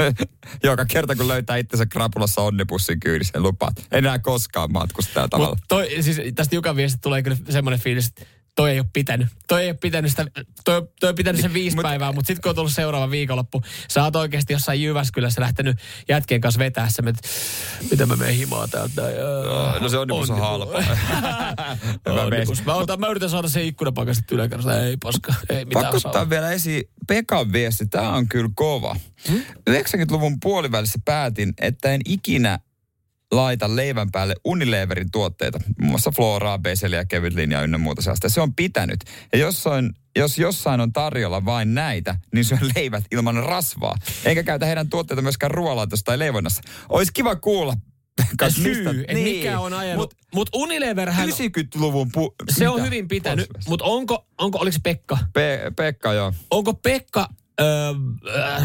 joka 0.64 0.84
kerta 0.84 1.16
kun 1.16 1.28
löytää 1.28 1.56
itsensä 1.56 1.86
krapulassa 1.86 2.42
onnipussin 2.42 3.00
kyydissä, 3.00 3.40
lupaa, 3.40 3.68
että 3.68 3.98
enää 3.98 4.18
koskaan 4.18 4.72
matkustaa 4.72 5.28
tavalla. 5.28 5.56
Toi, 5.68 5.88
siis 6.00 6.20
tästä 6.34 6.54
Jukan 6.54 6.76
viestistä 6.76 7.02
tulee 7.02 7.22
kyllä 7.22 7.36
semmoinen 7.50 7.80
fiilis, 7.80 8.06
että 8.06 8.22
toi 8.56 8.70
ei 8.70 8.78
ole 8.78 8.86
pitänyt. 8.92 9.28
Toi 9.48 9.62
ei 9.62 9.68
ole 9.68 9.76
pitänyt 9.80 10.10
sitä, 10.10 10.26
toi, 10.64 10.88
toi 11.00 11.08
on 11.08 11.14
pitänyt 11.14 11.40
sen 11.40 11.52
viisi 11.52 11.76
Mut- 11.76 11.82
päivää, 11.82 12.12
mutta 12.12 12.26
sitten 12.26 12.42
kun 12.42 12.50
on 12.50 12.56
tullut 12.56 12.72
seuraava 12.72 13.10
viikonloppu, 13.10 13.62
sä 13.88 14.04
oot 14.04 14.16
oikeasti 14.16 14.52
jossain 14.52 14.82
Jyväskylässä 14.82 15.40
lähtenyt 15.40 15.78
jätkien 16.08 16.40
kanssa 16.40 16.58
vetää 16.58 16.88
se, 16.90 17.02
että 17.06 17.28
mitä 17.90 18.06
mä 18.06 18.16
menen 18.16 18.34
himaa 18.34 18.68
täältä. 18.68 19.02
Ja, 19.02 19.80
No 19.80 19.88
se 19.88 19.98
onnibus 19.98 20.30
on 20.30 20.38
halpa. 20.38 20.82
Onnibus. 22.22 22.64
Mä, 22.64 22.74
otan, 22.74 23.00
mä 23.00 23.08
yritän 23.08 23.30
saada 23.30 23.48
sen 23.48 23.64
ikkunapaikan 23.64 24.14
sitten 24.14 24.34
yläkerrasta. 24.34 24.80
Ei 24.80 24.96
paska, 24.96 25.34
ei 25.48 25.64
mitään 25.64 25.84
Pakko 25.84 26.08
ottaa 26.08 26.30
vielä 26.30 26.52
esiin 26.52 26.82
Pekan 27.08 27.52
viesti. 27.52 27.86
Tämä 27.86 28.12
on 28.12 28.28
kyllä 28.28 28.50
kova. 28.54 28.96
Hmm? 29.28 29.42
90-luvun 29.70 30.40
puolivälissä 30.40 30.98
päätin, 31.04 31.52
että 31.60 31.92
en 31.92 32.00
ikinä 32.06 32.58
laita 33.32 33.76
leivän 33.76 34.10
päälle 34.10 34.34
Unileverin 34.44 35.10
tuotteita. 35.10 35.60
Muun 35.80 35.90
muassa 35.90 36.10
Floraa, 36.10 36.58
Beseliä, 36.58 37.04
kevyt 37.04 37.34
linja 37.34 37.62
ynnä 37.62 37.78
muuta 37.78 38.02
sellaista. 38.02 38.28
Se 38.28 38.40
on 38.40 38.54
pitänyt. 38.54 39.00
Ja 39.32 39.38
jossain, 39.38 39.90
jos 40.16 40.38
jossain 40.38 40.80
on 40.80 40.92
tarjolla 40.92 41.44
vain 41.44 41.74
näitä, 41.74 42.16
niin 42.34 42.44
syön 42.44 42.70
leivät 42.76 43.04
ilman 43.10 43.36
rasvaa. 43.44 43.94
Eikä 44.24 44.42
käytä 44.42 44.66
heidän 44.66 44.88
tuotteita 44.90 45.22
myöskään 45.22 45.50
ruoanlaitossa 45.50 46.04
tai 46.04 46.18
leivonnassa. 46.18 46.62
Olisi 46.88 47.12
kiva 47.12 47.36
kuulla. 47.36 47.74
kas, 48.38 48.54
syy, 48.54 48.74
mistä- 48.74 48.90
että 48.90 49.22
mikä 49.24 49.60
on 49.60 49.72
ajanut. 49.72 49.98
Mut 50.00 50.14
Mut 50.34 50.48
Unileverhän, 50.54 51.28
90-luvun... 51.28 52.10
Pu- 52.16 52.34
se 52.50 52.68
on 52.68 52.74
mitä? 52.74 52.84
hyvin 52.84 53.08
pitänyt. 53.08 53.48
Mutta 53.68 53.84
onko, 53.84 54.26
onko, 54.38 54.58
oliko 54.58 54.72
se 54.72 54.80
Pekka? 54.82 55.18
Pe- 55.32 55.72
Pekka, 55.76 56.12
joo. 56.12 56.32
onko 56.50 56.74
Pekka 56.74 57.28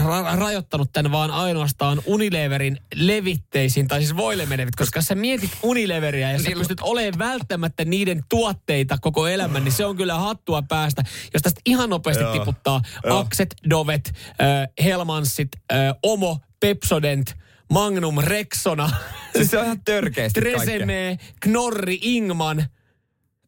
ra- 0.05 0.39
rajoittanut 0.39 0.89
tämän 0.93 1.11
vaan 1.11 1.31
ainoastaan 1.31 2.01
Unileverin 2.05 2.77
levitteisiin, 2.95 3.87
tai 3.87 3.99
siis 3.99 4.17
voilemenevit, 4.17 4.75
koska 4.75 5.01
sä 5.01 5.15
mietit 5.15 5.51
Unileveria 5.63 6.31
ja 6.31 6.37
sä 6.39 6.43
Niillä- 6.43 6.59
pystyt 6.59 6.79
olemaan 6.81 7.19
välttämättä 7.19 7.85
niiden 7.85 8.23
tuotteita 8.29 8.97
koko 9.01 9.27
elämän, 9.27 9.63
niin 9.63 9.71
se 9.71 9.85
on 9.85 9.97
kyllä 9.97 10.15
hattua 10.15 10.61
päästä. 10.61 11.03
Jos 11.33 11.41
tästä 11.41 11.61
ihan 11.65 11.89
nopeasti 11.89 12.23
Joo. 12.23 12.33
tiputtaa 12.33 12.81
Joo. 13.05 13.19
Akset, 13.19 13.55
Dovet, 13.69 14.11
ö, 14.29 14.83
Helmansit, 14.83 15.49
ö, 15.71 15.75
Omo, 16.03 16.39
Pepsodent, 16.59 17.33
Magnum, 17.71 18.17
Rexona, 18.17 18.89
Siis 19.35 19.51
se 19.51 19.57
on 19.57 19.65
ihan 19.65 19.81
törkeästi. 19.85 20.39
Tresemme, 20.41 21.17
Knorri, 21.41 21.99
Ingman. 22.01 22.65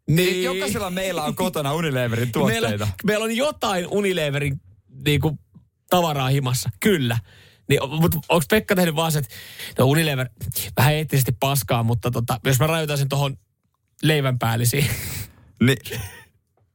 Niin. 0.10 0.44
Jokaisella 0.44 0.90
meillä 0.90 1.24
on 1.24 1.36
kotona 1.36 1.74
Unileverin 1.74 2.32
tuotteita. 2.32 2.68
Meillä, 2.70 2.88
meillä 3.06 3.24
on 3.26 3.36
jotain 3.38 3.88
Unileverin 3.88 4.62
niinku, 5.06 5.40
tavaraa 5.90 6.30
himassa, 6.30 6.70
kyllä. 6.80 7.18
Niin, 7.70 7.80
mutta 8.02 8.18
onko 8.30 8.46
Pekka 8.50 8.76
tehnyt 8.76 8.96
vaan 8.96 9.12
se, 9.12 9.20
että 9.20 9.36
no 9.80 9.86
Unilever, 9.86 10.30
vähän 10.78 10.94
eettisesti 10.94 11.32
paskaa, 11.40 11.84
mutta 11.84 12.12
tota, 12.12 12.40
jos 12.46 12.60
mä 12.60 12.68
rajoitan 12.68 12.98
sen 12.98 13.10
tuohon 13.10 13.38
leivänpäällisiin. 14.04 14.90
Niin. 15.62 16.02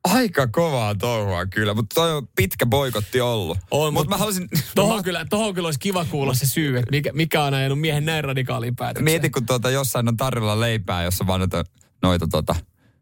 Aika 0.04 0.46
kovaa 0.46 0.94
touhua 0.94 1.46
kyllä, 1.46 1.74
mutta 1.74 1.94
toi 1.94 2.12
on 2.12 2.28
pitkä 2.36 2.66
boikotti 2.66 3.20
ollut. 3.20 3.58
On, 3.70 3.92
Mutta 3.94 4.04
mut- 4.04 4.08
mä 4.08 4.16
haluaisin... 4.16 4.48
Tohon 4.74 5.02
kyllä, 5.02 5.26
tohon 5.30 5.54
kyllä 5.54 5.66
olisi 5.66 5.78
kiva 5.78 6.04
kuulla 6.04 6.34
se 6.34 6.46
syy, 6.46 6.78
että 6.78 6.90
mikä, 6.90 7.12
mikä 7.12 7.42
on 7.42 7.54
ajanut 7.54 7.80
miehen 7.80 8.04
näin 8.04 8.24
radikaaliin 8.24 8.76
päätökseen. 8.76 9.04
Mieti, 9.04 9.30
kun 9.30 9.46
tuota, 9.46 9.70
jossain 9.70 10.08
on 10.08 10.16
tarjolla 10.16 10.60
leipää, 10.60 11.02
jossa 11.02 11.26
vaan 11.26 11.40
noita, 11.40 11.64
noita 12.02 12.26
tuota, 12.28 12.54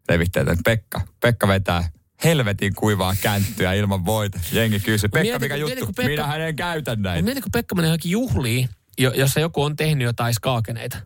levitteitä. 0.09 0.55
Pekka, 0.65 1.01
Pekka 1.21 1.47
vetää 1.47 1.89
helvetin 2.23 2.75
kuivaa 2.75 3.15
känttyä 3.21 3.73
ilman 3.73 4.05
voita. 4.05 4.39
Jengi 4.51 4.79
kysyy, 4.79 5.09
Pekka, 5.09 5.21
mieti, 5.23 5.39
mikä 5.39 5.55
mieti, 5.55 5.71
juttu? 5.71 5.85
kun 5.85 5.95
Pekka- 5.95 6.09
Minä 6.09 6.27
hänen 6.27 6.55
käytän 6.55 6.97
Mut 6.99 7.03
näin. 7.03 7.25
mieti, 7.25 7.41
kun 7.41 7.51
Pekka 7.51 7.75
menee 7.75 7.87
johonkin 7.87 8.11
juhliin, 8.11 8.69
jo, 8.97 9.11
jossa 9.11 9.39
joku 9.39 9.63
on 9.63 9.75
tehnyt 9.75 10.05
jotain 10.05 10.33
skaakeneita. 10.33 10.97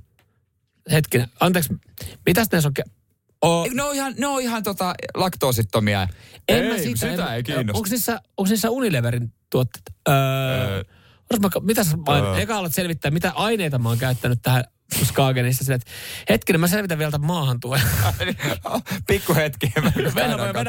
Hetkinen, 0.92 1.28
anteeksi, 1.40 1.74
mitäs 2.26 2.48
näissä 2.52 2.70
on... 2.70 2.74
Ke- 2.80 2.92
o, 3.46 3.64
Eikö 3.64 3.76
Ne 3.76 3.84
on 3.84 3.96
ihan, 3.96 4.14
ne 4.18 4.28
on 4.28 4.42
ihan 4.42 4.64
tota, 4.64 4.96
laktoosittomia. 5.16 6.08
En 6.48 6.64
ei, 6.64 6.72
mä 6.72 6.78
sitä, 6.78 7.10
sitä 7.12 7.26
en, 7.28 7.34
ei 7.34 7.44
kiinnosta. 7.44 7.78
Onko 7.78 7.90
niissä, 7.90 8.22
onko 8.38 8.50
niissä 8.50 8.70
Unileverin 8.70 9.34
tuotteet? 9.50 9.84
Öö, 10.10 10.16
Öö. 10.16 10.84
mä, 11.42 11.50
mitä 11.62 11.84
sä, 11.84 11.98
mä, 11.98 12.18
Öö. 12.18 12.38
eka 12.38 12.58
alat 12.58 12.74
selvittää, 12.74 13.12
mitä 13.12 13.32
aineita 13.36 13.80
mä 13.80 13.90
oon 13.90 13.98
käyttänyt 13.98 14.40
tähän 14.42 14.64
Skagenissa. 15.06 15.64
Sille, 15.64 15.76
että 15.76 15.92
hetkinen, 16.30 16.60
mä 16.60 16.68
selvitän 16.68 16.98
vielä 16.98 17.12
tämän 17.12 17.28
maahan 17.28 17.60
tuen. 17.60 17.82
Pikku 19.08 19.36
hetki. 19.36 19.72
Mennään 20.16 20.40
mä. 20.40 20.64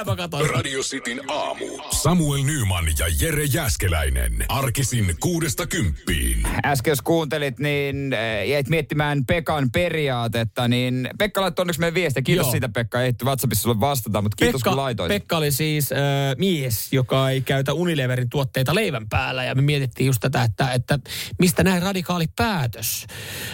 Radio 0.53 0.83
Cityn 0.83 1.31
aamu. 1.31 1.65
Samuel 1.91 2.43
Nyman 2.43 2.85
ja 2.99 3.07
Jere 3.21 3.45
Jäskeläinen. 3.45 4.45
Arkisin 4.49 5.17
kuudesta 5.21 5.67
kymppiin. 5.67 6.43
Äsken 6.65 6.91
jos 6.91 7.03
kuuntelit, 7.03 7.59
niin 7.59 8.13
äh, 8.13 8.49
jäit 8.49 8.69
miettimään 8.69 9.27
Pekan 9.27 9.71
periaatetta, 9.71 10.69
niin 10.69 11.11
Pekka 11.19 11.41
laittoi 11.41 11.63
onneksi 11.63 11.81
meidän 11.81 11.95
viestiä. 11.95 12.23
Kiitos 12.23 12.47
Joo. 12.47 12.51
siitä 12.51 12.69
Pekka, 12.69 13.01
ei 13.01 13.09
ehti 13.09 13.25
WhatsAppissa 13.25 13.63
sulle 13.63 13.81
vastata, 13.81 14.23
mutta 14.23 14.37
kiitos 14.37 14.59
Pekka, 14.59 14.71
kun 14.71 14.77
laitoit. 14.77 15.09
Pekka 15.09 15.37
oli 15.37 15.53
siis 15.53 15.93
äh, 15.93 15.99
mies, 16.39 16.93
joka 16.93 17.31
ei 17.31 17.41
käytä 17.41 17.73
Unileverin 17.73 18.31
tuotteita 18.31 18.75
leivän 18.75 19.09
päällä. 19.09 19.45
Ja 19.45 19.55
me 19.55 19.63
mietittiin 19.63 20.07
just 20.07 20.21
tätä, 20.21 20.43
että, 20.43 20.73
että 20.73 20.99
mistä 21.39 21.65
näin 21.65 21.83
radikaali 21.83 22.27
päätös. 22.37 23.07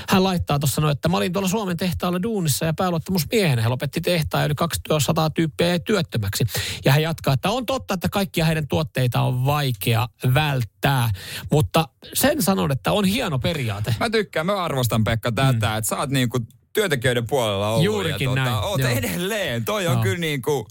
Hän 0.08 0.24
laittaa 0.24 0.53
tuossa 0.58 0.80
no, 0.80 0.90
että 0.90 1.08
mä 1.08 1.16
olin 1.16 1.32
tuolla 1.32 1.48
Suomen 1.48 1.76
tehtaalla 1.76 2.22
duunissa 2.22 2.64
ja 2.64 2.74
pääluottamusmiehenä. 2.74 3.62
He 3.62 3.68
lopetti 3.68 4.00
tehtaan 4.00 4.42
ja 4.42 4.46
yli 4.46 4.54
200 4.88 5.30
tyyppiä 5.30 5.78
työttömäksi. 5.78 6.44
Ja 6.84 6.92
hän 6.92 7.02
jatkaa, 7.02 7.34
että 7.34 7.50
on 7.50 7.66
totta, 7.66 7.94
että 7.94 8.08
kaikkia 8.08 8.44
heidän 8.44 8.68
tuotteita 8.68 9.20
on 9.22 9.46
vaikea 9.46 10.08
välttää. 10.34 11.10
Mutta 11.50 11.88
sen 12.14 12.42
sanon, 12.42 12.72
että 12.72 12.92
on 12.92 13.04
hieno 13.04 13.38
periaate. 13.38 13.94
Mä 14.00 14.10
tykkään, 14.10 14.46
mä 14.46 14.64
arvostan 14.64 15.04
Pekka 15.04 15.32
tätä, 15.32 15.70
mm. 15.70 15.78
että 15.78 15.88
sä 15.88 15.96
oot 15.98 16.10
niinku 16.10 16.38
työntekijöiden 16.72 17.26
puolella 17.26 17.68
ollut. 17.68 17.84
Juurikin 17.84 18.28
ja 18.28 18.34
näin, 18.34 18.54
Oot 18.54 18.80
joo. 18.80 18.90
edelleen, 18.90 19.64
toi 19.64 19.86
on 19.86 19.92
Joo. 19.92 20.02
kyllä 20.02 20.18
niinku... 20.18 20.66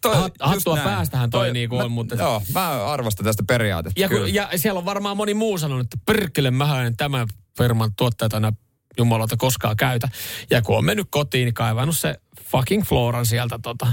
Toi, 0.00 0.14
Hat- 0.14 0.34
hattua 0.40 0.74
näin. 0.74 0.88
päästähän 0.88 1.30
toi 1.30 1.52
niinku 1.52 1.76
mä, 1.76 1.84
on, 1.84 1.92
mutta- 1.92 2.14
Joo, 2.14 2.42
mä 2.54 2.84
arvostan 2.84 3.24
tästä 3.24 3.42
periaatetta 3.46 4.00
Ja, 4.00 4.08
kun, 4.08 4.34
ja 4.34 4.48
siellä 4.56 4.78
on 4.78 4.84
varmaan 4.84 5.16
moni 5.16 5.34
muu 5.34 5.58
sanonut, 5.58 5.86
että 5.86 5.96
perkele, 6.06 6.50
mä 6.50 6.84
en 6.86 6.96
tämän 6.96 7.28
firman 7.58 7.90
tuotteita 7.96 8.36
enää 8.36 8.52
jumalauta 9.00 9.36
koskaan 9.36 9.76
käytä. 9.76 10.08
Ja 10.50 10.62
kun 10.62 10.78
on 10.78 10.84
mennyt 10.84 11.06
kotiin, 11.10 11.44
niin 11.44 11.54
kaivannut 11.54 11.98
se 11.98 12.20
fucking 12.42 12.84
Floran 12.84 13.26
sieltä 13.26 13.58
tota, 13.62 13.86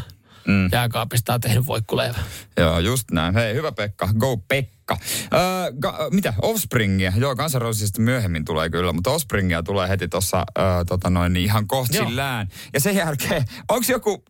mm. 0.47 0.69
jääkaapista 0.71 1.31
ja 1.31 1.39
tehnyt 1.39 1.67
voikkuleivän. 1.67 2.23
Joo, 2.57 2.79
just 2.79 3.11
näin. 3.11 3.33
Hei, 3.33 3.53
hyvä 3.53 3.71
Pekka. 3.71 4.09
Go 4.17 4.37
Pekka. 4.37 4.97
Öö, 5.33 5.39
ga, 5.79 6.07
mitä? 6.11 6.33
Offspringia. 6.41 7.13
Joo, 7.15 7.35
kansanroosista 7.35 8.01
myöhemmin 8.01 8.45
tulee 8.45 8.69
kyllä, 8.69 8.93
mutta 8.93 9.11
Offspringia 9.11 9.63
tulee 9.63 9.89
heti 9.89 10.07
tuossa 10.07 10.45
öö, 10.57 10.65
tota 10.87 11.09
noin, 11.09 11.33
niin 11.33 11.43
ihan 11.43 11.67
kohta 11.67 11.97
Joo. 11.97 12.07
sillään. 12.07 12.47
Ja 12.73 12.79
sen 12.79 12.95
jälkeen, 12.95 13.45
onko 13.69 13.85
joku 13.89 14.23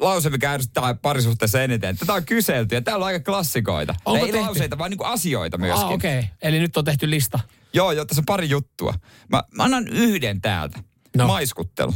lause, 0.00 0.30
mikä 0.30 0.52
ärsyttää 0.52 0.94
parisuhteessa 0.94 1.62
eniten? 1.62 1.96
Tätä 1.96 2.12
on 2.12 2.24
kyselty 2.24 2.74
ja 2.74 2.82
täällä 2.82 3.02
on 3.02 3.06
aika 3.06 3.24
klassikoita. 3.24 3.94
Onko 4.04 4.26
Ei 4.26 4.32
tehty? 4.32 4.46
lauseita, 4.46 4.78
vaan 4.78 4.90
niinku 4.90 5.04
asioita 5.04 5.58
myöskin. 5.58 5.86
Ah, 5.86 5.92
okei. 5.92 6.18
Okay. 6.18 6.30
Eli 6.42 6.58
nyt 6.60 6.76
on 6.76 6.84
tehty 6.84 7.10
lista. 7.10 7.40
Joo, 7.74 7.92
joo, 7.92 8.04
tässä 8.04 8.20
on 8.20 8.26
pari 8.26 8.48
juttua. 8.48 8.94
Mä, 9.28 9.42
mä 9.56 9.64
annan 9.64 9.88
yhden 9.88 10.40
täältä. 10.40 10.78
No. 11.16 11.26
Maiskuttelu. 11.26 11.94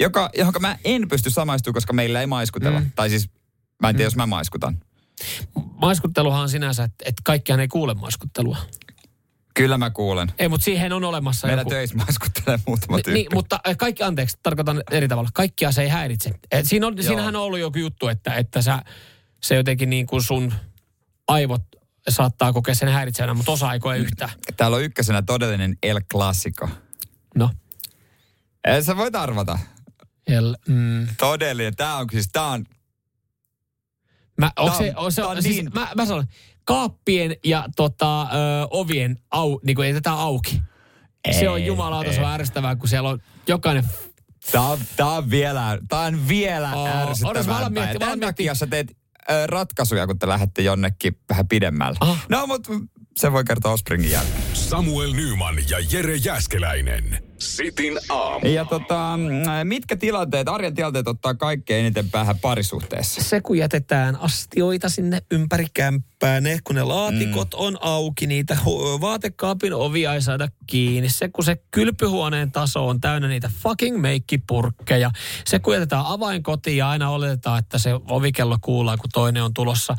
Joka, 0.00 0.30
johonka 0.38 0.60
mä 0.60 0.78
en 0.84 1.08
pysty 1.08 1.30
samaistumaan, 1.30 1.74
koska 1.74 1.92
meillä 1.92 2.20
ei 2.20 2.26
maiskutella. 2.26 2.80
Mm. 2.80 2.90
Tai 2.96 3.10
siis, 3.10 3.30
mä 3.82 3.88
en 3.88 3.96
tiedä, 3.96 4.06
jos 4.06 4.16
mä 4.16 4.26
maiskutan. 4.26 4.78
Maiskutteluhan 5.80 6.42
on 6.42 6.48
sinänsä, 6.48 6.84
että, 6.84 7.04
että 7.08 7.22
kaikkihan 7.24 7.60
ei 7.60 7.68
kuule 7.68 7.94
maiskuttelua. 7.94 8.56
Kyllä 9.54 9.78
mä 9.78 9.90
kuulen. 9.90 10.32
Ei, 10.38 10.48
mutta 10.48 10.64
siihen 10.64 10.92
on 10.92 11.04
olemassa 11.04 11.46
Meillä 11.46 11.60
joku... 11.60 11.70
töissä 11.70 11.96
maskuttelee 11.96 12.58
muutama 12.66 12.96
tyyppi. 12.96 13.12
Niin, 13.12 13.26
mutta 13.34 13.60
äh, 13.68 13.76
kaikki, 13.76 14.02
anteeksi, 14.02 14.38
tarkoitan 14.42 14.82
eri 14.90 15.08
tavalla. 15.08 15.30
Kaikkia 15.34 15.72
se 15.72 15.82
ei 15.82 15.88
häiritse. 15.88 16.30
Et 16.50 16.66
siinä 16.66 16.86
on, 16.86 16.94
siinähän 17.00 17.36
on 17.36 17.42
ollut 17.42 17.58
joku 17.58 17.78
juttu, 17.78 18.08
että, 18.08 18.34
että 18.34 18.62
sä, 18.62 18.82
se 19.42 19.54
jotenkin 19.54 19.90
niin 19.90 20.06
kuin 20.06 20.22
sun 20.22 20.54
aivot 21.28 21.62
saattaa 22.08 22.52
kokea 22.52 22.74
sen 22.74 22.88
häiritsevänä, 22.88 23.34
mutta 23.34 23.52
osa 23.52 23.72
ei 23.72 23.80
yhtään. 24.00 24.30
Täällä 24.56 24.76
on 24.76 24.82
ykkösenä 24.82 25.22
todellinen 25.22 25.76
El 25.82 26.00
Clasico. 26.12 26.68
No. 27.34 27.50
Eh, 28.64 28.84
Sä 28.84 28.96
voit 28.96 29.14
arvata. 29.14 29.58
El, 30.26 30.56
mm. 30.68 31.06
Todellinen. 31.18 31.76
Tää 31.76 31.96
on 31.96 32.06
siis, 32.12 32.28
tää 32.32 32.46
on, 32.46 32.64
Mä, 34.38 34.50
onko 34.56 34.70
Tää 34.70 34.78
se, 34.86 34.92
on- 34.96 35.04
on, 35.04 35.12
se, 35.12 35.22
tää 35.22 35.30
on 35.30 35.42
siis, 35.42 35.56
niin- 35.56 35.70
mä, 35.74 35.88
mä 35.96 36.06
sanon, 36.06 36.24
kaappien 36.64 37.36
ja 37.44 37.68
tota, 37.76 38.22
ö, 38.22 38.26
ovien 38.70 39.18
au, 39.30 39.60
niin 39.64 39.76
kuin 39.76 39.86
ei 39.86 39.94
tätä 39.94 40.12
auki. 40.12 40.62
se 41.38 41.48
on 41.48 41.64
jumalauta, 41.64 42.12
se 42.12 42.20
on 42.20 42.30
ärsyttävää, 42.32 42.76
kun 42.76 42.88
siellä 42.88 43.08
on 43.08 43.22
jokainen... 43.48 43.84
tää 44.52 44.62
on, 44.62 44.78
tää 44.96 45.06
on 45.06 45.30
vielä, 45.30 45.78
tää 45.88 46.00
on 46.00 46.28
vielä 46.28 46.72
oh, 46.74 46.88
ärsyttävämpää. 46.88 47.70
miettiä, 47.70 47.98
Tämän 47.98 48.20
takia 48.20 48.24
miettiä. 48.24 48.54
sä 48.54 48.66
teet 48.66 48.96
ratkaisuja, 49.46 50.06
kun 50.06 50.18
te 50.18 50.28
lähdette 50.28 50.62
jonnekin 50.62 51.18
vähän 51.28 51.48
pidemmälle. 51.48 51.96
Aha. 52.00 52.18
No, 52.28 52.46
mutta 52.46 52.72
se 53.16 53.32
voi 53.32 53.44
kertoa 53.44 53.72
Ospringin 53.72 54.10
jälkeen. 54.10 54.42
Samuel 54.52 55.12
Nyman 55.12 55.56
ja 55.68 55.78
Jere 55.90 56.16
Jäskeläinen. 56.16 57.25
Sitin 57.38 57.98
aamu. 58.08 58.46
Ja 58.46 58.64
tota, 58.64 59.16
mm, 59.16 59.68
mitkä 59.68 59.96
tilanteet, 59.96 60.48
arjen 60.48 60.74
tilanteet 60.74 61.08
ottaa 61.08 61.34
kaikkein 61.34 61.80
eniten 61.80 62.10
päähän 62.10 62.38
parisuhteessa? 62.38 63.22
Se, 63.22 63.40
kun 63.40 63.58
jätetään 63.58 64.16
astioita 64.16 64.88
sinne 64.88 65.22
ympäri 65.30 65.66
kämppää, 65.74 66.40
ne, 66.40 66.58
kun 66.64 66.76
ne 66.76 66.82
laatikot 66.82 67.48
mm. 67.52 67.58
on 67.58 67.78
auki, 67.80 68.26
niitä 68.26 68.58
vaatekaapin 69.00 69.74
ovia 69.74 70.14
ei 70.14 70.22
saada 70.22 70.48
kiinni. 70.66 71.08
Se, 71.08 71.28
kun 71.28 71.44
se 71.44 71.56
kylpyhuoneen 71.70 72.52
taso 72.52 72.88
on 72.88 73.00
täynnä 73.00 73.28
niitä 73.28 73.50
fucking 73.62 74.00
meikkipurkkeja. 74.00 75.10
Se, 75.46 75.58
kun 75.58 75.74
jätetään 75.74 76.06
avain 76.06 76.42
kotiin 76.42 76.76
ja 76.76 76.90
aina 76.90 77.10
oletetaan, 77.10 77.58
että 77.58 77.78
se 77.78 77.90
ovikello 77.94 78.58
kuulaa, 78.60 78.96
kun 78.96 79.10
toinen 79.12 79.42
on 79.42 79.54
tulossa. 79.54 79.96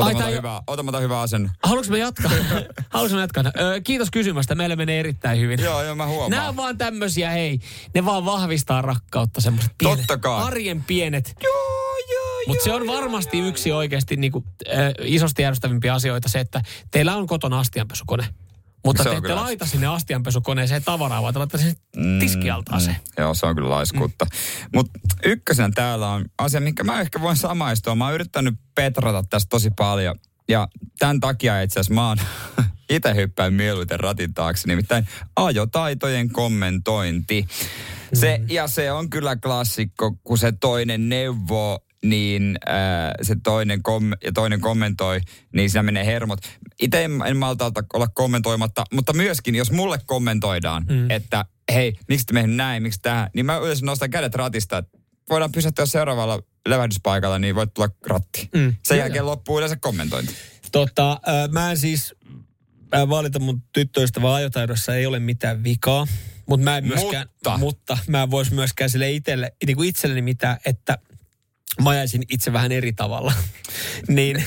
Äh, 0.00 0.06
Ai, 0.06 0.14
mä 0.14 0.26
hyvä, 0.26 0.62
ota 0.66 0.82
mä 0.82 0.98
hyvä 0.98 1.20
asen. 1.20 1.50
Haluatko 1.62 1.92
me 1.92 1.98
jatkaa? 1.98 2.30
Haluatko 2.90 3.14
me 3.16 3.20
jatkaa? 3.20 3.44
Ö, 3.60 3.80
kiitos 3.84 4.10
kysymästä. 4.10 4.54
Meillä 4.54 4.76
menee 4.76 5.00
erittäin 5.00 5.40
hyvin. 5.40 5.60
Joo, 5.62 5.82
joo, 5.82 5.94
mä 5.94 6.06
huomaan. 6.06 6.30
Nämä 6.30 6.48
on 6.48 6.56
vaan 6.56 6.78
tämmöisiä, 6.78 7.30
hei, 7.30 7.58
ne 7.94 8.04
vaan 8.04 8.24
vahvistaa 8.24 8.82
rakkautta, 8.82 9.40
semmoiset 9.40 9.72
pienet, 9.78 9.98
Totta 9.98 10.16
kai. 10.18 10.42
arjen 10.46 10.84
pienet. 10.84 11.34
Joo, 11.42 11.52
joo, 12.12 12.42
Mutta 12.46 12.64
se 12.64 12.72
on 12.72 12.86
varmasti 12.86 13.38
yksi 13.38 13.72
oikeasti 13.72 14.16
niinku, 14.16 14.44
äh, 14.68 14.78
isosti 15.04 15.42
järjestävimpiä 15.42 15.94
asioita 15.94 16.28
se, 16.28 16.40
että 16.40 16.62
teillä 16.90 17.16
on 17.16 17.26
kotona 17.26 17.58
astianpesukone. 17.58 18.26
Mutta 18.84 19.02
Se 19.02 19.08
te 19.10 19.16
ette 19.16 19.28
kyllä. 19.28 19.42
laita 19.42 19.66
sinne 19.66 19.86
astianpesukoneeseen 19.86 20.84
tavaraa, 20.84 21.22
vaan 21.22 21.48
te 21.48 21.58
sinne 21.58 21.74
tiskialtaaseen. 22.20 22.96
Mm, 22.96 23.22
joo, 23.22 23.34
se 23.34 23.46
on 23.46 23.54
kyllä 23.54 23.70
laiskuutta. 23.70 24.24
Mm. 24.24 24.30
Mutta 24.74 24.98
ykkösen 25.24 25.74
täällä 25.74 26.08
on 26.08 26.24
asia, 26.38 26.60
minkä 26.60 26.84
mä 26.84 27.00
ehkä 27.00 27.20
voin 27.20 27.36
samaistua. 27.36 27.94
Mä 27.94 28.04
oon 28.04 28.14
yrittänyt 28.14 28.54
petrata 28.74 29.24
tästä 29.30 29.48
tosi 29.48 29.70
paljon. 29.70 30.18
Ja 30.48 30.68
tämän 30.98 31.20
takia 31.20 31.62
itse 31.62 31.80
asiassa 31.80 31.94
mä 31.94 32.08
oon 32.08 32.18
itse 32.90 33.14
hyppään 33.14 33.54
mieluiten 33.54 34.00
ratin 34.00 34.34
taakse. 34.34 34.68
Nimittäin 34.68 35.08
ajotaitojen 35.36 36.30
kommentointi. 36.30 37.46
Se, 38.14 38.38
Mm. 38.38 38.46
ja 38.50 38.68
se 38.68 38.92
on 38.92 39.10
kyllä 39.10 39.36
klassikko, 39.36 40.16
kun 40.24 40.38
se 40.38 40.52
toinen 40.52 41.08
neuvoo, 41.08 41.78
niin 42.04 42.58
äh, 42.68 42.74
se 43.22 43.36
toinen, 43.42 43.82
kom- 43.82 44.12
ja 44.24 44.32
toinen 44.32 44.60
kommentoi, 44.60 45.20
niin 45.52 45.70
siinä 45.70 45.82
menee 45.82 46.06
hermot. 46.06 46.38
Itse 46.80 47.04
en, 47.04 47.22
en 47.26 47.36
malta 47.36 47.72
olla 47.94 48.08
kommentoimatta, 48.08 48.84
mutta 48.92 49.12
myöskin 49.12 49.54
jos 49.54 49.72
mulle 49.72 49.98
kommentoidaan, 50.06 50.84
mm. 50.88 51.10
että 51.10 51.44
hei, 51.72 51.92
miksi 52.08 52.26
te 52.26 52.32
mennyt 52.32 52.56
näin, 52.56 52.82
miksi 52.82 53.00
tähän, 53.02 53.30
niin 53.34 53.46
mä 53.46 53.56
yleensä 53.56 53.86
nostan 53.86 54.10
kädet 54.10 54.34
ratista, 54.34 54.78
että 54.78 54.98
voidaan 55.30 55.52
pysähtyä 55.52 55.86
seuraavalla 55.86 56.42
levähdyspaikalla, 56.68 57.38
niin 57.38 57.54
voit 57.54 57.74
tulla 57.74 57.88
ratti. 58.06 58.48
Mm. 58.54 58.74
Sen 58.84 58.96
Joo, 58.96 59.04
jälkeen 59.04 59.26
loppuu 59.26 59.58
yleensä 59.58 59.76
kommentointi. 59.76 60.34
Tota, 60.72 61.12
äh, 61.12 61.48
mä 61.50 61.70
en 61.70 61.76
siis 61.76 62.14
mä 62.96 63.08
valita 63.08 63.38
mun 63.38 63.62
tyttöystävän 63.72 64.30
ajotaidossa 64.30 64.94
ei 64.94 65.06
ole 65.06 65.18
mitään 65.18 65.64
vikaa. 65.64 66.06
Mutta 66.46 66.64
mä 66.64 66.76
en 66.76 66.86
myöskään, 66.86 67.26
Mutta. 67.28 67.58
mutta 67.58 67.98
mä 68.06 68.22
en 68.22 68.30
vois 68.30 68.50
myöskään 68.50 68.90
sille 68.90 69.10
itselle, 69.10 69.52
niin 69.66 69.76
kuin 69.76 69.88
itselleni 69.88 70.22
mitään, 70.22 70.56
että 70.66 70.98
mä 71.82 71.90
ajaisin 71.90 72.22
itse 72.28 72.52
vähän 72.52 72.72
eri 72.72 72.92
tavalla. 72.92 73.32
niin 74.08 74.44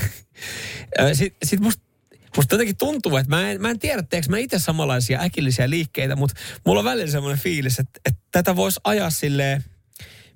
sitten 1.13 1.47
sit 1.47 1.59
musta 1.59 1.85
Musta 2.37 2.53
jotenkin 2.53 2.77
tuntuu, 2.77 3.17
että 3.17 3.29
mä 3.29 3.51
en, 3.51 3.61
mä 3.61 3.69
en 3.69 3.79
tiedä, 3.79 4.03
teekö 4.03 4.27
mä 4.29 4.37
itse 4.37 4.59
samanlaisia 4.59 5.21
äkillisiä 5.21 5.69
liikkeitä, 5.69 6.15
mutta 6.15 6.41
mulla 6.65 6.79
on 6.79 6.85
välillä 6.85 7.11
semmoinen 7.11 7.39
fiilis, 7.39 7.79
että, 7.79 7.99
että 8.05 8.21
tätä 8.31 8.55
voisi 8.55 8.79
ajaa 8.83 9.09
silleen 9.09 9.63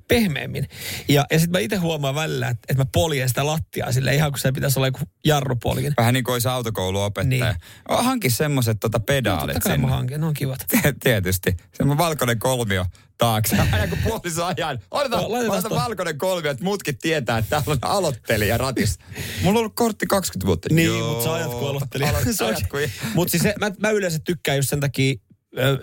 pehmeämmin. 0.09 0.67
Ja, 1.07 1.25
ja 1.31 1.39
sitten 1.39 1.51
mä 1.51 1.59
itse 1.59 1.75
huomaan 1.75 2.15
välillä, 2.15 2.47
että, 2.47 2.65
että 2.69 2.83
mä 2.83 2.89
poljen 2.93 3.29
sitä 3.29 3.45
lattiaa 3.45 3.91
sille 3.91 4.15
ihan 4.15 4.31
kun 4.31 4.39
se 4.39 4.51
pitäisi 4.51 4.79
olla 4.79 4.87
joku 4.87 4.99
jarrupolkin. 5.25 5.93
Vähän 5.97 6.13
niin 6.13 6.23
kuin 6.23 6.33
olisi 6.33 6.47
autokouluopettaja. 6.47 7.29
Niin. 7.29 7.43
Niin. 7.89 8.03
Hanki 8.05 8.29
semmoiset 8.29 8.77
tota 8.79 8.97
No, 8.97 9.03
pedaalit 9.05 9.53
totta 9.53 9.69
kai 9.69 9.77
mä 9.77 9.81
sinne. 9.81 9.95
hankin, 9.95 10.19
ne 10.21 10.25
on 10.27 10.33
kivat. 10.33 10.59
Tietysti. 11.03 11.57
Semmoinen 11.73 11.97
valkoinen 12.05 12.39
kolmio 12.39 12.85
taakse. 13.17 13.57
Aina 13.71 13.87
kun 13.87 13.97
puoliso 14.03 14.45
ajan. 14.45 14.79
Otetaan, 14.91 15.23
No, 15.23 15.61
toi. 15.61 15.77
valkoinen 15.77 16.17
kolmio, 16.17 16.51
että 16.51 16.63
muutkin 16.63 16.97
tietää, 16.97 17.37
että 17.37 17.49
täällä 17.49 17.71
on 17.71 17.77
aloittelija 17.81 18.57
ratissa. 18.57 18.99
Mulla 19.43 19.57
on 19.57 19.59
ollut 19.59 19.75
kortti 19.75 20.07
20 20.07 20.47
vuotta. 20.47 20.69
Niin, 20.71 21.03
mutta 21.03 21.23
sä 21.23 21.33
ajat 21.33 21.51
kun 21.51 21.69
aloitteli. 21.69 22.03
Aloit- 22.03 22.89
Mutta 23.15 23.31
siis 23.31 23.43
se, 23.43 23.53
mä, 23.59 23.71
mä 23.79 23.89
yleensä 23.89 24.19
tykkään 24.23 24.57
just 24.57 24.69
sen 24.69 24.79
takia, 24.79 25.15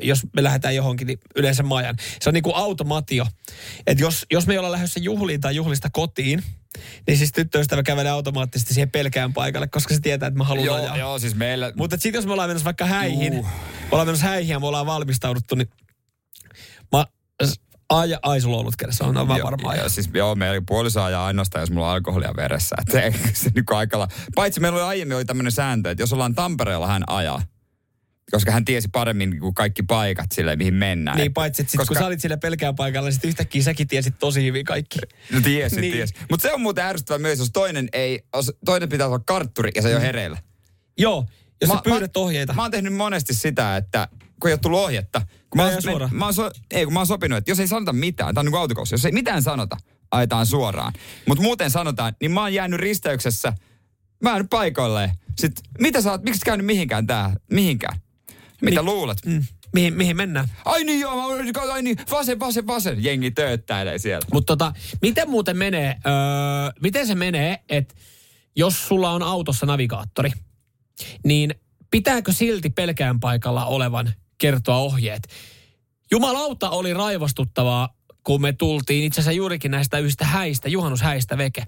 jos 0.02 0.26
me 0.36 0.42
lähdetään 0.42 0.74
johonkin, 0.74 1.06
niin 1.06 1.18
yleensä 1.36 1.62
mä 1.62 1.76
ajan. 1.76 1.96
Se 2.20 2.30
on 2.30 2.34
niin 2.34 2.42
kuin 2.42 2.56
automatio. 2.56 3.26
Että 3.86 4.04
jos, 4.04 4.26
jos 4.30 4.46
me 4.46 4.54
ei 4.54 4.58
olla 4.58 4.72
lähdössä 4.72 5.00
juhliin 5.00 5.40
tai 5.40 5.56
juhlista 5.56 5.88
kotiin, 5.92 6.42
niin 7.06 7.18
siis 7.18 7.32
tyttöystävä 7.32 7.82
kävelee 7.82 8.12
automaattisesti 8.12 8.74
siihen 8.74 8.90
pelkään 8.90 9.32
paikalle, 9.32 9.66
koska 9.66 9.94
se 9.94 10.00
tietää, 10.00 10.26
että 10.26 10.38
mä 10.38 10.44
haluan 10.44 10.66
Joo, 10.66 10.76
ajaa. 10.76 10.96
joo, 10.96 11.18
siis 11.18 11.34
meillä... 11.34 11.72
Mutta 11.76 11.96
sitten 11.96 12.18
jos 12.18 12.26
me 12.26 12.32
ollaan 12.32 12.50
menossa 12.50 12.64
vaikka 12.64 12.86
häihin, 12.86 13.32
Juu. 13.32 13.42
me 13.42 13.48
ollaan 13.90 14.08
menossa 14.08 14.26
häihin 14.26 14.52
ja 14.52 14.60
me 14.60 14.66
ollaan 14.66 14.86
valmistauduttu, 14.86 15.54
niin 15.54 15.70
mä, 16.92 17.06
ai, 17.88 18.16
ai 18.22 18.40
sulla 18.40 18.56
on 18.56 18.60
ollut 18.60 18.76
kädessä, 18.76 19.04
on, 19.04 19.16
on 19.16 19.28
varmaan. 19.28 19.78
joo, 19.78 19.88
siis 19.88 20.10
joo, 20.14 20.34
meillä 20.34 20.62
puoliso 20.66 21.02
ajaa 21.02 21.26
ainoastaan, 21.26 21.62
jos 21.62 21.70
mulla 21.70 21.86
on 21.86 21.92
alkoholia 21.92 22.32
veressä. 22.36 22.76
Et 22.80 22.92
se, 22.92 23.12
se 23.42 23.50
niin 23.54 23.64
aikala. 23.70 24.08
Paitsi 24.34 24.60
meillä 24.60 24.76
oli 24.76 24.86
aiemmin 24.86 25.16
oli 25.16 25.24
tämmöinen 25.24 25.52
sääntö, 25.52 25.90
että 25.90 26.02
jos 26.02 26.12
ollaan 26.12 26.34
Tampereella, 26.34 26.86
hän 26.86 27.04
ajaa. 27.06 27.42
Koska 28.30 28.50
hän 28.52 28.64
tiesi 28.64 28.88
paremmin 28.88 29.40
kuin 29.40 29.54
kaikki 29.54 29.82
paikat 29.82 30.32
sille, 30.32 30.56
mihin 30.56 30.74
mennään. 30.74 31.16
Niin 31.18 31.32
paitsi, 31.34 31.62
että 31.62 31.70
sit, 31.70 31.78
Koska- 31.78 31.94
kun 31.94 32.00
sä 32.02 32.06
olit 32.06 32.20
siellä 32.20 32.36
pelkään 32.36 32.76
paikalla, 32.76 33.06
niin 33.08 33.14
sit 33.14 33.24
yhtäkkiä 33.24 33.62
säkin 33.62 33.88
tiesit 33.88 34.18
tosi 34.18 34.44
hyvin 34.44 34.64
kaikki. 34.64 34.98
No 35.32 35.40
tiesin, 35.40 35.80
Niin. 35.80 35.92
tiesin. 35.92 36.16
Mutta 36.30 36.42
se 36.48 36.52
on 36.54 36.60
muuten 36.60 36.84
ärsyttävää 36.84 37.18
myös, 37.18 37.38
jos 37.38 37.50
toinen 37.52 37.88
ei, 37.92 38.20
jos 38.36 38.52
toinen 38.64 38.88
pitää 38.88 39.06
olla 39.06 39.18
kartturi 39.18 39.70
ja 39.74 39.82
se 39.82 39.88
ei 39.88 39.94
ole 39.94 40.02
hereillä. 40.02 40.38
Joo, 40.98 41.26
jos 41.60 41.68
Mä- 41.70 41.74
sä 41.76 41.80
pyydät 41.84 42.16
ohjeita. 42.16 42.52
Mä 42.52 42.62
oon 42.62 42.70
tehnyt 42.70 42.94
monesti 42.94 43.34
sitä, 43.34 43.76
että 43.76 44.08
kun 44.40 44.48
ei 44.50 44.52
ole 44.52 44.58
tullut 44.60 44.80
ohjetta. 44.80 45.22
Kun 45.50 45.60
mä, 45.62 45.68
oon, 45.68 45.82
suoraan. 45.82 46.10
mä, 46.14 46.24
oon 46.24 46.34
so, 46.34 46.50
ei, 46.70 46.84
kun 46.84 46.92
mä 46.94 47.00
oon 47.00 47.06
sopinut, 47.06 47.38
että 47.38 47.50
jos 47.50 47.60
ei 47.60 47.68
sanota 47.68 47.92
mitään, 47.92 48.34
tää 48.34 48.40
on 48.40 48.44
niin 48.44 48.52
kuin 48.52 48.60
autokoulussa, 48.60 48.94
jos 48.94 49.04
ei 49.04 49.12
mitään 49.12 49.42
sanota, 49.42 49.76
ajetaan 50.10 50.46
suoraan. 50.46 50.92
Mutta 51.28 51.42
muuten 51.42 51.70
sanotaan, 51.70 52.12
niin 52.20 52.30
mä 52.30 52.40
oon 52.40 52.54
jäänyt 52.54 52.80
risteyksessä, 52.80 53.52
mä 54.22 54.32
oon 54.34 54.48
paikoilleen. 54.48 55.10
Sitten, 55.38 55.64
mitä 55.80 56.00
sä 56.00 56.10
oot, 56.10 56.22
miksi 56.22 56.40
käynyt 56.44 56.66
mihinkään 56.66 57.06
tää, 57.06 57.34
mihinkään? 57.52 58.00
Mitä 58.62 58.80
Niin. 58.82 58.84
luulet? 58.84 59.18
Mm. 59.26 59.44
Mihin, 59.74 59.94
mihin 59.94 60.16
mennään? 60.16 60.48
Ai 60.64 60.84
niin 60.84 61.00
joo, 61.00 61.30
ai 61.72 61.82
niin, 61.82 61.96
vasen, 62.11 62.40
vasen, 62.40 62.66
vasen. 62.66 63.04
Jengi 63.04 63.30
tööttäilee 63.30 63.98
siellä. 63.98 64.26
Mutta 64.32 64.46
tota, 64.57 64.72
miten 65.02 65.30
muuten 65.30 65.57
menee, 65.57 65.88
öö, 66.07 66.12
miten 66.82 67.07
se 67.07 67.14
menee, 67.14 67.59
että 67.68 67.94
jos 68.57 68.88
sulla 68.88 69.11
on 69.11 69.22
autossa 69.22 69.66
navigaattori, 69.66 70.30
niin 71.24 71.54
pitääkö 71.90 72.32
silti 72.32 72.70
pelkään 72.70 73.20
paikalla 73.20 73.64
olevan 73.66 74.12
kertoa 74.38 74.76
ohjeet? 74.76 75.28
Jumalauta 76.11 76.70
oli 76.70 76.94
raivostuttavaa, 76.94 77.95
kun 78.26 78.42
me 78.42 78.52
tultiin 78.52 79.04
itse 79.04 79.20
asiassa 79.20 79.32
juurikin 79.36 79.70
näistä 79.70 79.98
yhdistä 79.98 80.24
häistä, 80.24 80.68
juhannushäistä 80.68 81.38
veke. 81.38 81.62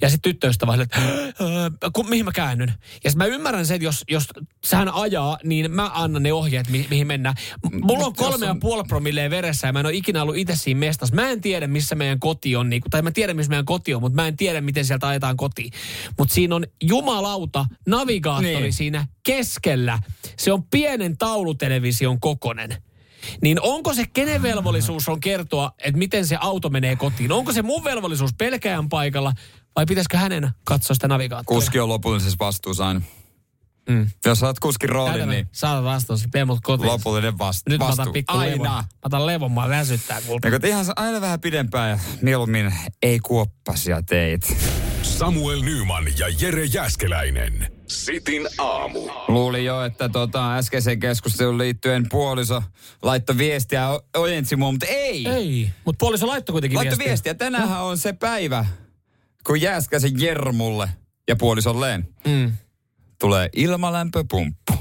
Ja 0.00 0.10
sitten 0.10 0.32
tyttöystävä 0.32 0.72
sille, 0.72 0.82
että 0.82 0.98
"Öö, 1.40 1.70
kun, 1.92 2.08
mihin 2.08 2.24
mä 2.24 2.32
käännyn? 2.32 2.72
Ja 3.04 3.10
mä 3.16 3.24
ymmärrän 3.26 3.66
sen, 3.66 3.74
että 3.74 3.84
jos, 3.84 4.04
jos 4.10 4.24
sehän 4.64 4.94
ajaa, 4.94 5.38
niin 5.44 5.70
mä 5.70 5.90
annan 5.94 6.22
ne 6.22 6.32
ohjeet, 6.32 6.68
mi, 6.68 6.86
mihin 6.90 7.06
mennään. 7.06 7.34
Mulla 7.82 8.06
on 8.06 8.14
kolme 8.14 8.46
ja 8.46 8.50
on- 8.50 8.60
puoli 8.60 8.84
promilleen 8.88 9.30
veressä 9.30 9.66
ja 9.66 9.72
mä 9.72 9.80
en 9.80 9.86
ole 9.86 9.94
ikinä 9.94 10.22
ollut 10.22 10.36
itse 10.36 10.56
siinä 10.56 10.78
mestassa. 10.80 11.14
Mä 11.14 11.30
en 11.30 11.40
tiedä, 11.40 11.66
missä 11.66 11.94
meidän 11.94 12.20
koti 12.20 12.56
on, 12.56 12.70
niinku, 12.70 12.88
tai 12.90 13.02
mä 13.02 13.10
tiedän, 13.10 13.36
missä 13.36 13.50
meidän 13.50 13.64
koti 13.64 13.94
on, 13.94 14.00
mutta 14.00 14.16
mä 14.16 14.28
en 14.28 14.36
tiedä, 14.36 14.60
miten 14.60 14.84
sieltä 14.84 15.08
ajetaan 15.08 15.36
kotiin. 15.36 15.72
Mutta 16.18 16.34
siinä 16.34 16.54
on 16.54 16.64
jumalauta 16.82 17.66
navigaattori 17.86 18.60
Niin. 18.60 18.72
siinä 18.72 19.06
keskellä. 19.22 19.98
Se 20.38 20.52
on 20.52 20.62
pienen 20.62 21.16
taulutelevision 21.16 22.20
kokonen. 22.20 22.76
Niin 23.42 23.60
onko 23.60 23.94
se 23.94 24.04
kenen 24.12 24.42
velvollisuus 24.42 25.08
on 25.08 25.20
kertoa, 25.20 25.72
että 25.84 25.98
miten 25.98 26.26
se 26.26 26.36
auto 26.40 26.70
menee 26.70 26.96
kotiin? 26.96 27.32
Onko 27.32 27.52
se 27.52 27.62
mun 27.62 27.84
velvollisuus 27.84 28.34
pelkään 28.38 28.88
paikalla 28.88 29.32
vai 29.76 29.86
pitäisikö 29.86 30.18
hänen 30.18 30.50
katsoa 30.64 30.94
sitä 30.94 31.08
navigaattoria? 31.08 31.60
Kuski 31.60 31.80
on 31.80 31.88
lopullisessa 31.88 32.36
vastuussa 32.40 32.88
aina. 32.88 33.00
Mm. 33.88 34.06
Jos 34.24 34.38
saat 34.40 34.58
kuskin 34.58 34.88
roolin, 34.88 35.12
Tätä 35.14 35.26
niin 35.26 35.48
Saat 35.52 35.84
vastaus, 35.84 36.24
vie 36.34 36.44
mut 36.44 36.58
kotiin. 36.62 36.86
lopullinen 36.88 37.38
vasta- 37.38 37.70
Nyt 37.70 37.78
mä 37.78 37.86
vastuu. 37.86 38.02
otan 38.02 38.12
pikku 38.12 38.32
Aina. 38.36 38.52
levon. 38.52 38.66
Mä 38.66 38.84
otan 39.04 39.26
levon, 39.26 39.52
mä 39.52 39.68
väsyttää 39.68 40.20
kulta. 40.26 40.48
Eikö 40.48 40.68
ihan 40.68 40.84
aina 40.96 41.20
vähän 41.20 41.40
pidempään 41.40 41.90
ja 41.90 41.98
mieluummin 42.22 42.74
ei 43.02 43.18
kuoppasia 43.18 44.02
teit. 44.02 44.56
Samuel 45.02 45.60
Nyman 45.62 46.04
ja 46.18 46.26
Jere 46.40 46.64
Jäskeläinen. 46.64 47.73
Sitin 47.88 48.48
aamu. 48.58 49.00
Luulin 49.28 49.64
jo, 49.64 49.82
että 49.84 50.08
tota, 50.08 50.56
äskeiseen 50.56 51.00
keskusteluun 51.00 51.58
liittyen 51.58 52.06
puoliso 52.10 52.62
laittoi 53.02 53.38
viestiä 53.38 53.88
o- 53.88 54.00
ojensi 54.16 54.56
mua, 54.56 54.70
mutta 54.72 54.86
ei. 54.86 55.28
Ei, 55.28 55.70
mutta 55.84 55.98
puoliso 56.00 56.26
laittoi 56.26 56.52
kuitenkin 56.52 56.76
Laittoi 56.76 56.98
viestiä. 56.98 57.08
viestiä. 57.10 57.34
Tänäänhän 57.34 57.82
on 57.82 57.98
se 57.98 58.12
päivä, 58.12 58.64
kun 59.46 59.60
Jääskäsen 59.60 60.20
Jermulle 60.20 60.88
ja 61.28 61.36
puolisolleen 61.36 62.08
Mm. 62.26 62.52
tulee 63.20 63.48
ilmalämpöpumppu. 63.56 64.72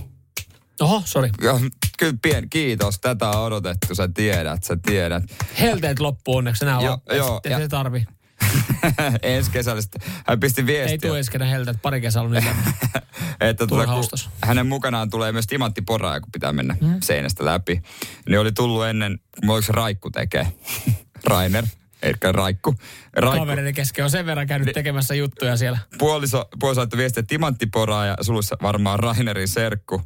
Oho, 0.81 1.01
sori. 1.05 1.29
Ja, 1.41 1.59
kyllä 1.97 2.17
pien, 2.21 2.49
kiitos. 2.49 2.99
Tätä 2.99 3.29
on 3.29 3.43
odotettu, 3.43 3.95
sä 3.95 4.09
tiedät, 4.13 4.63
sä 4.63 4.77
tiedät. 4.85 5.23
Helteet 5.59 5.99
loppuu 5.99 6.35
onneksi 6.35 6.65
enää 6.65 6.81
Joo, 6.81 6.97
joo, 7.15 7.41
ja- 7.49 7.57
se 7.59 7.67
tarvi. 7.67 8.05
Ensi 9.21 9.51
kesällä 9.51 9.81
sitten 9.81 10.01
hän 10.27 10.39
pisti 10.39 10.65
viestiä. 10.65 10.91
Ei 10.91 10.97
tule 10.97 11.17
ensi 11.17 11.31
helteet, 11.49 11.81
pari 11.81 12.01
kesää 12.01 12.21
on 12.21 12.35
että 13.49 13.67
tuota, 13.67 13.85
kun 13.85 14.03
hänen 14.41 14.67
mukanaan 14.67 15.09
tulee 15.09 15.31
myös 15.31 15.47
timanttiporaa, 15.47 16.19
kun 16.19 16.31
pitää 16.31 16.53
mennä 16.53 16.75
mm. 16.81 16.95
seinästä 17.03 17.45
läpi. 17.45 17.81
Niin 18.29 18.39
oli 18.39 18.51
tullut 18.51 18.85
ennen, 18.85 19.19
kun 19.45 19.63
se 19.63 19.73
Raikku 19.73 20.09
tekee. 20.09 20.47
Rainer, 21.29 21.65
eikä 22.01 22.31
Raikku. 22.31 22.75
Raikku. 23.13 23.39
Kavereiden 23.39 23.73
kesken 23.73 24.05
on 24.05 24.11
sen 24.11 24.25
verran 24.25 24.47
käynyt 24.47 24.73
tekemässä 24.73 25.15
juttuja 25.15 25.57
siellä. 25.57 25.77
Puoliso, 25.97 26.45
puoliso 26.59 26.81
laittoi 26.81 26.97
viestiä, 26.97 27.19
että 27.19 27.29
timanttiporaa 27.29 28.05
ja 28.05 28.17
sulussa 28.21 28.57
varmaan 28.61 28.99
Rainerin 28.99 29.47
serkku. 29.47 30.01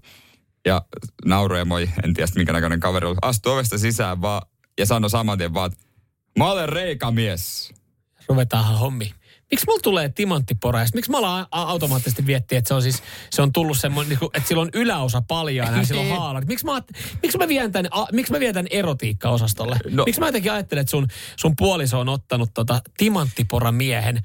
Ja 0.65 0.81
nauroemoi, 1.25 1.89
en 2.03 2.13
tiedä 2.13 2.31
minkä 2.35 2.53
näköinen 2.53 2.79
kaveri 2.79 3.07
oli. 3.07 3.17
Astui 3.21 3.53
ovesta 3.53 3.77
sisään 3.77 4.21
vaan 4.21 4.41
ja 4.79 4.85
sanoi 4.85 5.09
saman 5.09 5.37
tien 5.37 5.53
vaan, 5.53 5.71
että 5.71 5.85
mä 6.37 6.51
olen 6.51 6.69
reikamies. 6.69 7.73
Ruvetaanhan 8.29 8.77
hommi. 8.77 9.13
Miksi 9.51 9.65
mulla 9.67 9.79
tulee 9.83 10.09
timanttipora? 10.09 10.85
Sit 10.85 10.95
Miksi 10.95 11.11
mä 11.11 11.17
ollaan 11.17 11.47
a- 11.51 11.63
automaattisesti 11.63 12.25
viettiä, 12.25 12.57
että 12.57 12.67
se 12.67 12.73
on 12.73 12.81
siis, 12.81 13.03
se 13.29 13.41
on 13.41 13.53
tullut 13.53 13.77
semmoinen, 13.77 14.09
niin 14.09 14.19
kuin, 14.19 14.29
että 14.33 14.47
sillä 14.47 14.61
on 14.61 14.69
yläosa 14.73 15.21
paljaana 15.27 15.77
ja 15.77 15.85
sillä 15.85 16.01
on 16.01 16.19
haalat. 16.19 16.47
Miksi 16.47 16.65
mä, 16.65 16.81
miksi 17.21 17.37
mä 17.37 17.47
vien 17.47 17.71
tämän, 17.71 17.91
miksi 18.11 18.33
mä 18.33 18.39
vien 18.39 18.53
tämän 18.53 18.67
erotiikka-osastolle? 18.71 19.77
No. 19.85 19.91
No. 19.95 20.03
Miksi 20.05 20.21
mä 20.21 20.27
jotenkin 20.27 20.51
ajattelen, 20.51 20.81
että 20.81 20.91
sun, 20.91 21.07
sun 21.35 21.55
puoliso 21.55 21.99
on 21.99 22.09
ottanut 22.09 22.49
tota 22.53 22.81
timanttipora 22.97 23.71
miehen 23.71 24.21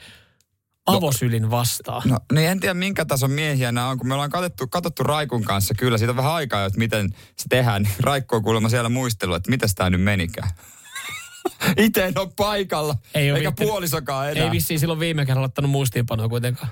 avosylin 0.87 1.51
vastaan? 1.51 2.03
No 2.09 2.19
niin 2.33 2.49
en 2.49 2.61
tiedä 2.61 2.75
minkä 2.75 3.05
tason 3.05 3.31
miehiä 3.31 3.73
nämä 3.73 3.89
on, 3.89 3.99
kun 3.99 4.09
me 4.09 4.15
ollaan 4.15 4.31
katsottu, 4.31 4.67
katsottu 4.69 5.03
Raikun 5.03 5.45
kanssa 5.45 5.75
kyllä 5.75 5.99
siitä 5.99 6.13
on 6.13 6.17
vähän 6.17 6.33
aikaa, 6.33 6.61
jo, 6.61 6.67
että 6.67 6.79
miten 6.79 7.11
se 7.11 7.45
tehdään. 7.49 7.83
Niin 7.83 7.95
Raikko 8.01 8.37
on 8.37 8.43
kuulemma 8.43 8.69
siellä 8.69 8.89
muistelu, 8.89 9.35
että 9.35 9.51
mitä 9.51 9.67
tämä 9.75 9.91
nyt 9.91 10.03
menikään. 10.03 10.51
Itse 11.77 12.05
en 12.05 12.19
ole 12.19 12.29
paikalla, 12.37 12.95
Ei 13.15 13.29
eikä 13.29 13.41
viittänyt- 13.41 13.69
puolisokaan 13.71 14.31
enää. 14.31 14.45
Ei 14.45 14.51
vissiin 14.51 14.81
silloin 14.81 15.01
viime 15.01 15.27
kerralla 15.27 15.47
ottanut 15.47 15.71
muistiinpanoa 15.71 16.29
kuitenkaan. 16.29 16.69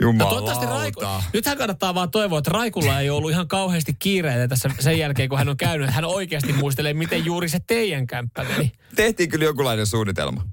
No 0.00 0.06
Jumalauta. 0.06 0.34
toivottavasti 0.34 0.66
Raiku, 0.66 1.00
nythän 1.32 1.58
kannattaa 1.58 1.94
vaan 1.94 2.10
toivoa, 2.10 2.38
että 2.38 2.50
Raikulla 2.50 3.00
ei 3.00 3.10
ollut 3.10 3.30
ihan 3.30 3.48
kauheasti 3.48 3.96
kiireitä 3.98 4.48
tässä 4.48 4.70
sen 4.78 4.98
jälkeen, 4.98 5.28
kun 5.28 5.38
hän 5.38 5.48
on 5.48 5.56
käynyt. 5.56 5.90
Hän 5.90 6.04
oikeasti 6.04 6.52
muistelee, 6.52 6.94
miten 6.94 7.24
juuri 7.24 7.48
se 7.48 7.58
teidän 7.66 8.06
kämppä 8.06 8.44
meni. 8.44 8.72
Tehtiin 8.96 9.28
kyllä 9.28 9.44
jonkunlainen 9.44 9.86
suunnitelma. 9.86 10.46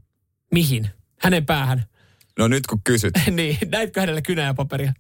Mihin? 0.54 0.90
Hänen 1.20 1.46
päähän. 1.46 1.84
No 2.40 2.48
nyt 2.48 2.68
kun 2.68 2.82
kysyt. 2.84 3.14
niin, 3.32 3.58
näitkö 3.72 4.00
hänelle 4.00 4.22
kynää 4.22 4.46
ja 4.46 4.54
paperia? 4.54 4.94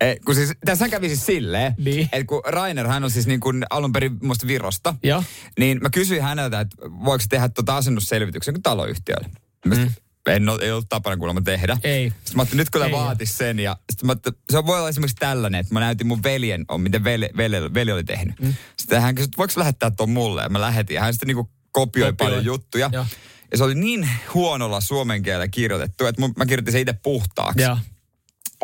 Ei, 0.00 0.20
kun 0.24 0.34
siis, 0.34 0.52
tässä 0.64 0.88
kävi 0.88 1.08
siis 1.08 1.26
silleen, 1.26 1.74
Niin. 1.78 2.08
että 2.12 2.24
kun 2.26 2.42
Rainer, 2.46 2.86
hän 2.86 3.04
on 3.04 3.10
siis 3.10 3.26
niin 3.26 3.40
kuin 3.40 3.64
alun 3.70 3.92
perin 3.92 4.18
musta 4.22 4.46
Virosta, 4.46 4.94
Joo. 5.02 5.24
niin 5.58 5.78
mä 5.82 5.90
kysyin 5.90 6.22
häneltä, 6.22 6.60
että 6.60 6.76
voiko 7.04 7.20
se 7.22 7.26
tehdä 7.28 7.48
tuota 7.48 7.76
asennusselvityksen 7.76 8.54
kuin 8.54 8.62
taloyhtiölle. 8.62 9.28
Mm. 9.66 9.88
En 10.26 10.48
ole, 10.48 10.62
ei 10.62 10.72
ollut 10.72 10.88
tapana 10.88 11.16
kuulemma 11.16 11.40
tehdä. 11.40 11.78
Ei. 11.84 12.08
Sitten 12.10 12.36
mä 12.36 12.42
ajattelin, 12.42 12.58
nyt 12.58 12.70
kun 12.70 12.90
vaatisi 12.92 13.34
sen, 13.34 13.58
ja 13.58 13.76
sitten 13.90 14.06
mä 14.06 14.10
ajattelin, 14.12 14.38
se 14.52 14.66
voi 14.66 14.78
olla 14.78 14.88
esimerkiksi 14.88 15.16
tällainen, 15.16 15.60
että 15.60 15.74
mä 15.74 15.80
näytin 15.80 16.06
mun 16.06 16.22
veljen, 16.22 16.64
on, 16.68 16.80
miten 16.80 17.04
veli, 17.04 17.28
veli, 17.36 17.74
veli 17.74 17.92
oli 17.92 18.04
tehnyt. 18.04 18.40
Mm. 18.40 18.54
Sitten 18.78 19.02
hän 19.02 19.14
kysyi, 19.14 19.24
että 19.24 19.36
voiko 19.38 19.52
lähettää 19.56 19.90
tuon 19.90 20.10
mulle, 20.10 20.42
ja 20.42 20.48
mä 20.48 20.60
lähetin, 20.60 20.94
ja 20.94 21.00
hän 21.00 21.12
sitten 21.12 21.26
niinku 21.26 21.50
kopioi, 21.72 22.12
Kopioi. 22.12 22.28
paljon 22.30 22.44
juttuja. 22.44 22.90
Joo. 22.92 23.06
Ja 23.50 23.58
se 23.58 23.64
oli 23.64 23.74
niin 23.74 24.08
huonolla 24.34 24.80
suomen 24.80 25.22
kielellä 25.22 25.48
kirjoitettu, 25.48 26.06
että 26.06 26.20
mun, 26.20 26.32
mä 26.36 26.46
kirjoitin 26.46 26.72
sen 26.72 26.80
itse 26.80 26.92
puhtaaksi. 26.92 27.62
Joo. 27.62 27.78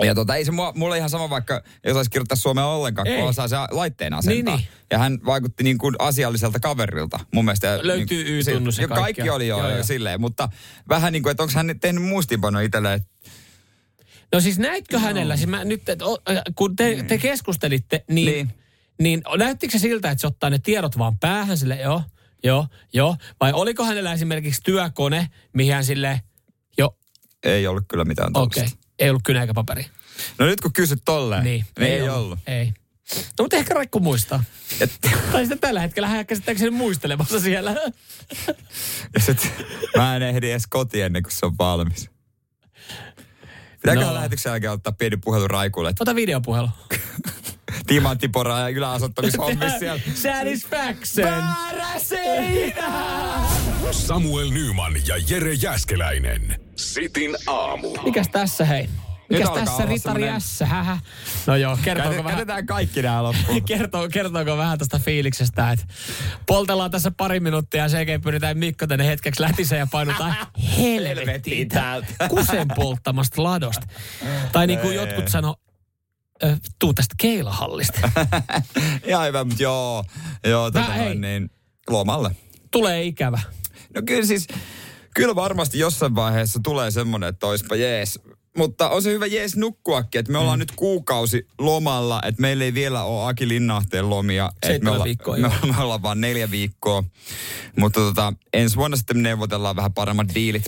Ja 0.05 0.15
tota, 0.15 0.35
ei 0.37 0.45
se 0.45 0.53
mua, 0.53 0.73
mulle 0.77 0.97
ihan 0.99 1.11
sama 1.11 1.31
vaikka, 1.31 1.63
ei 1.85 1.91
osaisi 1.93 2.11
kirjoittaa 2.11 2.37
suomea 2.37 2.67
ollenkaan, 2.67 3.07
Ei. 3.09 3.19
kun 3.21 3.29
osaa 3.29 3.49
se 3.49 3.57
laitteen 3.71 4.15
asentaa. 4.15 4.57
Niin, 4.57 4.61
niin. 4.63 4.69
Ja 4.91 4.99
hän 4.99 5.19
vaikutti 5.27 5.65
niin 5.65 5.79
kuin 5.79 5.95
asialliselta 5.99 6.61
kaverilta 6.61 7.19
mun 7.35 7.45
mielestä. 7.45 7.67
Ja 7.67 7.79
Löytyy 7.83 8.25
niin, 8.25 8.35
Y-tunnus 8.37 8.79
ja 8.79 8.89
kaikki 8.89 9.03
kaikkea. 9.03 9.35
oli 9.35 9.49
jo, 9.49 9.59
Joo, 9.59 9.69
jo 9.69 9.75
joo. 9.75 9.85
silleen, 9.85 10.21
mutta 10.21 10.49
vähän 10.89 11.13
niin 11.13 11.23
kuin, 11.23 11.31
että 11.31 11.43
onko 11.43 11.53
hän 11.57 11.75
tehnyt 11.81 12.03
muistiinpano 12.05 12.61
itselleen. 12.61 13.01
No 14.33 14.41
siis 14.41 14.59
näitkö 14.59 14.99
hänellä, 14.99 15.37
siis 15.37 15.49
mä 15.49 15.65
nyt, 15.65 15.89
et, 15.89 16.03
o- 16.03 16.23
kun 16.55 16.77
te, 16.77 17.05
te 17.09 17.19
keskustelitte, 17.19 18.05
niin, 18.11 18.27
Niin. 18.27 18.47
niin. 18.47 18.55
niin 18.99 19.39
näyttikö 19.39 19.73
se 19.73 19.79
siltä, 19.79 20.11
että 20.11 20.21
se 20.21 20.27
ottaa 20.27 20.51
ne 20.51 20.59
tiedot 20.59 20.99
vaan 20.99 21.19
päähän 21.19 21.59
sille, 21.59 21.77
joo, 21.77 22.03
joo, 22.45 22.67
joo. 22.93 23.17
Vai 23.41 23.53
oliko 23.53 23.85
hänellä 23.85 24.13
esimerkiksi 24.13 24.61
työkone, 24.65 25.29
mihin 25.53 25.75
hän 25.75 25.85
sille, 25.85 26.21
joo, 26.79 26.97
Ei 27.43 27.67
ollut 27.67 27.85
kyllä 27.89 28.05
mitään 28.05 28.31
okay. 28.35 28.65
Ei 28.99 29.11
ollut 29.11 29.23
kynä 29.25 29.41
eikä 29.41 29.55
paperi. 29.55 29.87
No 30.39 30.47
nyt 30.47 30.61
kun 30.61 30.73
kysyt 30.73 31.03
tolleen, 31.05 31.45
Niin, 31.45 31.65
niin 31.79 31.93
ei, 31.93 32.09
ollut. 32.09 32.39
Ei. 32.47 32.73
No 33.39 33.43
mutta 33.45 33.57
ehkä 33.57 33.75
Raikku 33.75 34.01
muistaa. 34.01 34.45
Et, 34.81 34.93
Tai 35.33 35.41
sitten 35.41 35.59
tällä 35.59 35.81
hetkellä 35.81 36.09
hän 36.09 36.27
käsittääkseni 36.27 36.71
muistelemassa 36.71 37.41
siellä. 37.41 37.75
ja 39.15 39.21
sit, 39.21 39.53
mä 39.97 40.17
en 40.17 40.23
ehdi 40.23 40.51
edes 40.51 40.67
kotiin 40.67 41.05
ennen 41.05 41.23
kuin 41.23 41.33
se 41.33 41.47
on 41.47 41.59
valmis. 41.59 42.11
Pitääköhän 43.83 44.09
No. 44.09 44.15
lähetyksen 44.15 44.51
jälkeen 44.51 44.73
ottaa 44.73 44.93
pieni 44.93 45.17
puhelu 45.17 45.49
Raikulle, 45.49 45.91
että 45.91 46.03
Ota 46.03 46.15
videopuhelu. 46.15 46.69
timanttipora 47.87 48.59
ja 48.59 48.69
yläasottamishommissa 48.69 49.79
siellä. 49.79 50.01
Satisfaction. 50.15 51.29
Väärä 51.29 51.99
seinä! 51.99 52.93
Samuel 53.93 54.51
Nyman 54.51 54.93
ja 55.07 55.17
Jere 55.29 55.53
Jäskeläinen. 55.53 56.66
Sitin 56.77 57.37
aamu. 57.47 57.97
Mikäs 58.05 58.29
tässä 58.29 58.65
hei? 58.65 58.89
Mikäs 59.31 59.49
alkaa 59.49 59.65
tässä 59.65 59.87
Ritari 59.87 60.23
S? 60.39 60.61
Hähä. 60.61 60.99
No 61.47 61.57
joo, 61.57 61.79
kertooko 61.85 61.95
Käytetään, 61.95 62.25
vähän, 62.25 62.37
käytetään 62.37 62.67
kaikki 62.67 63.03
nämä 63.03 63.23
loppuun. 63.23 63.65
kertoo, 63.69 64.09
kertooko 64.09 64.57
vähän 64.57 64.79
tästä 64.79 64.99
fiiliksestä, 64.99 65.73
että 65.73 65.87
poltellaan 66.47 66.91
tässä 66.91 67.11
pari 67.11 67.41
minuuttia 67.41 67.83
ja 67.83 67.89
sen 67.89 67.99
jälkeen 67.99 68.21
pyritään 68.21 68.59
Mikko 68.59 68.87
tänne 68.87 69.07
hetkeksi 69.07 69.43
lätiseen 69.43 69.79
ja 69.79 69.87
painutaan 69.93 70.37
helvettiin 70.79 71.69
täältä. 71.69 72.07
Kusen 72.29 72.69
polttamasta 72.77 73.43
ladosta. 73.43 73.87
Tai 74.53 74.67
niin 74.67 74.79
kuin 74.79 74.95
jotkut 74.95 75.29
sano, 75.29 75.55
tuu 76.79 76.95
tästä 76.95 77.15
keilahallista. 77.19 78.11
Ihan 79.05 79.27
hyvä, 79.27 79.45
mutta 79.45 79.63
joo, 79.63 80.05
joo 80.47 80.71
tota 80.71 80.85
hei. 80.85 81.05
noin, 81.05 81.21
niin 81.21 81.51
lomalle. 81.91 82.37
Tulee 82.71 83.05
ikävä. 83.05 83.41
No 83.95 84.03
kyllä 84.07 84.27
siis, 84.27 84.47
kyllä 85.17 85.35
varmasti 85.35 85.79
jossain 85.79 86.15
vaiheessa 86.15 86.61
tulee 86.63 86.91
semmoinen, 86.91 87.29
että 87.29 87.47
oispa 87.47 87.77
jees. 87.77 88.21
Mutta 88.57 88.89
on 88.89 89.03
se 89.03 89.13
hyvä 89.13 89.27
jees 89.27 89.57
nukkuakin, 89.57 90.19
että 90.19 90.33
me 90.33 90.39
ollaan 90.39 90.59
nyt 90.59 90.73
kuukausi 90.77 91.49
lomalla, 91.59 92.23
että 92.25 92.41
meillä 92.41 92.65
ei 92.65 92.75
vielä 92.75 93.03
ole 93.03 93.31
Aki 93.31 93.49
Linnahteen 93.49 94.11
lomia. 94.11 94.51
että 94.63 94.85
me, 94.85 94.91
olla, 94.91 95.05
viikkoa, 95.05 95.37
me, 95.37 95.51
me 95.77 95.83
ollaan 95.83 96.03
vaan 96.03 96.21
neljä 96.21 96.51
viikkoa. 96.51 97.05
Mutta 97.79 98.01
tota, 98.01 98.33
ensi 98.53 98.77
vuonna 98.77 98.97
sitten 98.97 99.23
neuvotellaan 99.23 99.77
vähän 99.77 99.95
paremmat 99.95 100.35
diilit. 100.35 100.65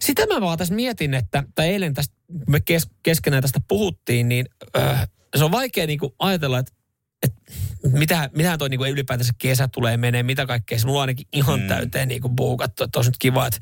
Sitä 0.00 0.26
mä 0.26 0.40
vaan 0.40 0.58
tässä 0.58 0.74
mietin, 0.74 1.14
että, 1.14 1.44
tai 1.54 1.68
eilen 1.68 1.94
tästä, 1.94 2.14
me 2.48 2.60
kes, 2.60 2.88
keskenään 3.02 3.42
tästä 3.42 3.60
puhuttiin, 3.68 4.28
niin 4.28 4.46
äh, 4.76 5.08
se 5.36 5.44
on 5.44 5.52
vaikea 5.52 5.86
niinku 5.86 6.14
ajatella, 6.18 6.58
että 6.58 6.72
et, 7.22 7.32
mitä, 7.92 8.30
mitä 8.36 8.58
toi 8.58 8.68
niinku 8.68 8.84
ylipäätänsä 8.84 9.32
kesä 9.38 9.68
tulee 9.68 9.96
menee, 9.96 10.22
mitä 10.22 10.46
kaikkea. 10.46 10.78
Se 10.78 10.86
mulla 10.86 10.98
on 10.98 11.02
ainakin 11.02 11.26
ihan 11.32 11.60
mm. 11.60 11.68
täyteen 11.68 12.08
niinku 12.08 12.28
buukattu, 12.28 12.84
että 12.84 12.98
olisi 12.98 13.10
nyt 13.10 13.18
kiva, 13.18 13.46
että, 13.46 13.58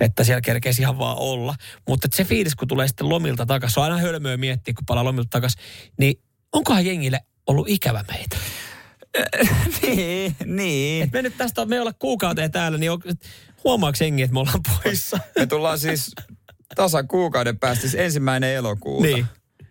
että 0.00 0.24
siellä 0.24 0.40
kerkeisi 0.40 0.82
ihan 0.82 0.98
vaan 0.98 1.18
olla. 1.18 1.54
Mutta 1.88 2.08
se 2.12 2.24
fiilis, 2.24 2.54
kun 2.54 2.68
tulee 2.68 2.88
sitten 2.88 3.08
lomilta 3.08 3.46
takaisin, 3.46 3.74
se 3.74 3.80
on 3.80 3.84
aina 3.84 3.98
hölmöä 3.98 4.36
miettiä, 4.36 4.74
kun 4.74 4.86
palaa 4.86 5.04
lomilta 5.04 5.28
takaisin, 5.30 5.60
niin 5.98 6.14
onkohan 6.52 6.86
jengille 6.86 7.20
ollut 7.46 7.68
ikävä 7.68 8.04
meitä? 8.08 8.36
niin, 9.82 10.36
niin. 10.44 11.02
Et 11.02 11.12
me 11.12 11.22
nyt 11.22 11.36
tästä, 11.36 11.66
me 11.66 11.80
olla 11.80 11.92
kuukauteen 11.92 12.50
täällä, 12.50 12.78
niin 12.78 12.90
on, 12.90 13.00
huomaako 13.64 13.96
jengi, 14.00 14.22
että 14.22 14.34
me 14.34 14.40
ollaan 14.40 14.60
poissa? 14.62 15.18
Me 15.38 15.46
tullaan 15.46 15.78
siis 15.78 16.12
tasan 16.76 17.08
kuukauden 17.08 17.58
päästä, 17.58 17.80
siis 17.80 17.94
ensimmäinen 17.94 18.54
elokuuta. 18.54 19.06
Niin. 19.06 19.26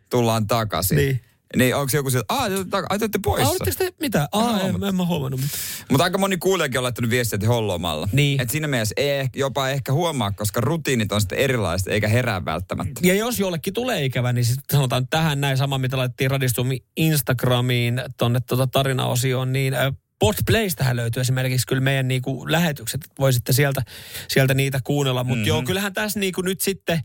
Tullaan 0.10 0.48
takaisin. 0.48 0.98
Niin. 0.98 1.22
Niin 1.56 1.76
onko 1.76 1.92
joku 1.94 2.10
sieltä, 2.10 2.26
aah, 2.30 2.50
te- 2.50 2.78
ai 2.90 3.00
te 3.00 3.04
olette 3.04 3.20
poissa. 3.24 3.48
Ah, 3.48 3.52
Oletteko 3.52 3.76
te 3.78 3.94
mitä? 4.02 4.28
Aa, 4.32 4.62
en, 4.62 4.84
en 4.84 4.96
mä 4.96 5.06
huomannut 5.06 5.42
mitään. 5.42 5.60
Mutta 5.90 6.04
aika 6.04 6.18
moni 6.18 6.38
kuulijakin 6.38 6.78
on 6.78 6.84
laittanut 6.84 7.12
viestiä, 7.12 7.36
että 7.36 7.48
he 7.48 7.54
on 7.54 7.68
lomalla. 7.68 8.10
Niin. 8.12 8.42
Et 8.42 8.50
siinä 8.50 8.68
mielessä 8.68 8.94
ei 8.98 9.28
jopa 9.36 9.70
ehkä 9.70 9.94
huomaa, 9.94 10.32
koska 10.32 10.62
rutiinit 10.62 11.12
on 11.12 11.22
sitten 11.22 11.38
erilaiset, 11.38 11.88
eikä 11.88 12.08
herää 12.08 12.46
välttämättä. 12.46 13.02
Ja 13.04 13.14
jos 13.14 13.40
jollekin 13.40 13.74
tulee 13.74 14.06
ikävä, 14.06 14.34
niin 14.34 14.46
sitten 14.46 14.64
sanotaan 14.72 15.08
tähän 15.08 15.42
näin 15.42 15.58
sama, 15.58 15.78
mitä 15.78 15.98
laitettiin 15.98 16.32
Radistummi 16.32 16.80
Instagramiin 16.98 18.02
tonne 18.18 18.40
tota 18.48 18.68
tarinaosioon, 18.68 19.54
niin 19.54 19.74
äh, 19.74 19.94
Podplaystähän 20.22 20.96
löytyy 20.96 21.22
esimerkiksi 21.22 21.68
kyllä 21.68 21.82
meidän 21.82 22.08
niinku 22.08 22.52
lähetykset, 22.52 23.02
voisitte 23.20 23.54
sieltä, 23.54 23.82
sieltä 24.28 24.54
niitä 24.54 24.80
kuunnella. 24.84 25.24
Mutta 25.24 25.36
mm-hmm. 25.36 25.48
joo, 25.48 25.64
kyllähän 25.64 25.94
tässä 25.94 26.20
niinku 26.20 26.42
nyt 26.42 26.62
sitten, 26.62 27.00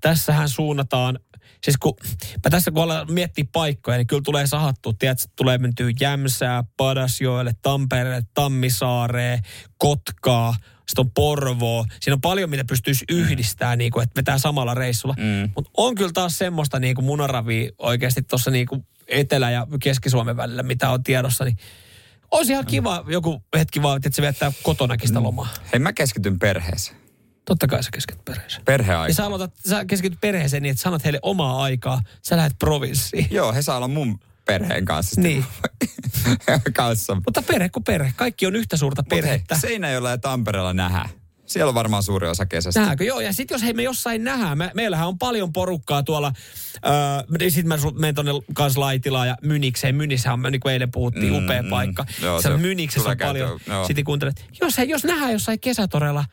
tässähän 0.00 0.48
suunnataan, 0.48 1.18
siis 1.64 1.76
kun 1.76 1.94
mä 2.44 2.50
tässä 2.50 2.70
kun 2.70 2.82
ollaan 2.82 3.12
miettiä 3.12 3.44
paikkoja, 3.52 3.96
niin 3.96 4.06
kyllä 4.06 4.22
tulee 4.24 4.46
sahattua, 4.46 4.92
tiedätkö, 4.98 5.24
tulee 5.36 5.58
mentyä 5.58 5.90
Jämsää, 6.00 6.64
Padasjoelle, 6.76 7.52
Tampereelle, 7.62 8.22
Tammisaareen, 8.34 9.40
Kotkaa, 9.78 10.54
sitten 10.86 11.04
on 11.04 11.10
Porvoo. 11.14 11.86
Siinä 12.00 12.14
on 12.14 12.20
paljon, 12.20 12.50
mitä 12.50 12.64
pystyisi 12.64 13.04
yhdistämään, 13.10 13.78
niin 13.78 13.92
kuin, 13.92 14.02
että 14.02 14.16
vetää 14.16 14.38
samalla 14.38 14.74
reissulla. 14.74 15.14
Mm. 15.18 15.50
Mutta 15.54 15.70
on 15.76 15.94
kyllä 15.94 16.12
taas 16.14 16.38
semmoista 16.38 16.78
niin 16.78 16.94
kuin 16.94 17.04
munaravia 17.04 17.70
oikeasti 17.78 18.22
tuossa 18.22 18.50
niin 18.50 18.66
kuin 18.66 18.86
Etelä- 19.08 19.50
ja 19.50 19.66
Keski-Suomen 19.82 20.36
välillä, 20.36 20.62
mitä 20.62 20.90
on 20.90 21.02
tiedossa, 21.02 21.44
niin 21.44 21.56
olisi 22.30 22.52
ihan 22.52 22.66
kiva 22.66 23.04
joku 23.08 23.42
hetki 23.56 23.82
vaan, 23.82 23.96
että 23.96 24.10
se 24.12 24.22
viettää 24.22 24.52
kotonakin 24.62 25.08
sitä 25.08 25.22
lomaa. 25.22 25.48
Hei, 25.72 25.80
mä 25.80 25.92
keskityn 25.92 26.38
perheeseen. 26.38 27.01
Totta 27.44 27.66
kai 27.66 27.82
sä 27.82 27.90
keskityt 27.92 28.24
perheeseen. 28.24 28.64
Perheaika. 28.64 29.08
Ja 29.08 29.14
sä, 29.14 29.26
aloitat, 29.26 29.52
sä 29.68 29.84
keskityt 29.84 30.20
perheeseen 30.20 30.62
niin, 30.62 30.70
että 30.70 30.82
sanot 30.82 31.04
heille 31.04 31.18
omaa 31.22 31.62
aikaa, 31.62 32.00
sä 32.22 32.36
lähdet 32.36 32.58
provinssiin. 32.58 33.26
Joo, 33.30 33.52
he 33.52 33.62
saa 33.62 33.76
olla 33.76 33.88
mun 33.88 34.20
perheen 34.44 34.84
kanssa. 34.84 35.20
Niin. 35.20 35.44
kanssa. 36.74 37.14
Mutta 37.14 37.42
perhe 37.42 37.68
kuin 37.68 37.84
perhe. 37.84 38.12
Kaikki 38.16 38.46
on 38.46 38.56
yhtä 38.56 38.76
suurta 38.76 39.02
perhettä. 39.02 39.58
Seinäjoella 39.58 40.10
ja 40.10 40.18
Tampereella 40.18 40.72
nähdään. 40.72 41.08
Siellä 41.46 41.68
on 41.68 41.74
varmaan 41.74 42.02
suuri 42.02 42.28
osa 42.28 42.46
kesästä. 42.46 42.80
Nähdäänkö? 42.80 43.04
Joo, 43.04 43.20
ja 43.20 43.32
sitten 43.32 43.54
jos 43.54 43.62
hei 43.62 43.72
me 43.72 43.82
jossain 43.82 44.24
nähdään, 44.24 44.58
me, 44.58 44.70
meillähän 44.74 45.08
on 45.08 45.18
paljon 45.18 45.52
porukkaa 45.52 46.02
tuolla, 46.02 46.32
öö, 46.86 47.50
sitten 47.50 47.68
mä 47.68 47.78
menen 47.98 48.14
tonne 48.14 48.32
kans 48.54 48.76
Laitilaan 48.76 49.28
ja 49.28 49.36
Mynikseen. 49.42 49.94
Mynissähän 49.94 50.46
on, 50.46 50.52
niin 50.52 50.60
kuin 50.60 50.72
eilen 50.72 50.90
puhuttiin, 50.90 51.32
Mm, 51.32 51.44
upea 51.44 51.62
mm. 51.62 51.70
paikka. 51.70 52.04
Joo, 52.22 52.42
se 52.42 52.48
se 52.48 52.56
Myniksessä 52.56 53.10
on 53.10 53.18
paljon. 53.18 53.60
Sitten 53.86 54.04
kuuntelet, 54.04 54.46
jos, 54.60 54.78
hei, 54.78 54.88
jos 54.88 55.04
nähdään 55.04 55.32
jossain 55.32 55.60
kesätorella, 55.60 56.24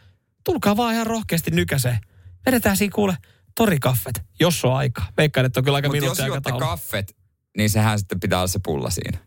tulkaa 0.43 0.77
vaan 0.77 0.93
ihan 0.93 1.07
rohkeasti 1.07 1.51
nykäseen. 1.51 1.99
Vedetään 2.45 2.77
siinä 2.77 2.91
kuule 2.95 3.17
torikaffet, 3.55 4.21
jos 4.39 4.65
on 4.65 4.73
aika. 4.75 5.03
Veikkaan, 5.17 5.45
että 5.45 5.59
on 5.59 5.63
kyllä 5.63 5.75
aika 5.75 5.87
Mutta 5.87 5.97
jos 5.97 6.01
minuutti 6.03 6.23
juotte 6.25 6.51
kaffet, 6.59 7.15
niin 7.57 7.69
sehän 7.69 7.99
sitten 7.99 8.19
pitää 8.19 8.39
olla 8.39 8.47
se 8.47 8.59
pulla 8.65 8.89
siinä. 8.89 9.17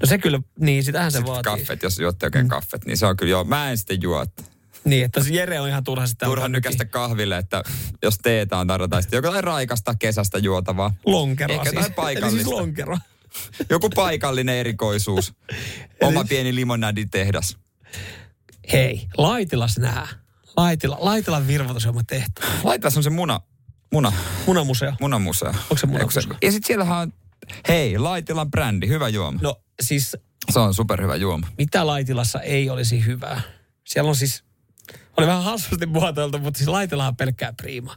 No 0.00 0.06
se 0.06 0.18
kyllä, 0.18 0.40
niin 0.60 0.84
sitähän 0.84 1.12
se 1.12 1.16
Sitten 1.18 1.32
vaatii. 1.34 1.52
kaffet, 1.52 1.82
jos 1.82 1.98
juotte 1.98 2.26
oikein 2.26 2.44
Mm. 2.44 2.48
kaffet, 2.48 2.84
niin 2.84 2.96
se 2.96 3.06
on 3.06 3.16
kyllä 3.16 3.30
joo. 3.30 3.44
Mä 3.44 3.70
en 3.70 3.78
sitten 3.78 4.02
juo. 4.02 4.26
Niin, 4.84 5.04
että 5.04 5.24
se 5.24 5.34
Jere 5.34 5.60
on 5.60 5.68
ihan 5.68 5.84
turha 5.84 6.06
sitä. 6.06 6.26
Turha 6.26 6.48
nykästä 6.48 6.84
kahville, 6.84 7.36
että 7.38 7.62
jos 8.02 8.18
teetä 8.22 8.56
on 8.56 8.66
tarjota, 8.66 9.02
sitten 9.02 9.16
jotain 9.24 9.44
raikasta 9.44 9.94
kesästä 9.98 10.38
juotavaa. 10.38 10.94
Lonkeroa 11.06 11.54
Ehkä 11.56 11.64
siis. 11.70 11.74
jotain 11.74 11.86
Eli 11.92 11.94
paikallista. 11.94 12.44
siis 12.44 12.58
lonkero. 12.60 12.98
Joku 13.70 13.90
paikallinen 13.90 14.54
erikoisuus. 14.56 15.34
Oma 16.02 16.24
pieni 16.24 16.54
limonaditehdas. 16.54 17.56
Hei, 18.72 19.06
Laitilas 19.18 19.78
nää. 19.78 20.08
Laitila, 20.60 20.96
Laitilan 21.00 21.46
virvoitusjomma 21.46 22.02
tehty. 22.06 22.42
Laitetaan 22.64 22.92
on 22.96 23.02
se 23.02 23.10
muna, 23.10 23.40
muna, 23.92 24.12
Munamuseo. 24.46 24.92
munamuseo. 25.00 25.48
Onko 25.48 25.76
se 25.76 25.86
munamuseo? 25.86 26.22
Ja 26.42 26.52
sitten 26.52 26.66
siellähän 26.66 26.98
on, 26.98 27.12
hei, 27.68 27.98
Laitilan 27.98 28.50
brändi, 28.50 28.88
hyvä 28.88 29.08
juoma. 29.08 29.38
No 29.42 29.56
siis, 29.82 30.16
Se 30.50 30.58
on 30.58 30.74
superhyvä 30.74 31.16
juoma. 31.16 31.46
mitä 31.58 31.86
Laitilassa 31.86 32.40
ei 32.40 32.70
olisi 32.70 33.06
hyvää? 33.06 33.40
Siellä 33.86 34.08
on 34.08 34.16
siis, 34.16 34.44
oli 35.16 35.26
vähän 35.26 35.42
hassusti 35.44 35.86
muotoiltu, 35.86 36.38
mutta 36.38 36.58
siis 36.58 36.68
Laitilahan 36.68 37.08
on 37.08 37.16
pelkkää 37.16 37.52
priima. 37.52 37.96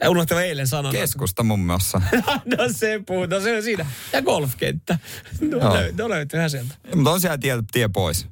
Ja 0.00 0.10
unohtaa 0.10 0.42
eilen 0.42 0.66
sanoa. 0.66 0.92
Keskusta 0.92 1.42
muun 1.42 1.60
muassa. 1.60 2.00
no 2.58 2.64
se 2.76 3.00
puhuu, 3.06 3.26
no 3.26 3.40
se 3.40 3.56
on 3.56 3.62
siinä. 3.62 3.86
Ja 4.12 4.22
golfkenttä. 4.22 4.98
No, 5.40 5.58
no 5.98 6.08
löytyyhän 6.08 6.50
sieltä. 6.50 6.74
Mutta 6.94 7.10
on 7.10 7.20
siellä 7.20 7.38
tie, 7.38 7.62
tie 7.72 7.88
pois. 7.88 8.26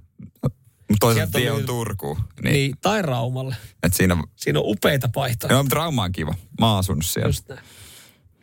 Mutta 0.95 1.07
toisaalta 1.07 1.39
tie 1.39 1.51
on 1.51 1.57
niin- 1.57 1.67
Turkuun. 1.67 2.17
Niin. 2.17 2.27
Niin. 2.43 2.53
niin. 2.53 2.75
tai 2.83 3.03
Raumalle. 3.03 3.57
Et 3.83 3.95
siinä, 3.95 4.17
Siinä 4.37 4.59
on 4.59 4.65
upeita 4.69 5.09
vaihtoehtoja. 5.17 5.57
no, 5.59 5.63
mutta 5.63 5.77
Rauma 5.77 6.03
on 6.03 6.13
kiva. 6.13 6.35
Mä 6.61 6.71
oon 6.71 6.79
asunut 6.79 7.05
siellä. 7.07 7.29
Just 7.29 7.49
näin. 7.49 7.61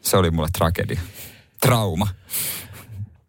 Se 0.01 0.17
oli 0.17 0.31
mulle 0.31 0.49
tragedia. 0.57 1.01
Trauma. 1.61 2.07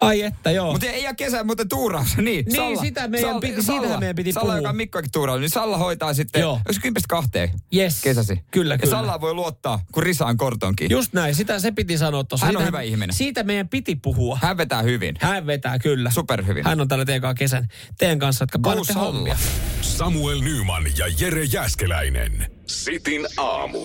Ai 0.06 0.22
että 0.22 0.50
joo. 0.50 0.72
Mutta 0.72 0.86
ei 0.86 1.02
ja 1.02 1.14
kesä, 1.14 1.44
mutta 1.44 1.64
tuuraus. 1.66 2.16
Niin, 2.16 2.24
Niin, 2.44 2.56
Salla, 2.56 2.80
sitä 2.82 3.08
meidän 3.08 3.28
Salla, 3.30 3.40
piti- 3.40 3.62
Salla, 3.62 3.80
siitähän 3.80 4.00
meidän 4.00 4.16
piti 4.16 4.32
Salla, 4.32 4.44
puhua. 4.44 4.56
joka 4.56 4.68
on 4.68 4.76
Mikkoakin 4.76 5.10
tuuraus, 5.12 5.40
niin 5.40 5.50
Salla 5.50 5.78
hoitaa 5.78 6.14
sitten, 6.14 6.40
Joo. 6.40 6.60
jos 6.68 6.78
kymmestä 6.78 7.06
kahteen 7.08 7.50
Yes. 7.74 8.00
kesäsi. 8.02 8.40
Kyllä, 8.50 8.74
ja 8.74 8.78
kyllä. 8.78 8.90
Salla 8.90 9.20
voi 9.20 9.34
luottaa, 9.34 9.80
kun 9.92 10.02
Risa 10.02 10.26
on 10.26 10.36
kortonkin. 10.36 10.90
Just 10.90 11.12
näin, 11.12 11.34
sitä 11.34 11.58
se 11.58 11.70
piti 11.70 11.98
sanoa 11.98 12.24
tuossa. 12.24 12.46
Hän 12.46 12.56
on 12.56 12.66
hyvä 12.66 12.80
ihminen. 12.80 13.14
Siitä 13.14 13.42
meidän 13.42 13.68
piti 13.68 13.96
puhua. 13.96 14.38
Hän 14.42 14.56
vetää 14.56 14.82
hyvin. 14.82 15.14
Hän 15.20 15.46
vetää 15.46 15.78
kyllä. 15.78 16.10
Superhyvin. 16.10 16.64
Hän 16.64 16.80
on 16.80 16.88
tällä 16.88 17.04
teidän 17.04 17.22
kanssa 17.22 17.38
kesän 17.38 17.68
teidän 17.98 18.18
kanssa, 18.18 18.42
jotka 18.42 18.58
painatte 18.58 18.92
Salla. 18.92 19.12
hommia. 19.12 19.36
Samuel 19.80 20.40
Nyman 20.40 20.84
ja 20.98 21.06
Jere 21.20 21.44
Jäskeläinen. 21.44 22.46
Sitin 22.66 23.26
aamu. 23.36 23.78